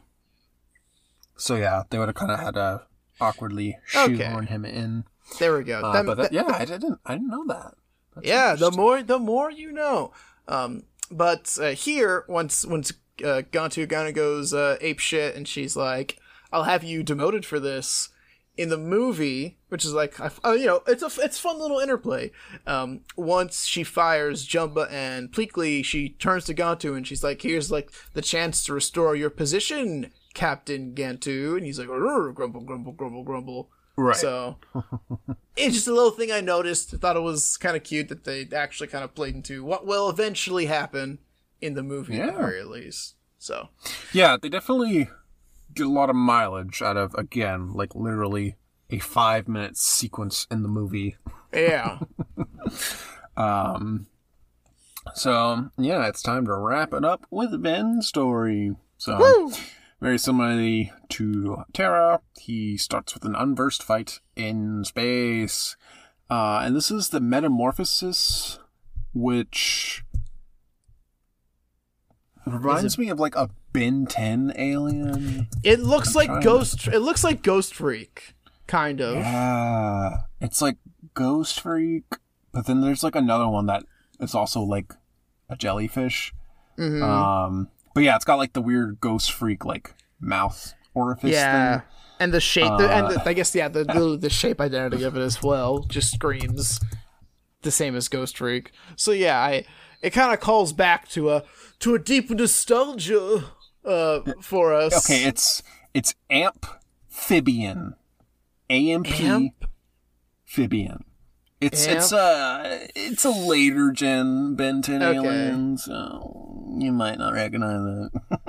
[1.37, 2.83] So yeah, they would have kind of had to
[3.21, 4.17] awkwardly Okay.
[4.17, 5.05] shoehorn him in.
[5.39, 5.81] There we go.
[5.81, 7.75] Uh, That- but that, that- yeah, I didn't, I didn't know that.
[8.15, 10.13] That's yeah, the more the more you know.
[10.47, 12.93] Um, but uh, here, once once
[13.25, 16.19] uh, Gantu kind of goes uh, ape shit, and she's like,
[16.53, 18.11] "I'll have you demoted for this."
[18.57, 22.31] In the movie, which is like, uh, you know, it's a it's fun little interplay.
[22.69, 27.73] Um, once she fires Jumba and Pleakley, she turns to Gantu and she's like, "Here's
[27.73, 33.23] like the chance to restore your position, Captain Gantu." And he's like, "Grumble, grumble, grumble,
[33.25, 34.17] grumble." right.
[34.17, 34.59] So
[35.57, 36.93] it's just a little thing I noticed.
[36.95, 39.87] I thought it was kind of cute that they actually kind of played into what
[39.87, 41.19] will eventually happen
[41.61, 43.15] in the movie at the very least.
[43.39, 43.69] So
[44.13, 45.09] Yeah, they definitely
[45.75, 48.57] get a lot of mileage out of again, like literally
[48.91, 51.17] a five minute sequence in the movie.
[51.53, 52.01] yeah,
[53.37, 54.07] Um
[55.15, 58.75] so yeah, it's time to wrap it up with Ven's story.
[58.97, 59.51] So
[60.05, 65.77] very similarly to Terra, he starts with an unversed fight in space.
[66.31, 68.59] Uh, and this is the metamorphosis,
[69.15, 70.05] which
[72.47, 75.49] reminds me of like a Ben 10 alien.
[75.63, 76.89] it looks like trying to- Ghost.
[76.89, 78.35] It looks like Ghost Freak,
[78.67, 79.17] kind of.
[79.17, 80.77] Yeah, it's like
[81.15, 82.05] Ghost Freak,
[82.53, 83.85] but then there's like another one that
[84.21, 84.93] is also like
[85.49, 86.35] a jellyfish.
[86.79, 87.03] Mhm.
[87.03, 91.89] Um, but yeah, it's got like the weird Ghost Freak like mouth orifice yeah, thing.
[92.21, 95.05] and the shape, the, and Uh, the, I guess yeah, the, the the shape identity
[95.05, 96.81] of it as well just screams
[97.63, 98.73] the same as Ghost Freak.
[98.97, 99.65] So yeah, I
[100.03, 101.45] it kind of calls back to a
[101.81, 103.45] to a deep nostalgia
[103.85, 105.09] uh for us.
[105.09, 105.63] Okay, it's
[105.95, 107.95] it's Amfibian,
[108.69, 109.65] AMP Amp?
[111.67, 115.17] It's it's a it's a later gen Ben 10 Okay.
[115.19, 118.21] alien, so you might not recognize it.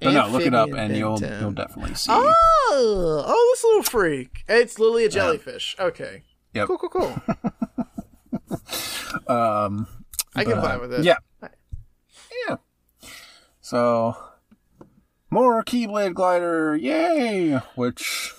[0.00, 1.40] but no, look it up and Ben you'll 10.
[1.40, 2.10] you'll definitely see.
[2.12, 4.44] Oh, oh, this little freak.
[4.48, 5.76] It's literally a jellyfish.
[5.78, 6.22] Okay.
[6.54, 6.66] Yep.
[6.68, 7.22] Cool, cool, cool.
[9.28, 9.86] Um,
[10.34, 11.04] I can buy with it.
[11.04, 11.16] Yeah.
[12.48, 12.56] Yeah.
[13.60, 14.16] So,
[15.30, 17.54] more Keyblade Glider, yay!
[17.74, 18.32] Which,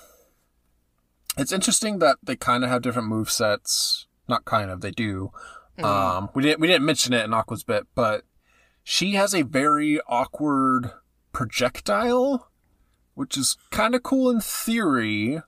[1.38, 4.07] it's interesting that they kind of have different move sets.
[4.28, 5.32] Not kind of, they do.
[5.84, 8.24] Um, we didn't we didn't mention it in Aqua's bit, but
[8.84, 10.92] she has a very awkward
[11.34, 12.50] projectile,
[13.14, 15.42] which is kind of cool in theory.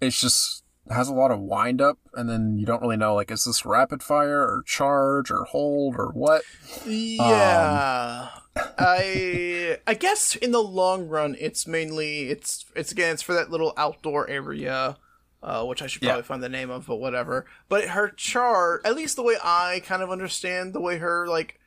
[0.00, 3.30] It's just has a lot of wind up, and then you don't really know like
[3.30, 6.42] is this rapid fire or charge or hold or what.
[6.86, 8.30] Yeah.
[8.56, 13.50] I I guess in the long run it's mainly it's it's again it's for that
[13.50, 14.96] little outdoor area
[15.44, 16.10] uh, which I should Yeah.
[16.12, 17.46] probably find the name of, but whatever.
[17.68, 21.60] But her char, at least the way I kind of understand the way her like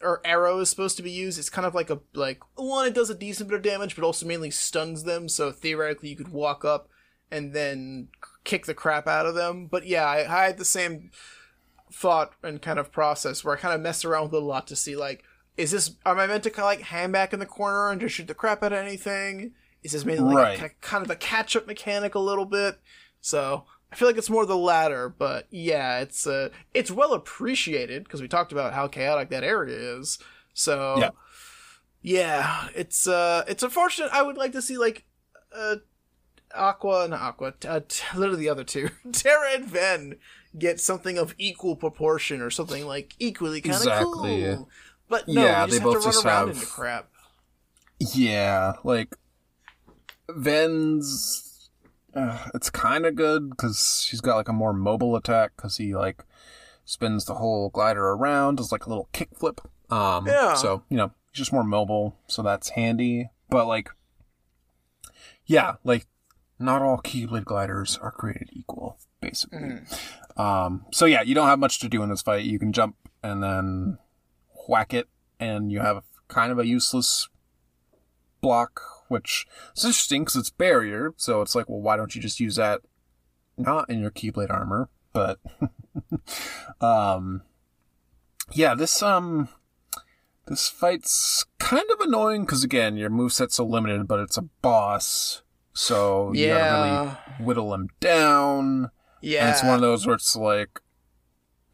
[0.00, 2.86] her arrow is supposed to be used, it's kind of like a like one.
[2.86, 5.28] It does a decent bit of damage, but also mainly stuns them.
[5.28, 6.88] So theoretically, you could walk up
[7.30, 8.08] and then
[8.44, 9.66] kick the crap out of them.
[9.66, 11.10] But yeah, I, I had the same
[11.92, 14.66] thought and kind of process where I kind of messed around with it a lot
[14.68, 15.22] to see like,
[15.56, 18.00] is this am I meant to kind of like hang back in the corner and
[18.00, 19.52] just shoot the crap out of anything?
[19.82, 20.62] Is this mainly like Right.
[20.62, 22.78] a, kind of a catch up mechanic a little bit?
[23.20, 28.04] So I feel like it's more the latter, but yeah, it's uh, it's well appreciated
[28.04, 30.18] because we talked about how chaotic that area is.
[30.54, 31.10] So Yeah.
[32.02, 34.10] yeah, it's uh, it's unfortunate.
[34.12, 35.04] I would like to see like
[35.54, 35.76] uh,
[36.54, 40.16] Aqua, and Aqua, uh, t- literally the other two, Terra and Ven,
[40.58, 44.44] get something of equal proportion or something like equally kind of Exactly.
[44.56, 44.68] cool.
[45.08, 47.08] But no, Yeah, you just they have both to run just around have- into crap.
[47.98, 49.14] Yeah, like
[50.36, 51.70] Ven's.
[52.14, 55.94] Uh, it's kind of good because she's got like a more mobile attack because he
[55.94, 56.24] like
[56.84, 59.58] spins the whole glider around, does like a little kickflip.
[59.90, 60.54] Um, Yeah.
[60.54, 63.30] So you know, he's just more mobile, so that's handy.
[63.48, 63.90] But like,
[65.46, 66.06] yeah, like
[66.58, 69.78] not all Keyblade gliders are created equal, basically.
[70.36, 72.44] Um, so yeah, you don't have much to do in this fight.
[72.44, 73.98] You can jump and then
[74.68, 75.08] whack it,
[75.38, 77.28] and you have kind of a useless
[78.40, 78.80] block
[79.10, 79.46] which
[79.76, 81.12] is interesting because it's barrier.
[81.16, 82.80] So it's like, well, why don't you just use that
[83.58, 84.88] not in your Keyblade armor?
[85.12, 85.40] But,
[86.80, 87.42] um,
[88.52, 89.48] yeah, this, um,
[90.46, 95.42] this fight's kind of annoying because again, your moveset's so limited, but it's a boss.
[95.72, 98.90] So you gotta really whittle him down.
[99.20, 99.46] Yeah.
[99.46, 100.80] And it's one of those where it's like,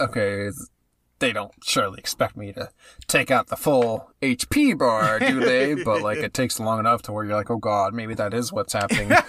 [0.01, 0.51] okay,
[1.19, 2.69] they don't surely expect me to
[3.07, 5.75] take out the full HP bar, do they?
[5.85, 8.53] but like, it takes long enough to where you're like, oh god, maybe that is
[8.53, 9.11] what's happening.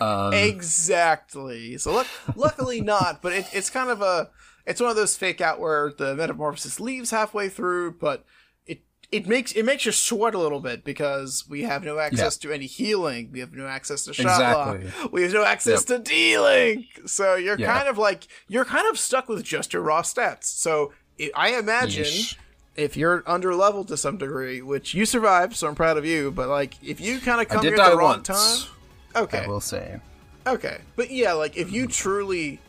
[0.00, 1.78] Um, exactly.
[1.78, 2.06] So luck-
[2.36, 4.30] luckily not, but it, it's kind of a
[4.66, 8.24] it's one of those fake out where the metamorphosis leaves halfway through, but
[8.66, 12.36] it it makes it makes you sweat a little bit because we have no access
[12.38, 14.90] to any healing, we have no access to shot Exactly.
[15.02, 16.86] lock, we have no access to dealing.
[17.06, 17.74] So you're Yeah.
[17.76, 20.44] kind of like you're kind of stuck with just your raw stats.
[20.44, 20.92] So
[21.34, 22.36] i imagine Yeesh.
[22.76, 26.30] if you're under level to some degree, which you survived, so I'm proud of you.
[26.30, 28.66] But like, if you kind of come here at the wrong once.
[29.14, 30.00] time, okay, I will say.
[30.46, 30.78] Okay.
[30.96, 32.60] But yeah, like if you truly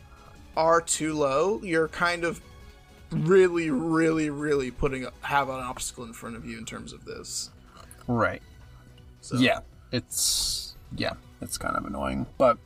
[0.56, 2.40] are too low, you're kind of
[3.10, 7.04] really, really, really putting a, have an obstacle in front of you in terms of
[7.04, 7.50] this.
[8.06, 8.42] Right.
[9.20, 9.60] So Yeah.
[9.92, 12.26] It's yeah, it's kind of annoying.
[12.38, 12.58] But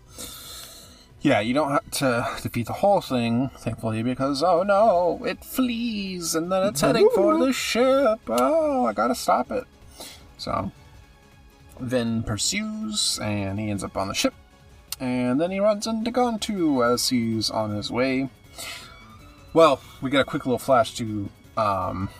[1.22, 6.34] yeah, you don't have to defeat the whole thing, thankfully, because oh no, it flees
[6.34, 8.20] and then it's heading for the ship.
[8.28, 9.64] Oh, I gotta stop it.
[10.38, 10.72] So
[11.78, 14.34] Ven pursues and he ends up on the ship.
[14.98, 18.28] And then he runs into Gantu as he's on his way.
[19.54, 22.10] Well, we get a quick little flash to um,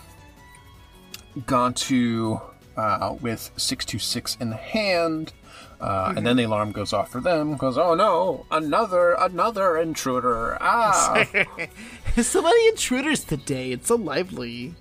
[1.40, 2.40] Gantu
[2.76, 5.32] uh, with 626 in hand.
[5.80, 10.58] Uh, and then the alarm goes off for them because, oh no, another, another intruder.
[10.60, 11.26] Ah!
[12.22, 13.72] so many intruders today.
[13.72, 14.74] It's so lively.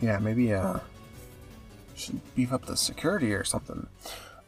[0.00, 0.80] yeah, maybe, uh,
[1.96, 3.86] should beef up the security or something.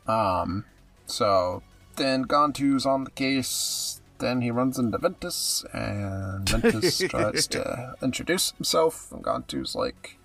[0.07, 0.65] Um,
[1.07, 1.63] so
[1.97, 4.01] then Gantu's on the case.
[4.19, 10.17] Then he runs into Ventus, and Ventus tries to introduce himself, and Gantu's like,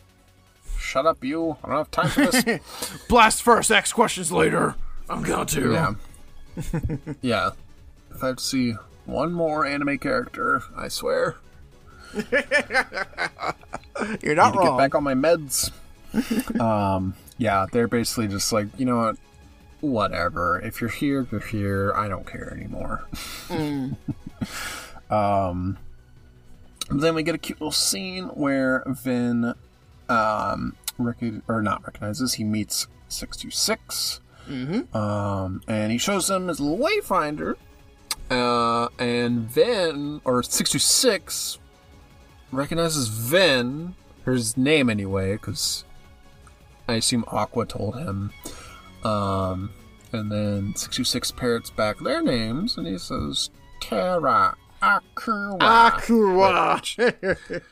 [0.79, 1.57] Shut up, you.
[1.63, 2.59] I don't have time for this.
[3.09, 4.75] Blast first, ask questions later.
[5.11, 5.71] I'm going to.
[5.73, 5.93] Yeah.
[7.21, 7.49] yeah.
[8.13, 8.73] If I have to see
[9.05, 11.35] one more anime character, I swear,
[14.21, 14.77] You're not need to get wrong.
[14.77, 15.71] back on my meds.
[16.59, 19.17] um, yeah, they're basically just like, you know what?
[19.79, 20.59] Whatever.
[20.59, 21.93] If you're here, you're here.
[21.95, 23.07] I don't care anymore.
[25.09, 25.77] um,
[26.89, 29.53] then we get a cute little scene where Ven,
[30.09, 34.19] um, rec- or not recognizes, he meets 626.
[34.47, 34.95] Mm-hmm.
[34.95, 37.55] Um, and he shows them his little wayfinder.
[38.29, 41.59] Uh, and Ven, or 626,
[42.51, 43.09] recognizes
[44.25, 45.83] or his name anyway, because
[46.87, 48.31] I assume Aqua told him.
[49.03, 49.71] Um,
[50.13, 53.49] and then 626 parrots back their names, and he says,
[53.81, 55.59] Terra Akura.
[55.59, 57.61] Akua.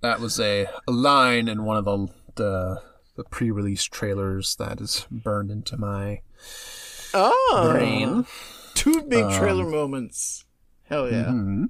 [0.00, 2.82] That was a, a line in one of the, the,
[3.16, 6.20] the pre-release trailers that is burned into my
[7.12, 7.70] oh.
[7.72, 8.26] brain.
[8.74, 10.44] Two big trailer moments.
[10.84, 11.24] Hell yeah.
[11.26, 11.68] Mhm.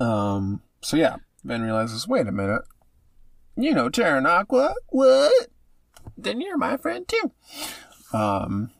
[0.00, 0.62] Um.
[0.80, 2.06] So yeah, Ven realizes.
[2.06, 2.62] Wait a minute.
[3.56, 4.74] You know Terran Aqua?
[4.88, 5.48] What?
[6.16, 7.32] Then you're my friend too.
[8.12, 8.70] Um.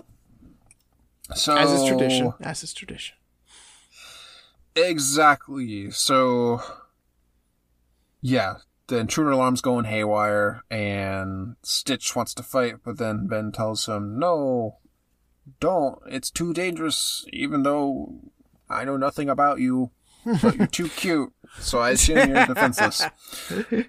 [1.35, 2.33] So As is tradition.
[2.41, 3.17] As is tradition.
[4.77, 5.91] Exactly.
[5.91, 6.63] So.
[8.27, 8.55] Yeah,
[8.87, 14.19] the intruder alarm's going haywire, and Stitch wants to fight, but then Ven tells him,
[14.19, 14.79] "No,
[15.61, 15.99] don't.
[16.07, 17.25] It's too dangerous.
[17.33, 18.21] Even though
[18.69, 19.91] I know nothing about you,
[20.43, 23.05] but you're too cute, so I assume you're defenseless."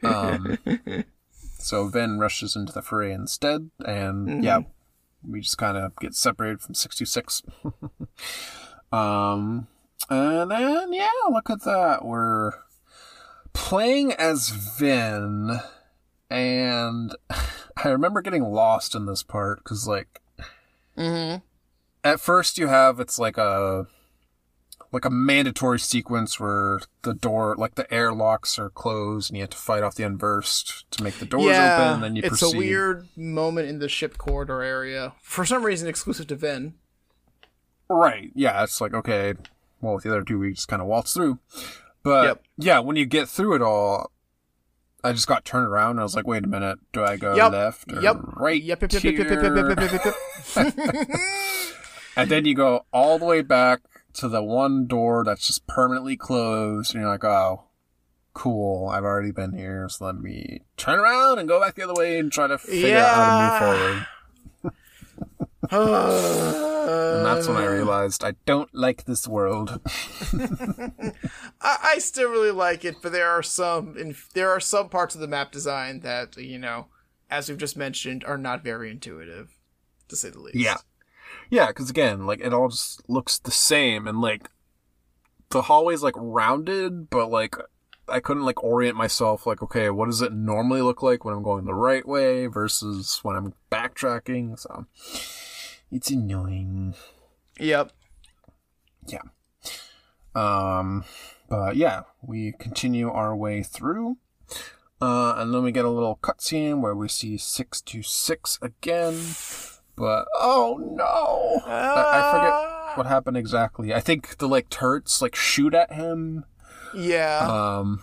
[0.04, 0.58] Um,
[1.60, 4.62] so Ven rushes into the fray instead, and yeah,
[5.28, 7.44] we just kind of get separated from six two six.
[8.92, 9.68] Um,
[10.10, 12.06] and then yeah, look at that.
[12.06, 12.54] We're
[13.56, 15.60] playing as Ven,
[16.30, 17.16] and
[17.84, 20.22] I remember getting lost in this part because like
[20.98, 21.40] Mm-hmm.
[22.06, 23.86] at first you have it's like a
[24.94, 29.50] like a mandatory sequence where the door like the airlocks are closed and you have
[29.50, 32.40] to fight off the unversed to make the doors yeah, open and then you it's
[32.40, 35.12] proceed a weird moment in the ship corridor area.
[35.22, 36.76] For some reason, exclusive to Ven.
[37.90, 39.34] right yeah it's like okay
[39.82, 41.40] well with the other two we just kind of waltz through
[42.06, 42.44] but Yep.
[42.58, 44.12] yeah when you get through it all
[45.04, 47.36] I just got turned around and I was like, wait a minute, do I go
[47.36, 47.52] Yep.
[47.52, 48.18] left or Yep.
[48.38, 48.62] right?
[48.64, 48.82] Yep.
[48.82, 48.92] Yep.
[48.94, 49.04] Yep.
[49.04, 49.24] Yep.
[49.24, 49.80] Yep.
[49.80, 49.80] Yep.
[49.82, 49.92] Yep.
[50.06, 50.16] Yep.
[50.56, 50.76] Yep.
[52.18, 53.82] And then you go all the way back
[54.14, 57.66] to the one door that's just permanently closed, and you're like, oh,
[58.34, 61.94] cool, I've already been here, so let me turn around and go back the other
[61.94, 64.08] way and try to figure out how to move forward.
[65.72, 67.72] And that's when I uh.
[67.72, 69.82] realized I don't like this world.
[71.62, 75.16] I, I still really like it, but there are some in, there are some parts
[75.16, 76.88] of the map design that you know,
[77.30, 79.52] as we've just mentioned, are not very intuitive,
[80.10, 80.58] to say the least.
[80.58, 80.78] Yeah.
[81.50, 84.50] Yeah, because again, like it all just looks the same, and like
[85.50, 87.56] the hallway's like rounded, but like
[88.08, 89.46] I couldn't like orient myself.
[89.46, 93.20] Like, okay, what does it normally look like when I'm going the right way versus
[93.24, 94.60] when I'm backtracking?
[94.60, 94.86] So
[95.92, 96.96] it's annoying.
[97.60, 97.92] Yep.
[99.08, 99.22] Yeah.
[100.34, 101.06] Um,
[101.50, 104.18] but yeah, we continue our way through.
[105.02, 109.20] Uh, and then we get a little cutscene where we see 626 again.
[109.98, 111.62] But, oh no!
[111.66, 113.94] I, I forget what happened exactly.
[113.94, 116.44] I think the, like, turrets, like, shoot at him.
[116.94, 117.40] Yeah.
[117.40, 118.02] Um,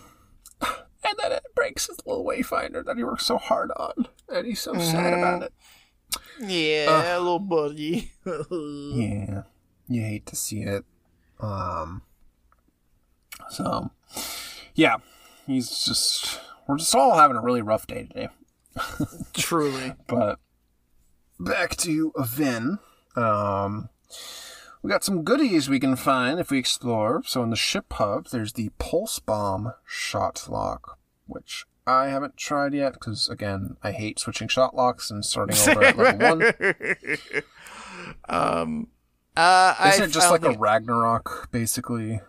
[0.61, 4.07] and then it breaks his little wayfinder that he worked so hard on.
[4.29, 5.53] And he's so sad about it.
[6.39, 8.11] Yeah, little buddy.
[8.25, 9.43] Yeah,
[9.87, 10.85] you hate to see it.
[11.39, 12.03] Um,
[13.49, 13.91] so
[14.75, 14.97] yeah,
[15.45, 18.29] he's just we're just all having a really rough day today.
[19.33, 19.93] Truly.
[20.07, 20.39] But
[21.39, 22.79] back to Ven.
[23.15, 23.89] Um,
[24.81, 27.23] we got some goodies we can find if we explore.
[27.25, 32.73] So in the ship hub, there's the pulse bomb shot lock, which I haven't tried
[32.73, 36.53] yet because again, I hate switching shot locks and starting over at level one.
[38.29, 38.87] um.
[39.35, 42.21] Uh, Isn't I it just like don't a Ragnarok, basically?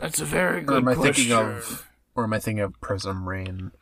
[0.00, 1.14] That's a very good Or am I question.
[1.14, 3.72] thinking of, or am I thinking of Prism Rain?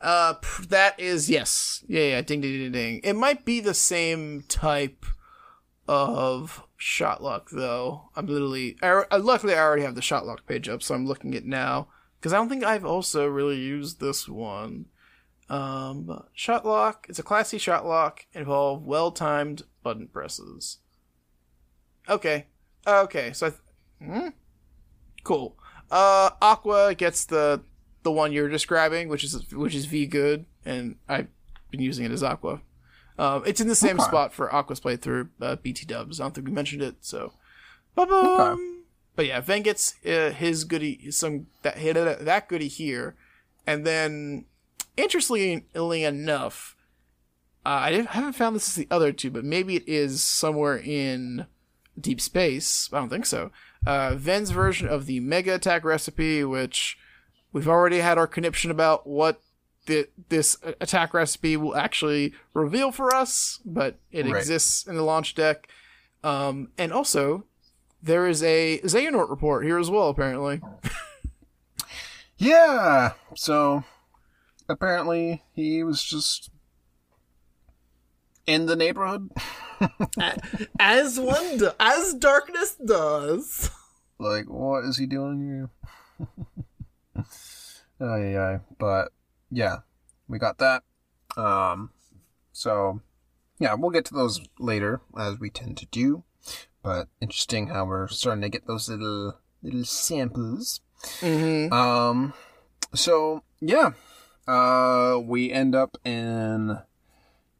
[0.00, 0.34] Uh,
[0.68, 2.20] that is yes, yeah, yeah.
[2.22, 3.00] Ding, ding, ding, ding.
[3.02, 5.04] It might be the same type
[5.88, 8.10] of shot lock, though.
[8.14, 8.76] I'm literally.
[8.82, 11.88] I, luckily, I already have the shot lock page up, so I'm looking at now
[12.22, 14.86] because I don't think I've also really used this one.
[15.48, 17.06] Um, shot lock.
[17.08, 18.26] It's a classy shot lock.
[18.32, 20.78] Involve well-timed button presses.
[22.08, 22.46] Okay.
[22.86, 23.32] Okay.
[23.32, 23.60] So, I th-
[24.00, 24.28] hmm?
[25.24, 25.58] cool.
[25.90, 27.62] Uh, Aqua gets the
[28.04, 31.26] the one you're describing, which is which is V good, and I've
[31.72, 32.60] been using it as Aqua.
[33.18, 34.08] Um, it's in the same Okay.
[34.08, 36.20] spot for Aqua's playthrough, uh, BT Dubs.
[36.20, 37.32] I don't think we mentioned it, so.
[37.96, 38.71] Ba-boom.
[39.14, 43.14] But yeah, Ven gets uh, his goodie, some that hit that goodie here,
[43.66, 44.46] and then
[44.96, 46.76] interestingly enough,
[47.64, 51.46] uh, I haven't found this as the other two, but maybe it is somewhere in
[52.00, 52.88] deep space.
[52.92, 53.50] I don't think so.
[53.86, 56.98] Uh, Ven's version of the mega attack recipe, which
[57.52, 59.40] we've already had our conniption about what
[59.86, 64.36] the, this attack recipe will actually reveal for us, but it Right.
[64.38, 65.68] exists in the launch deck.
[66.24, 67.44] Um, and also,
[68.02, 70.60] there is a Xehanort report here as well, apparently.
[72.36, 73.12] Yeah.
[73.36, 73.84] So
[74.68, 76.50] apparently he was just
[78.46, 79.30] in the neighborhood.
[80.78, 83.70] As one, do- as darkness does.
[84.18, 85.68] Like, what is he doing
[86.24, 87.26] here?
[88.00, 88.58] oh yeah, yeah.
[88.78, 89.12] But
[89.50, 89.78] yeah,
[90.28, 90.82] we got that.
[91.36, 91.90] Um,
[92.52, 93.00] so
[93.58, 96.22] yeah, we'll get to those later as we tend to do.
[96.82, 100.80] But interesting how we're starting to get those little little samples.
[101.20, 101.72] Mm-hmm.
[101.72, 102.34] Um,
[102.94, 103.92] so yeah,
[104.48, 106.78] uh, we end up in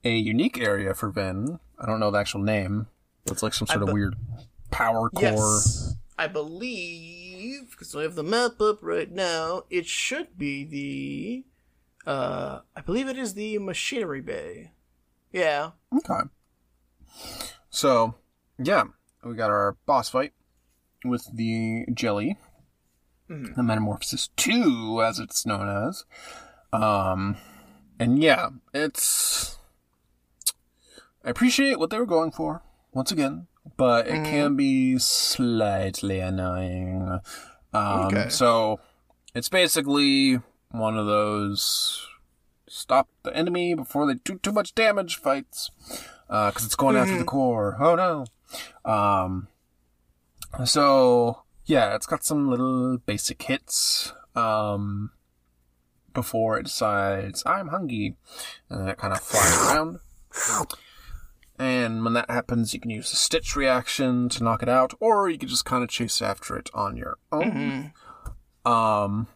[0.04, 1.60] a unique area for Ven.
[1.78, 2.88] I don't know the actual name.
[3.26, 4.16] It's like some sort of weird
[4.70, 5.22] power core.
[5.22, 9.62] Yes, I believe because I have the map up right now.
[9.70, 14.72] It should be the, uh, I believe it is the machinery bay.
[15.32, 15.70] Yeah.
[15.96, 16.28] Okay.
[17.70, 18.16] So,
[18.58, 18.84] yeah,
[19.24, 20.32] we got our boss fight
[21.04, 22.36] with the jelly,
[23.28, 26.04] the Metamorphosis 2, as it's known as.
[26.72, 27.36] Um,
[27.98, 29.56] and yeah, it's.
[31.24, 32.62] I appreciate what they were going for,
[32.92, 33.46] once again,
[33.76, 37.20] but it can be slightly annoying.
[37.72, 38.28] Um, Okay.
[38.28, 38.80] So,
[39.34, 40.40] it's basically
[40.70, 42.06] one of those
[42.68, 45.70] stop the enemy before they do too much damage fights
[46.26, 47.76] because it's going after the core.
[47.78, 48.24] Oh no.
[48.84, 49.48] Um.
[50.64, 54.12] So yeah, it's got some little basic hits.
[54.34, 55.12] Um.
[56.14, 58.16] Before it decides I'm hungry,
[58.68, 59.98] and then it kind of flies around.
[61.58, 65.30] And when that happens, you can use the stitch reaction to knock it out, or
[65.30, 67.92] you can just kind of chase after it on your own.
[68.64, 69.28] Um,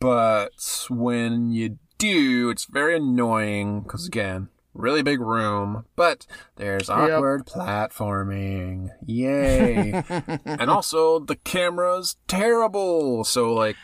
[0.00, 6.26] but when you do, it's very annoying because again, really big room, but
[6.56, 8.90] there's awkward platforming.
[9.06, 10.02] Yay!
[10.44, 13.76] and also the camera's terrible, so like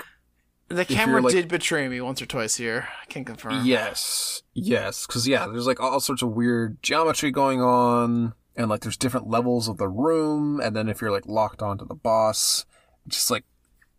[0.68, 2.88] The camera like- did betray me once or twice here.
[3.02, 3.64] I can confirm.
[3.64, 8.80] Yes, yes, because yeah, there's like all sorts of weird geometry going on, and like
[8.80, 12.64] there's different levels of the room, and then if you're like locked onto the boss,
[13.06, 13.44] just like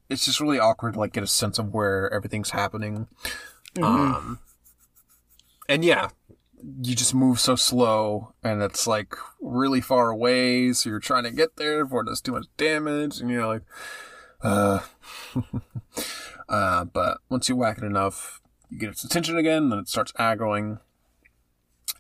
[0.10, 3.08] it's just really awkward to like get a sense of where everything's happening.
[3.82, 4.40] Um,
[5.68, 6.10] and yeah,
[6.82, 11.32] you just move so slow, and it's like really far away, so you're trying to
[11.32, 13.64] get there before it does too much damage, and you're like,
[14.42, 14.80] uh.
[16.50, 20.12] Uh, but once you whack it enough, you get its attention again, then it starts
[20.14, 20.80] aggroing.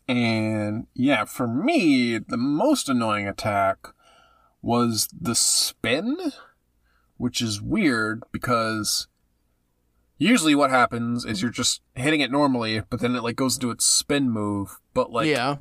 [0.07, 3.89] And yeah, for me, the most annoying attack
[4.61, 6.17] was the spin,
[7.17, 9.07] which is weird because
[10.19, 13.71] usually what happens is you're just hitting it normally, but then it like goes into
[13.71, 15.55] its spin move, but like yeah.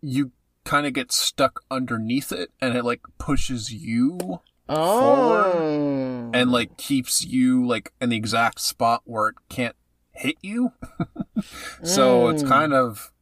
[0.00, 0.32] you
[0.64, 6.30] kind of get stuck underneath it and it like pushes you Oh.
[6.32, 9.76] and like keeps you like in the exact spot where it can't
[10.12, 10.72] hit you.
[11.82, 12.48] so it's Mm.
[12.48, 13.12] kind of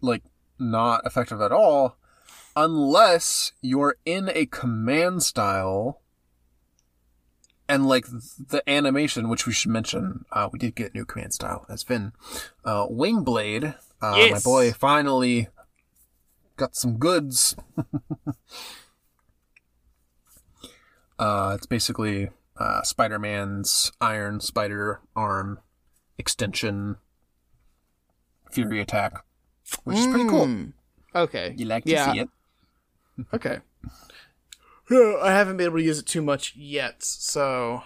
[0.00, 0.22] like
[0.58, 1.96] not effective at all
[2.56, 6.00] unless you're in a command style
[7.68, 11.66] and like the animation which we should mention uh, we did get new command style
[11.68, 12.12] as Ven
[12.64, 15.48] uh, Wingblade uh, my boy finally
[16.56, 17.54] got some goods
[21.18, 25.58] Uh, it's basically uh, Spider-Man's Iron Spider arm
[26.16, 26.96] extension
[28.52, 29.24] Fury attack,
[29.84, 30.46] which is pretty cool.
[30.46, 30.72] Mm.
[31.14, 31.54] Okay.
[31.56, 32.12] You like to yeah.
[32.12, 32.28] see it?
[33.34, 33.58] Okay.
[35.22, 37.82] I haven't been able to use it too much yet, so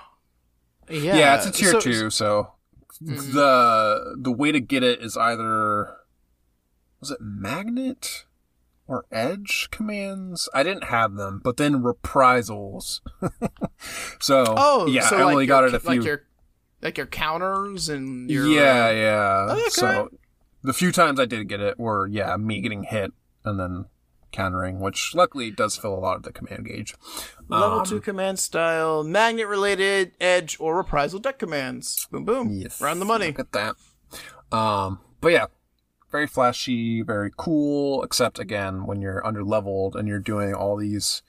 [0.88, 1.16] yeah.
[1.16, 2.52] Yeah, it's a tier so- two, so
[3.02, 3.32] mm-hmm.
[3.32, 5.96] the the way to get it is either
[7.00, 8.24] was it magnet
[8.86, 10.48] or edge commands?
[10.54, 13.00] I didn't have them, but then reprisals.
[14.20, 15.90] so Oh, yeah, so I only like got your, it a few.
[15.90, 16.24] like your
[16.80, 19.46] like your counters and your Yeah, yeah.
[19.52, 19.68] Okay.
[19.70, 20.10] So
[20.62, 23.12] the few times I did get it were yeah me getting hit
[23.44, 23.86] and then
[24.32, 26.94] countering, which luckily does fill a lot of the command gauge.
[27.48, 32.06] level Um, two command style, magnet related, edge or reprisal deck commands.
[32.10, 32.50] Boom boom.
[32.50, 33.28] Yes, Round the money.
[33.28, 33.76] Look at that.
[34.56, 35.46] Um, but yeah,
[36.10, 38.02] very flashy, very cool.
[38.02, 41.22] Except again, when you're under leveled and you're doing all these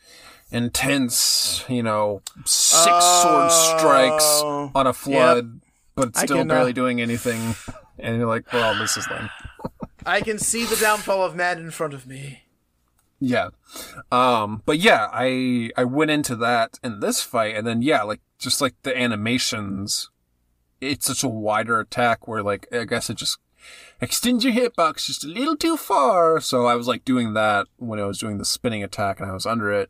[0.51, 5.61] intense, you know, six sword strikes Oh, on a flood,
[5.95, 7.55] but still can, uh, barely doing anything.
[7.99, 9.29] And you're like, well, this is lame.
[10.05, 12.43] I can see the downfall of man in front of me.
[13.25, 13.51] Yeah.
[14.11, 18.19] Um, but yeah, I, I went into that in this fight and then yeah, like,
[18.37, 20.09] just like the animations,
[20.81, 23.37] it's such a wider attack where like, I guess it just
[24.01, 26.41] extends your hitbox just a little too far.
[26.41, 29.33] So I was like doing that when I was doing the spinning attack and I
[29.33, 29.89] was under it.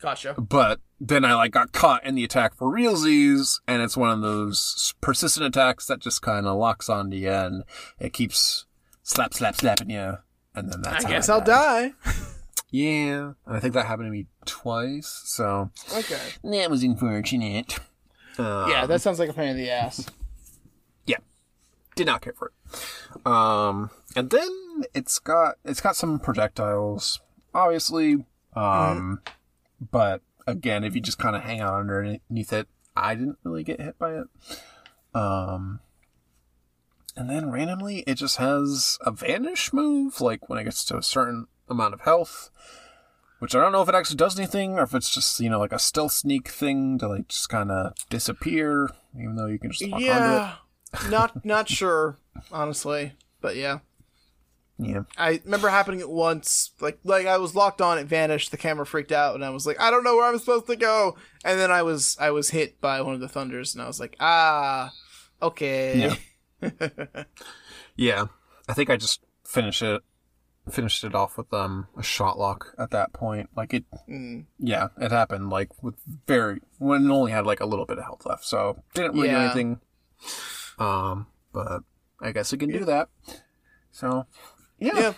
[0.00, 0.34] Gotcha.
[0.38, 4.22] But then I like got caught in the attack for realsies, and it's one of
[4.22, 7.64] those persistent attacks that just kind of locks onto you and
[8.00, 8.64] it keeps
[9.02, 10.16] slap, slap, slapping you.
[10.54, 11.92] And then that's I how guess I I'll died.
[12.02, 12.12] die.
[12.70, 16.20] Yeah, and I think that happened to me twice, so Okay.
[16.42, 17.78] that was unfortunate.
[18.38, 20.06] Uh, Yeah, that sounds like a pain in the ass.
[21.06, 21.18] Yeah,
[21.94, 23.26] did not care for it.
[23.26, 27.20] Um, and then it's got it's got some projectiles,
[27.54, 28.24] obviously.
[28.54, 29.20] Um,
[29.80, 33.80] but again, if you just kind of hang out underneath it, I didn't really get
[33.80, 34.26] hit by it.
[35.14, 35.80] Um,
[37.16, 41.02] and then randomly, it just has a vanish move, like when it gets to a
[41.02, 42.50] certain amount of health.
[43.38, 45.58] Which I don't know if it actually does anything, or if it's just you know
[45.58, 49.70] like a stealth sneak thing to like just kind of disappear, even though you can
[49.70, 50.10] just lock onto it.
[50.10, 50.54] Yeah.
[51.10, 52.16] not not sure,
[52.50, 53.12] honestly.
[53.40, 53.80] But yeah.
[54.78, 55.04] Yeah.
[55.16, 58.84] I remember happening it once, like like I was locked on, it vanished, the camera
[58.84, 61.16] freaked out, and I was like, I don't know where I'm supposed to go.
[61.44, 64.00] And then I was I was hit by one of the thunders, and I was
[64.00, 64.92] like, ah,
[65.40, 66.16] okay.
[67.96, 68.26] Yeah,
[68.68, 70.02] I think I just finished it,
[70.70, 73.50] finished it off with um a shot lock at that point.
[73.56, 74.46] Like it, Mm.
[74.58, 75.94] yeah, it happened like with
[76.26, 79.28] very when it only had like a little bit of health left, so didn't really
[79.28, 79.80] do anything.
[80.78, 81.82] Um, but
[82.20, 83.08] I guess it can do that.
[83.90, 84.26] So,
[84.78, 85.12] yeah, Yeah.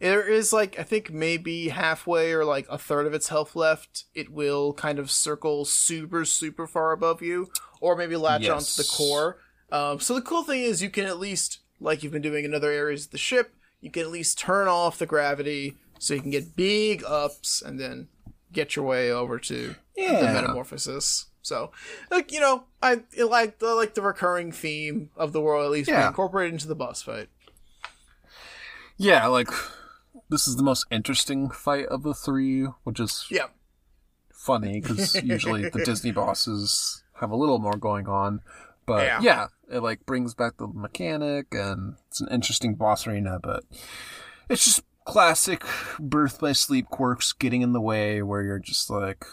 [0.00, 4.04] There is like I think maybe halfway or like a third of its health left.
[4.14, 7.50] It will kind of circle super super far above you,
[7.82, 9.36] or maybe latch onto the core.
[9.70, 12.54] Um, so the cool thing is you can at least, like you've been doing in
[12.54, 16.20] other areas of the ship, you can at least turn off the gravity so you
[16.20, 18.08] can get big ups and then
[18.52, 21.26] get your way over to the metamorphosis.
[21.42, 21.70] So,
[22.10, 25.88] like you know, I, like the like the recurring theme of the world at least
[25.88, 26.08] Yeah.
[26.08, 27.28] incorporated into the boss fight.
[28.96, 29.26] yeah.
[29.26, 29.50] Like
[30.28, 33.46] this is the most interesting fight of the three, which is Yeah.
[34.32, 38.40] funny because usually the Disney bosses have a little more going on.
[38.86, 39.20] But Yeah.
[39.20, 39.46] yeah.
[39.70, 43.64] it like brings back the mechanic and it's an interesting boss arena, but
[44.48, 45.64] it's just classic
[45.98, 49.24] birth by sleep quirks getting in the way where you're just like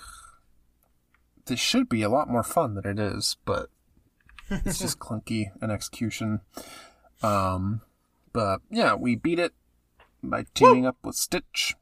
[1.46, 3.70] this should be a lot more fun than it is, but
[4.50, 6.42] it's just clunky in execution.
[7.22, 7.82] Um
[8.34, 9.54] but yeah, we beat it
[10.24, 11.76] by teaming up with Stitch.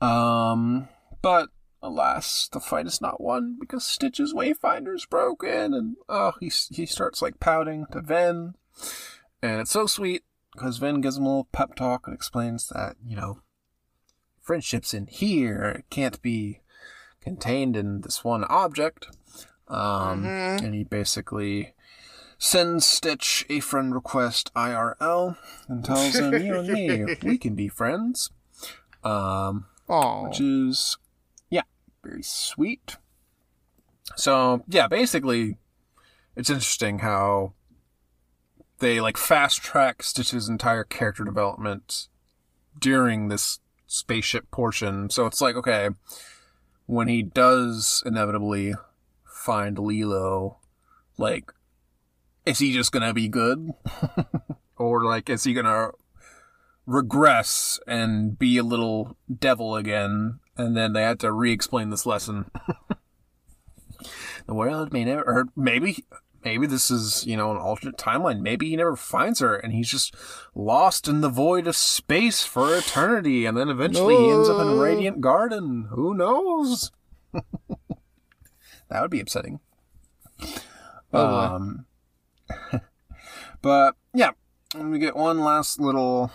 [0.00, 0.88] Um,
[1.22, 1.48] but
[1.84, 7.22] alas, the fight is not won because Stitch's Wayfinder's broken, and oh, he he starts
[7.22, 8.54] like pouting to Ven,
[9.42, 12.96] and it's so sweet because Ven gives him a little pep talk and explains that
[13.06, 13.40] you know
[14.40, 16.60] friendships in here it can't be
[17.20, 19.08] contained in this one object.
[19.68, 21.74] Um, and he basically
[22.38, 25.36] sends Stitch a friend request IRL
[25.68, 28.30] and tells him, "You and me, we can be friends."
[29.02, 30.96] Um, Oh, which is
[32.04, 32.96] very sweet.
[34.16, 35.56] So yeah, basically,
[36.36, 37.54] it's interesting how
[38.78, 42.08] they like fast track Stitch's entire character development
[42.78, 45.10] during this spaceship portion.
[45.10, 45.90] So it's like okay,
[46.86, 48.74] when he does inevitably
[49.24, 50.58] find Lilo,
[51.18, 51.52] like,
[52.44, 53.70] is he just gonna be good,
[54.76, 55.90] or like is he gonna
[56.86, 62.50] regress and be a little devil again, and then they had to re-explain this lesson.
[64.46, 66.04] the world may never, or maybe,
[66.44, 68.40] maybe this is you know an alternate timeline.
[68.40, 70.14] Maybe he never finds her, and he's just
[70.54, 74.78] lost in the void of space for eternity, and then eventually he ends up in
[74.78, 75.88] Radiant Garden.
[75.90, 76.92] Who knows?
[77.32, 79.60] that would be upsetting.
[81.12, 81.86] Oh, um,
[83.62, 84.30] but yeah,
[84.74, 86.30] and we get one last little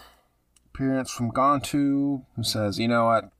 [0.73, 3.31] appearance from Gantu, who says, "You know what?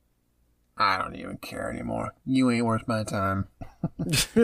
[0.80, 2.14] I don't even care anymore.
[2.24, 3.48] You ain't worth my time."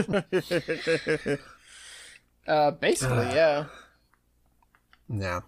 [2.47, 3.65] uh, basically, yeah.
[5.09, 5.41] Yeah.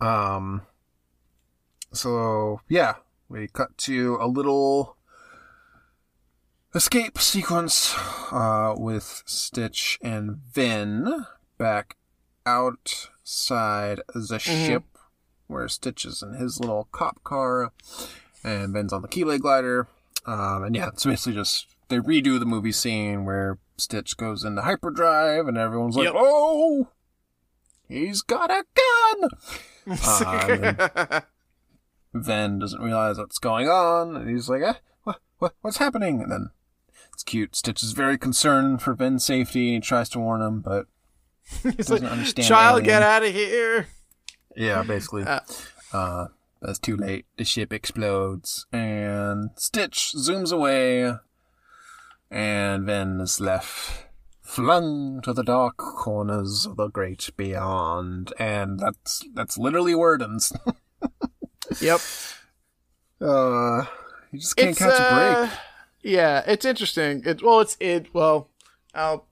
[0.00, 0.62] Um.
[1.92, 2.96] So yeah,
[3.30, 4.98] we cut to a little
[6.74, 7.94] escape sequence
[8.30, 11.24] uh, with Stitch and Ven
[11.56, 11.96] back
[12.44, 14.84] outside the ship,
[15.46, 17.72] where Stitch is in his little cop car,
[18.42, 19.88] and Ven's on the Keyblade glider.
[20.26, 24.62] Um, and yeah, it's basically just they redo the movie scene where Stitch goes into
[24.62, 26.14] hyperdrive, and everyone's like, Yep.
[26.16, 26.88] "Oh,
[27.88, 29.28] he's got a gun!"
[29.86, 31.22] Um,
[32.14, 36.22] Ven doesn't realize what's going on, and he's like, eh, what, what, what's happening?
[36.22, 36.50] And then
[37.12, 37.54] it's cute.
[37.54, 40.86] Stitch is very concerned for Ven's safety, and he tries to warn him, but
[41.76, 42.48] doesn't like, understand.
[42.48, 43.88] child, alien." get out of here.
[44.56, 45.24] Yeah, basically.
[45.24, 45.40] Uh,
[45.92, 46.26] Uh,
[46.64, 47.26] that's too late.
[47.36, 51.12] The ship explodes, and Stitch zooms away,
[52.30, 54.06] and Ven is left
[54.42, 60.52] flung to the dark corners of the great beyond, and that's that's literally wordings.
[61.80, 62.00] Yep.
[63.20, 63.84] Uh,
[64.30, 65.50] you just can't It's, catch a break.
[65.50, 65.56] uh,
[66.02, 67.22] Yeah, it's interesting.
[67.24, 68.12] It well, it's it.
[68.14, 68.48] Well,
[68.94, 69.26] I'll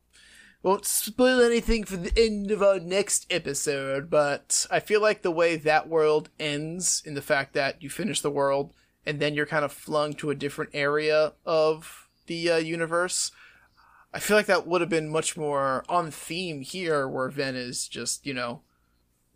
[0.62, 5.30] won't spoil anything for the end of our next episode, but I feel like the
[5.30, 8.72] way that world ends, in the fact that you finish the world
[9.04, 13.32] and then you're kind of flung to a different area of the uh, universe.
[14.14, 17.88] I feel like that would have been much more on theme here, where Ven is
[17.88, 18.62] just you know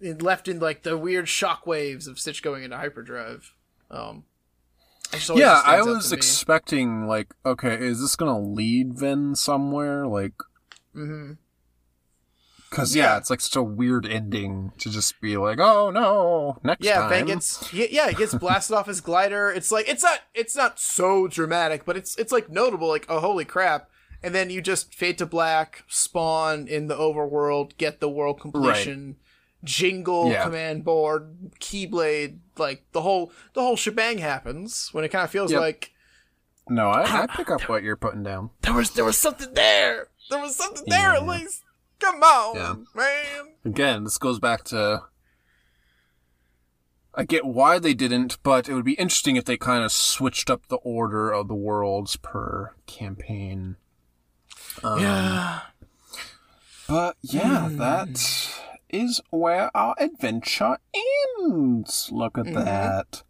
[0.01, 3.55] left in like the weird shockwaves of Stitch going into hyperdrive.
[3.91, 4.25] Um,
[5.39, 10.07] Yeah, I was expecting like, okay, is this gonna lead Ven somewhere?
[10.07, 10.35] Like,
[10.97, 11.33] hmm
[12.71, 13.17] cause yeah, Yeah.
[13.19, 17.09] it's like such a weird ending to just be like, oh no, next Yeah, time.
[17.11, 19.51] Ven gets yeah, yeah, he gets blasted off his glider.
[19.51, 22.89] It's like it's not it's not so dramatic, but it's it's like notable.
[22.89, 23.89] Like oh holy crap!
[24.23, 29.17] And then you just fade to black, spawn in the overworld, get the world completion,
[29.63, 30.43] jingle Yeah.
[30.43, 35.53] command board, keyblade, like the whole the whole shebang happens when it kind of feels
[35.53, 35.61] Yep.
[35.61, 35.93] like
[36.69, 38.51] No, I, I pick up what you're putting down.
[38.63, 40.09] there was there was something there.
[40.31, 41.63] There was something there at least.
[42.01, 42.75] Come on, Yeah.
[42.95, 43.55] man.
[43.65, 45.05] Again, this goes back to.
[47.15, 50.51] I get why they didn't, but it would be interesting if they kind of switched
[50.51, 53.77] up the order of the worlds per campaign.
[54.83, 55.61] Um, Yeah.
[56.87, 60.77] But yeah, that is where our adventure
[61.41, 62.11] ends.
[62.13, 62.55] Look at Mhm.
[62.65, 63.23] that.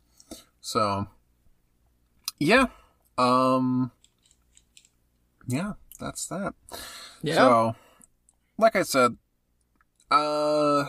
[0.61, 1.07] So,
[2.41, 2.67] yeah,
[3.17, 3.93] um,
[5.47, 6.55] yeah, that's that.
[7.23, 7.35] Yeah.
[7.35, 7.77] So,
[8.59, 9.17] like I said,
[10.11, 10.87] uh,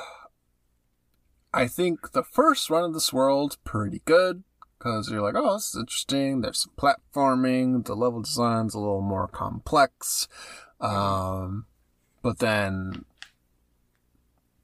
[1.54, 4.44] I think the first run of this world's pretty good
[4.78, 6.42] because you're like, oh, this is interesting.
[6.42, 7.86] There's some platforming.
[7.86, 10.28] The level design's a little more complex.
[10.80, 11.66] Um,
[12.22, 13.06] but then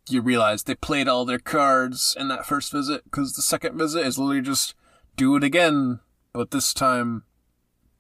[0.09, 4.05] you realize they played all their cards in that first visit because the second visit
[4.05, 4.75] is literally just
[5.15, 5.99] do it again,
[6.33, 7.23] but this time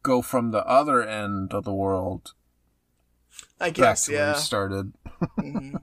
[0.03, 2.33] go from the other end of the world
[3.59, 4.33] I back guess, to where yeah.
[4.33, 4.93] you started.
[5.39, 5.81] Mhm.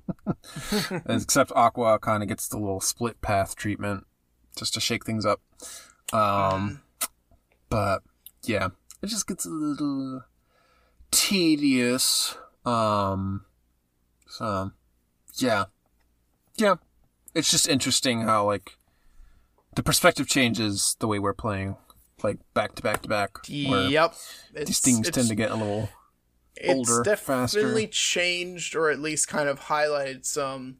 [1.09, 4.07] Except Aqua kind of gets the little split path treatment
[4.57, 5.41] just to shake things up.
[6.13, 6.83] Um,
[7.69, 8.03] but
[8.43, 8.69] yeah,
[9.03, 10.25] it just gets a little
[11.11, 12.37] tedious.
[12.65, 13.45] Um,
[14.27, 14.73] so
[15.37, 15.65] yeah,
[16.57, 16.77] yeah,
[17.35, 18.77] it's just interesting how like
[19.75, 21.77] the perspective changes the way we're playing,
[22.25, 23.39] like back to back to back.
[23.47, 24.15] Yep.
[24.55, 25.89] These things tend to get a little
[26.67, 27.87] older, it's definitely faster.
[27.93, 30.77] changed or at least kind of highlighted some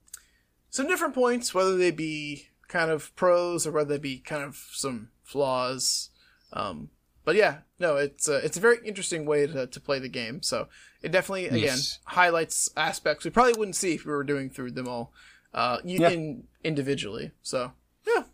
[0.69, 4.57] some different points whether they be kind of pros or whether they be kind of
[4.73, 6.11] some flaws
[6.53, 6.91] um
[7.25, 10.43] but yeah no it's a, it's a very interesting way to, to play the game
[10.43, 10.69] so
[11.03, 11.99] it definitely again Yes.
[12.05, 15.13] highlights aspects we probably wouldn't see if we were doing through them all
[15.55, 16.11] uh you Yeah.
[16.11, 17.73] in individually so
[18.07, 18.25] yeah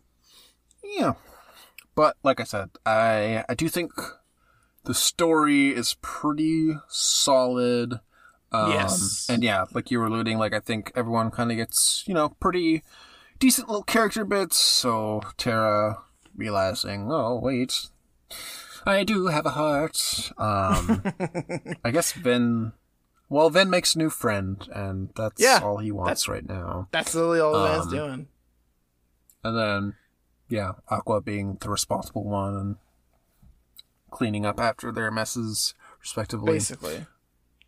[0.83, 1.13] Yeah.
[1.97, 3.91] But like I said, I I do think
[4.85, 7.99] the story is pretty solid.
[8.51, 9.25] Um, Yes.
[9.29, 12.29] And yeah, like you were alluding, like I think everyone kind of gets, you know,
[12.39, 12.83] pretty
[13.39, 14.57] decent little character bits.
[14.57, 15.97] So Terra
[16.35, 17.87] realizing, oh wait,
[18.85, 20.31] I do have a heart.
[20.37, 21.01] Um,
[21.83, 22.73] I guess Ven.
[23.29, 26.89] Well, Ven makes a new friend, and that's Yeah, all he wants that's- right now.
[26.91, 28.27] that's literally all Um, doing
[29.43, 29.95] And then,
[30.49, 32.75] yeah, Aqua being the responsible one and
[34.11, 36.53] cleaning up after their messes, respectively.
[36.53, 37.05] basically.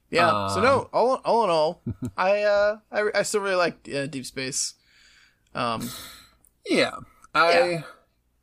[0.10, 0.48] Yeah.
[0.48, 1.82] so Um, no, all all in all,
[2.18, 4.74] I uh I, I still really like uh, Deep Space.
[5.54, 5.90] Um,
[6.66, 6.96] Yeah,
[7.34, 7.52] I.
[7.52, 7.82] Yeah.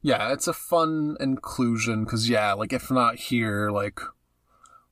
[0.03, 0.33] Yeah.
[0.33, 4.01] it's a fun inclusion because yeah, like if not here, like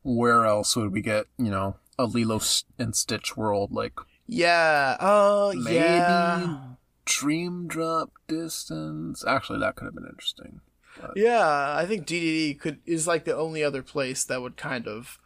[0.03, 2.41] where else would we get you know a Lilo
[2.79, 3.71] and Stitch world?
[3.73, 3.95] Like
[4.27, 4.97] yeah.
[5.01, 6.59] Oh, maybe yeah.
[7.05, 9.25] Dream Drop Distance.
[9.27, 10.61] Actually, that could have been interesting.
[11.17, 15.19] Yeah, I think DDD could is like the only other place that would kind of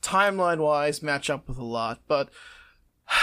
[0.00, 2.30] timeline wise match up with a lot, but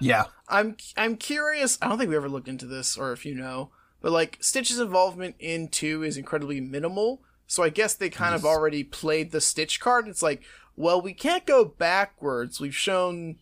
[0.00, 1.78] Yeah, I'm I'm curious.
[1.80, 3.70] I don't think we ever looked into this, or if you know,
[4.00, 7.22] but like Stitch's involvement in two is incredibly minimal.
[7.46, 10.08] So I guess they kind of already played the Stitch card.
[10.08, 10.42] It's like,
[10.76, 12.60] well, we can't go backwards.
[12.60, 13.36] We've shown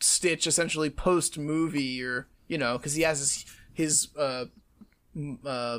[0.00, 4.46] Stitch essentially post movie, or you know, because he has his his uh,
[5.46, 5.78] uh,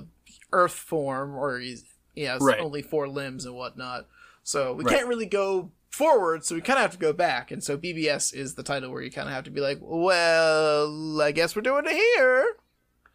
[0.54, 1.84] Earth form, or he's
[2.16, 2.60] he has Right.
[2.60, 4.08] only four limbs and whatnot.
[4.44, 4.96] So we Right.
[4.96, 7.52] can't really go forward, so we kind of have to go back.
[7.52, 11.22] And so BBS is the title where you kind of have to be like, well,
[11.22, 12.56] I guess we're doing it here.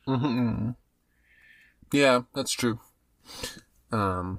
[0.05, 0.71] hmm
[1.93, 2.79] Yeah, that's true.
[3.91, 4.39] Um,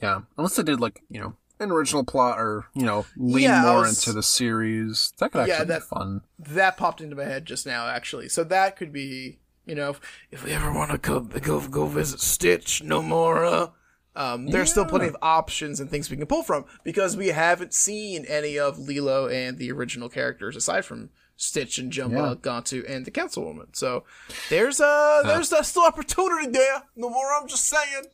[0.00, 3.62] yeah, unless they did like you know an original plot or you know lean Yeah,
[3.62, 6.20] more was- into the series, that could Yeah, actually that- be fun.
[6.38, 8.28] That popped into my head just now, actually.
[8.28, 11.86] So that could be, you know, if, if we ever want to go, go go
[11.86, 13.72] visit Stitch, Nomura.
[14.14, 17.72] Um, there's still plenty of options and things we can pull from because we haven't
[17.72, 22.34] seen any of Lilo and the original characters aside from Stitch and Jumba, Yeah.
[22.34, 23.74] Gantu, and the Councilwoman.
[23.74, 24.04] So
[24.50, 26.82] there's uh there's uh, still opportunity there.
[26.98, 28.04] Nomura, I'm just saying.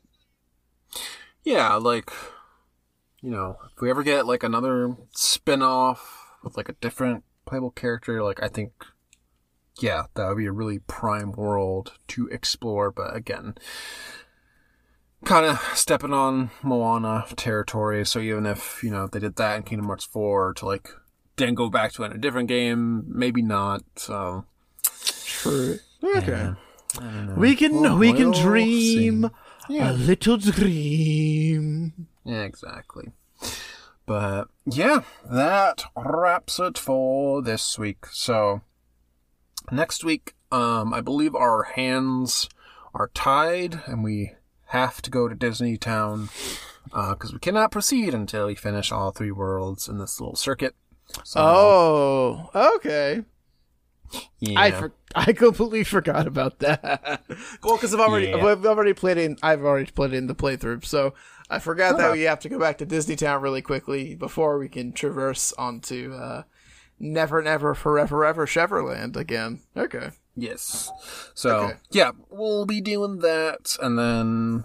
[1.42, 2.10] Yeah, like
[3.22, 8.22] you know, if we ever get like another spin-off with like a different playable character,
[8.22, 8.72] like I think
[9.80, 13.54] yeah, that would be a really prime world to explore, but again,
[15.24, 19.62] kind of stepping on Moana territory, so even if, you know, they did that in
[19.62, 20.88] Kingdom Hearts 4 to like
[21.36, 23.82] then go back to it in a different game, maybe not.
[23.94, 24.44] So,
[24.82, 25.78] True.
[26.02, 26.26] Okay.
[26.32, 26.54] yeah,
[26.98, 27.34] I don't know.
[27.36, 29.30] We can We'll- we can dream.
[29.68, 29.90] Yeah.
[29.90, 32.08] a little dream.
[32.28, 33.12] Yeah, exactly.
[34.06, 38.06] But yeah, that wraps it for this week.
[38.12, 38.60] So
[39.70, 42.48] next week, um, I believe our hands
[42.94, 44.32] are tied, and we
[44.66, 46.28] have to go to Disney Town
[46.84, 50.74] because we cannot proceed until we finish all three worlds in this little circuit.
[51.24, 53.24] So, Oh, okay.
[54.40, 54.60] yeah.
[54.60, 57.22] I for- I completely forgot about that.
[57.62, 58.44] well, because I've already Yeah.
[58.44, 61.14] I've already played in I've already played in the playthrough, so
[61.50, 64.68] I forgot that we have to go back to Disney Town really quickly before we
[64.68, 66.42] can traverse onto uh,
[66.98, 69.60] Never Never Forever Ever Cheverland again.
[69.76, 70.10] Okay.
[70.36, 70.90] Yes.
[71.34, 71.76] So Okay.
[71.90, 74.64] yeah, we'll be doing that, and then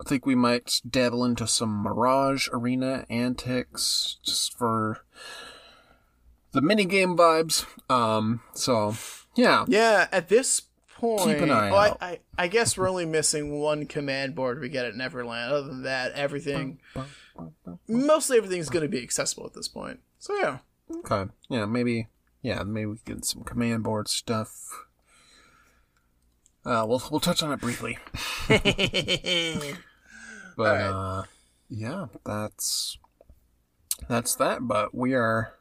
[0.00, 5.04] I think we might dabble into some Mirage Arena antics just for
[6.52, 7.64] the mini game vibes.
[7.90, 8.42] Um.
[8.52, 8.94] So
[9.34, 9.64] yeah.
[9.68, 10.62] Yeah, at this
[11.04, 11.98] point, Keep an eye well, I- out.
[12.00, 15.52] I, I guess we're only missing one command board we get at Neverland.
[15.52, 16.78] Other than that, everything
[17.88, 20.00] mostly everything's going to be accessible at this point.
[20.18, 20.58] So yeah.
[20.98, 21.30] Okay.
[21.48, 22.08] Yeah, maybe.
[22.42, 24.52] Yeah, maybe we can get some command board stuff.
[26.64, 27.98] Uh, we'll we'll touch on it briefly.
[28.48, 28.58] but
[30.58, 30.82] Alright.
[30.82, 31.22] uh,
[31.68, 32.98] yeah, that's
[34.08, 34.66] that's that.
[34.68, 35.54] But we are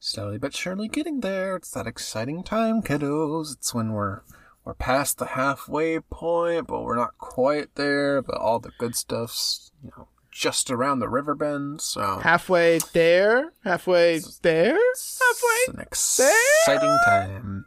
[0.00, 1.56] slowly but surely getting there.
[1.56, 3.52] It's that exciting time, kiddos.
[3.56, 4.20] It's when we're
[4.64, 8.22] we're past the halfway point, but we're not quite there.
[8.22, 11.80] But all the good stuff's you know just around the river bend.
[11.80, 17.66] So Halfway there, halfway there, halfway it's an exciting time.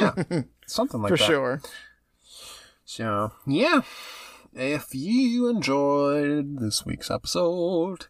[0.00, 1.24] Yeah, something like for that.
[1.24, 1.62] For sure.
[2.84, 3.80] So, yeah.
[4.54, 8.06] If you enjoyed this week's episode,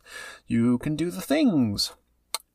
[0.48, 1.92] you can do the things.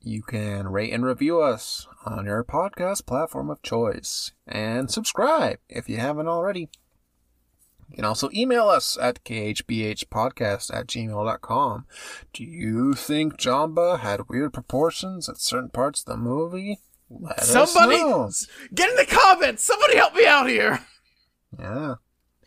[0.07, 4.31] You can rate and review us on your podcast platform of choice.
[4.47, 6.69] And subscribe if you haven't already.
[7.89, 11.85] You can also email us at khbhpodcast at gmail.com.
[12.31, 16.79] Do you think Jumba had weird proportions at certain parts of the movie?
[17.09, 18.67] Let Somebody us know.
[18.73, 19.63] get in the comments.
[19.65, 20.79] Somebody help me out here.
[21.59, 21.95] Yeah.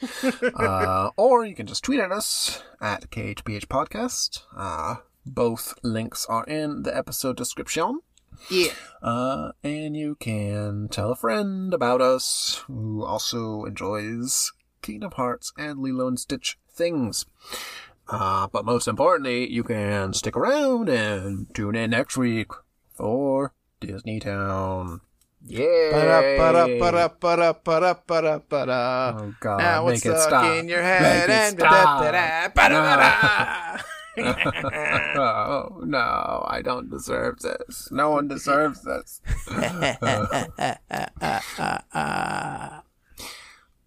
[0.57, 4.45] uh, or you can just tweet at us at KHBH Podcast.
[4.57, 8.01] Uh, both links are in the episode description.
[8.49, 8.73] Yeah.
[9.03, 14.53] Uh, and you can tell a friend about us who also enjoys
[14.83, 17.27] Kingdom Hearts and Lilo and Stitch things.
[18.09, 22.49] Uh, but most importantly, you can stick around and tune in next week
[22.95, 25.01] for Disney Town.
[25.47, 25.91] Yeah.
[29.19, 29.59] Oh God!
[29.59, 30.59] Now what's make it stuck stop.
[30.59, 32.03] in your head Make it and stop.
[32.03, 33.83] da-da-da, ba-da-ba-da.
[35.17, 37.89] oh no, I don't deserve this.
[37.91, 39.21] No one deserves this.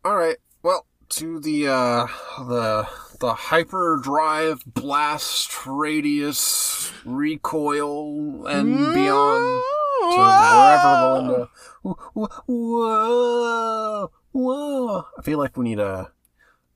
[0.05, 0.38] All right.
[0.61, 2.07] Well, to the uh
[2.39, 2.88] the
[3.19, 9.64] the hyperdrive blast radius recoil and beyond
[10.11, 11.49] to wherever Melinda.
[11.84, 15.05] Whoa, whoa, whoa!
[15.18, 16.11] I feel like we need a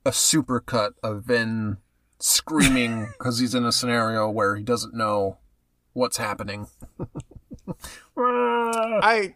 [0.05, 1.77] a super cut of Ven
[2.19, 5.37] screaming because he's in a scenario where he doesn't know
[5.93, 6.67] what's happening.
[8.17, 9.35] I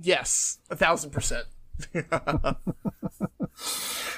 [0.00, 1.46] yes, a thousand percent.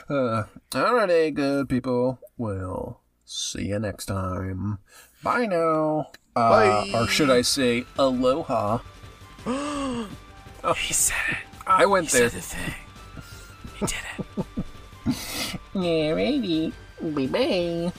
[0.09, 2.21] Uh, alrighty, good people.
[2.39, 4.79] We'll see you next time.
[5.25, 6.13] Bye now.
[6.37, 6.91] Uh, Bye.
[6.95, 8.79] Or should I say, aloha?
[9.47, 10.09] oh,
[10.77, 11.37] He said it.
[11.67, 12.31] I went He there.
[12.31, 12.75] said the thing.
[13.81, 13.97] He did
[14.29, 15.57] it.
[15.75, 16.73] Yeah, ready.
[17.01, 17.93] Bye bye.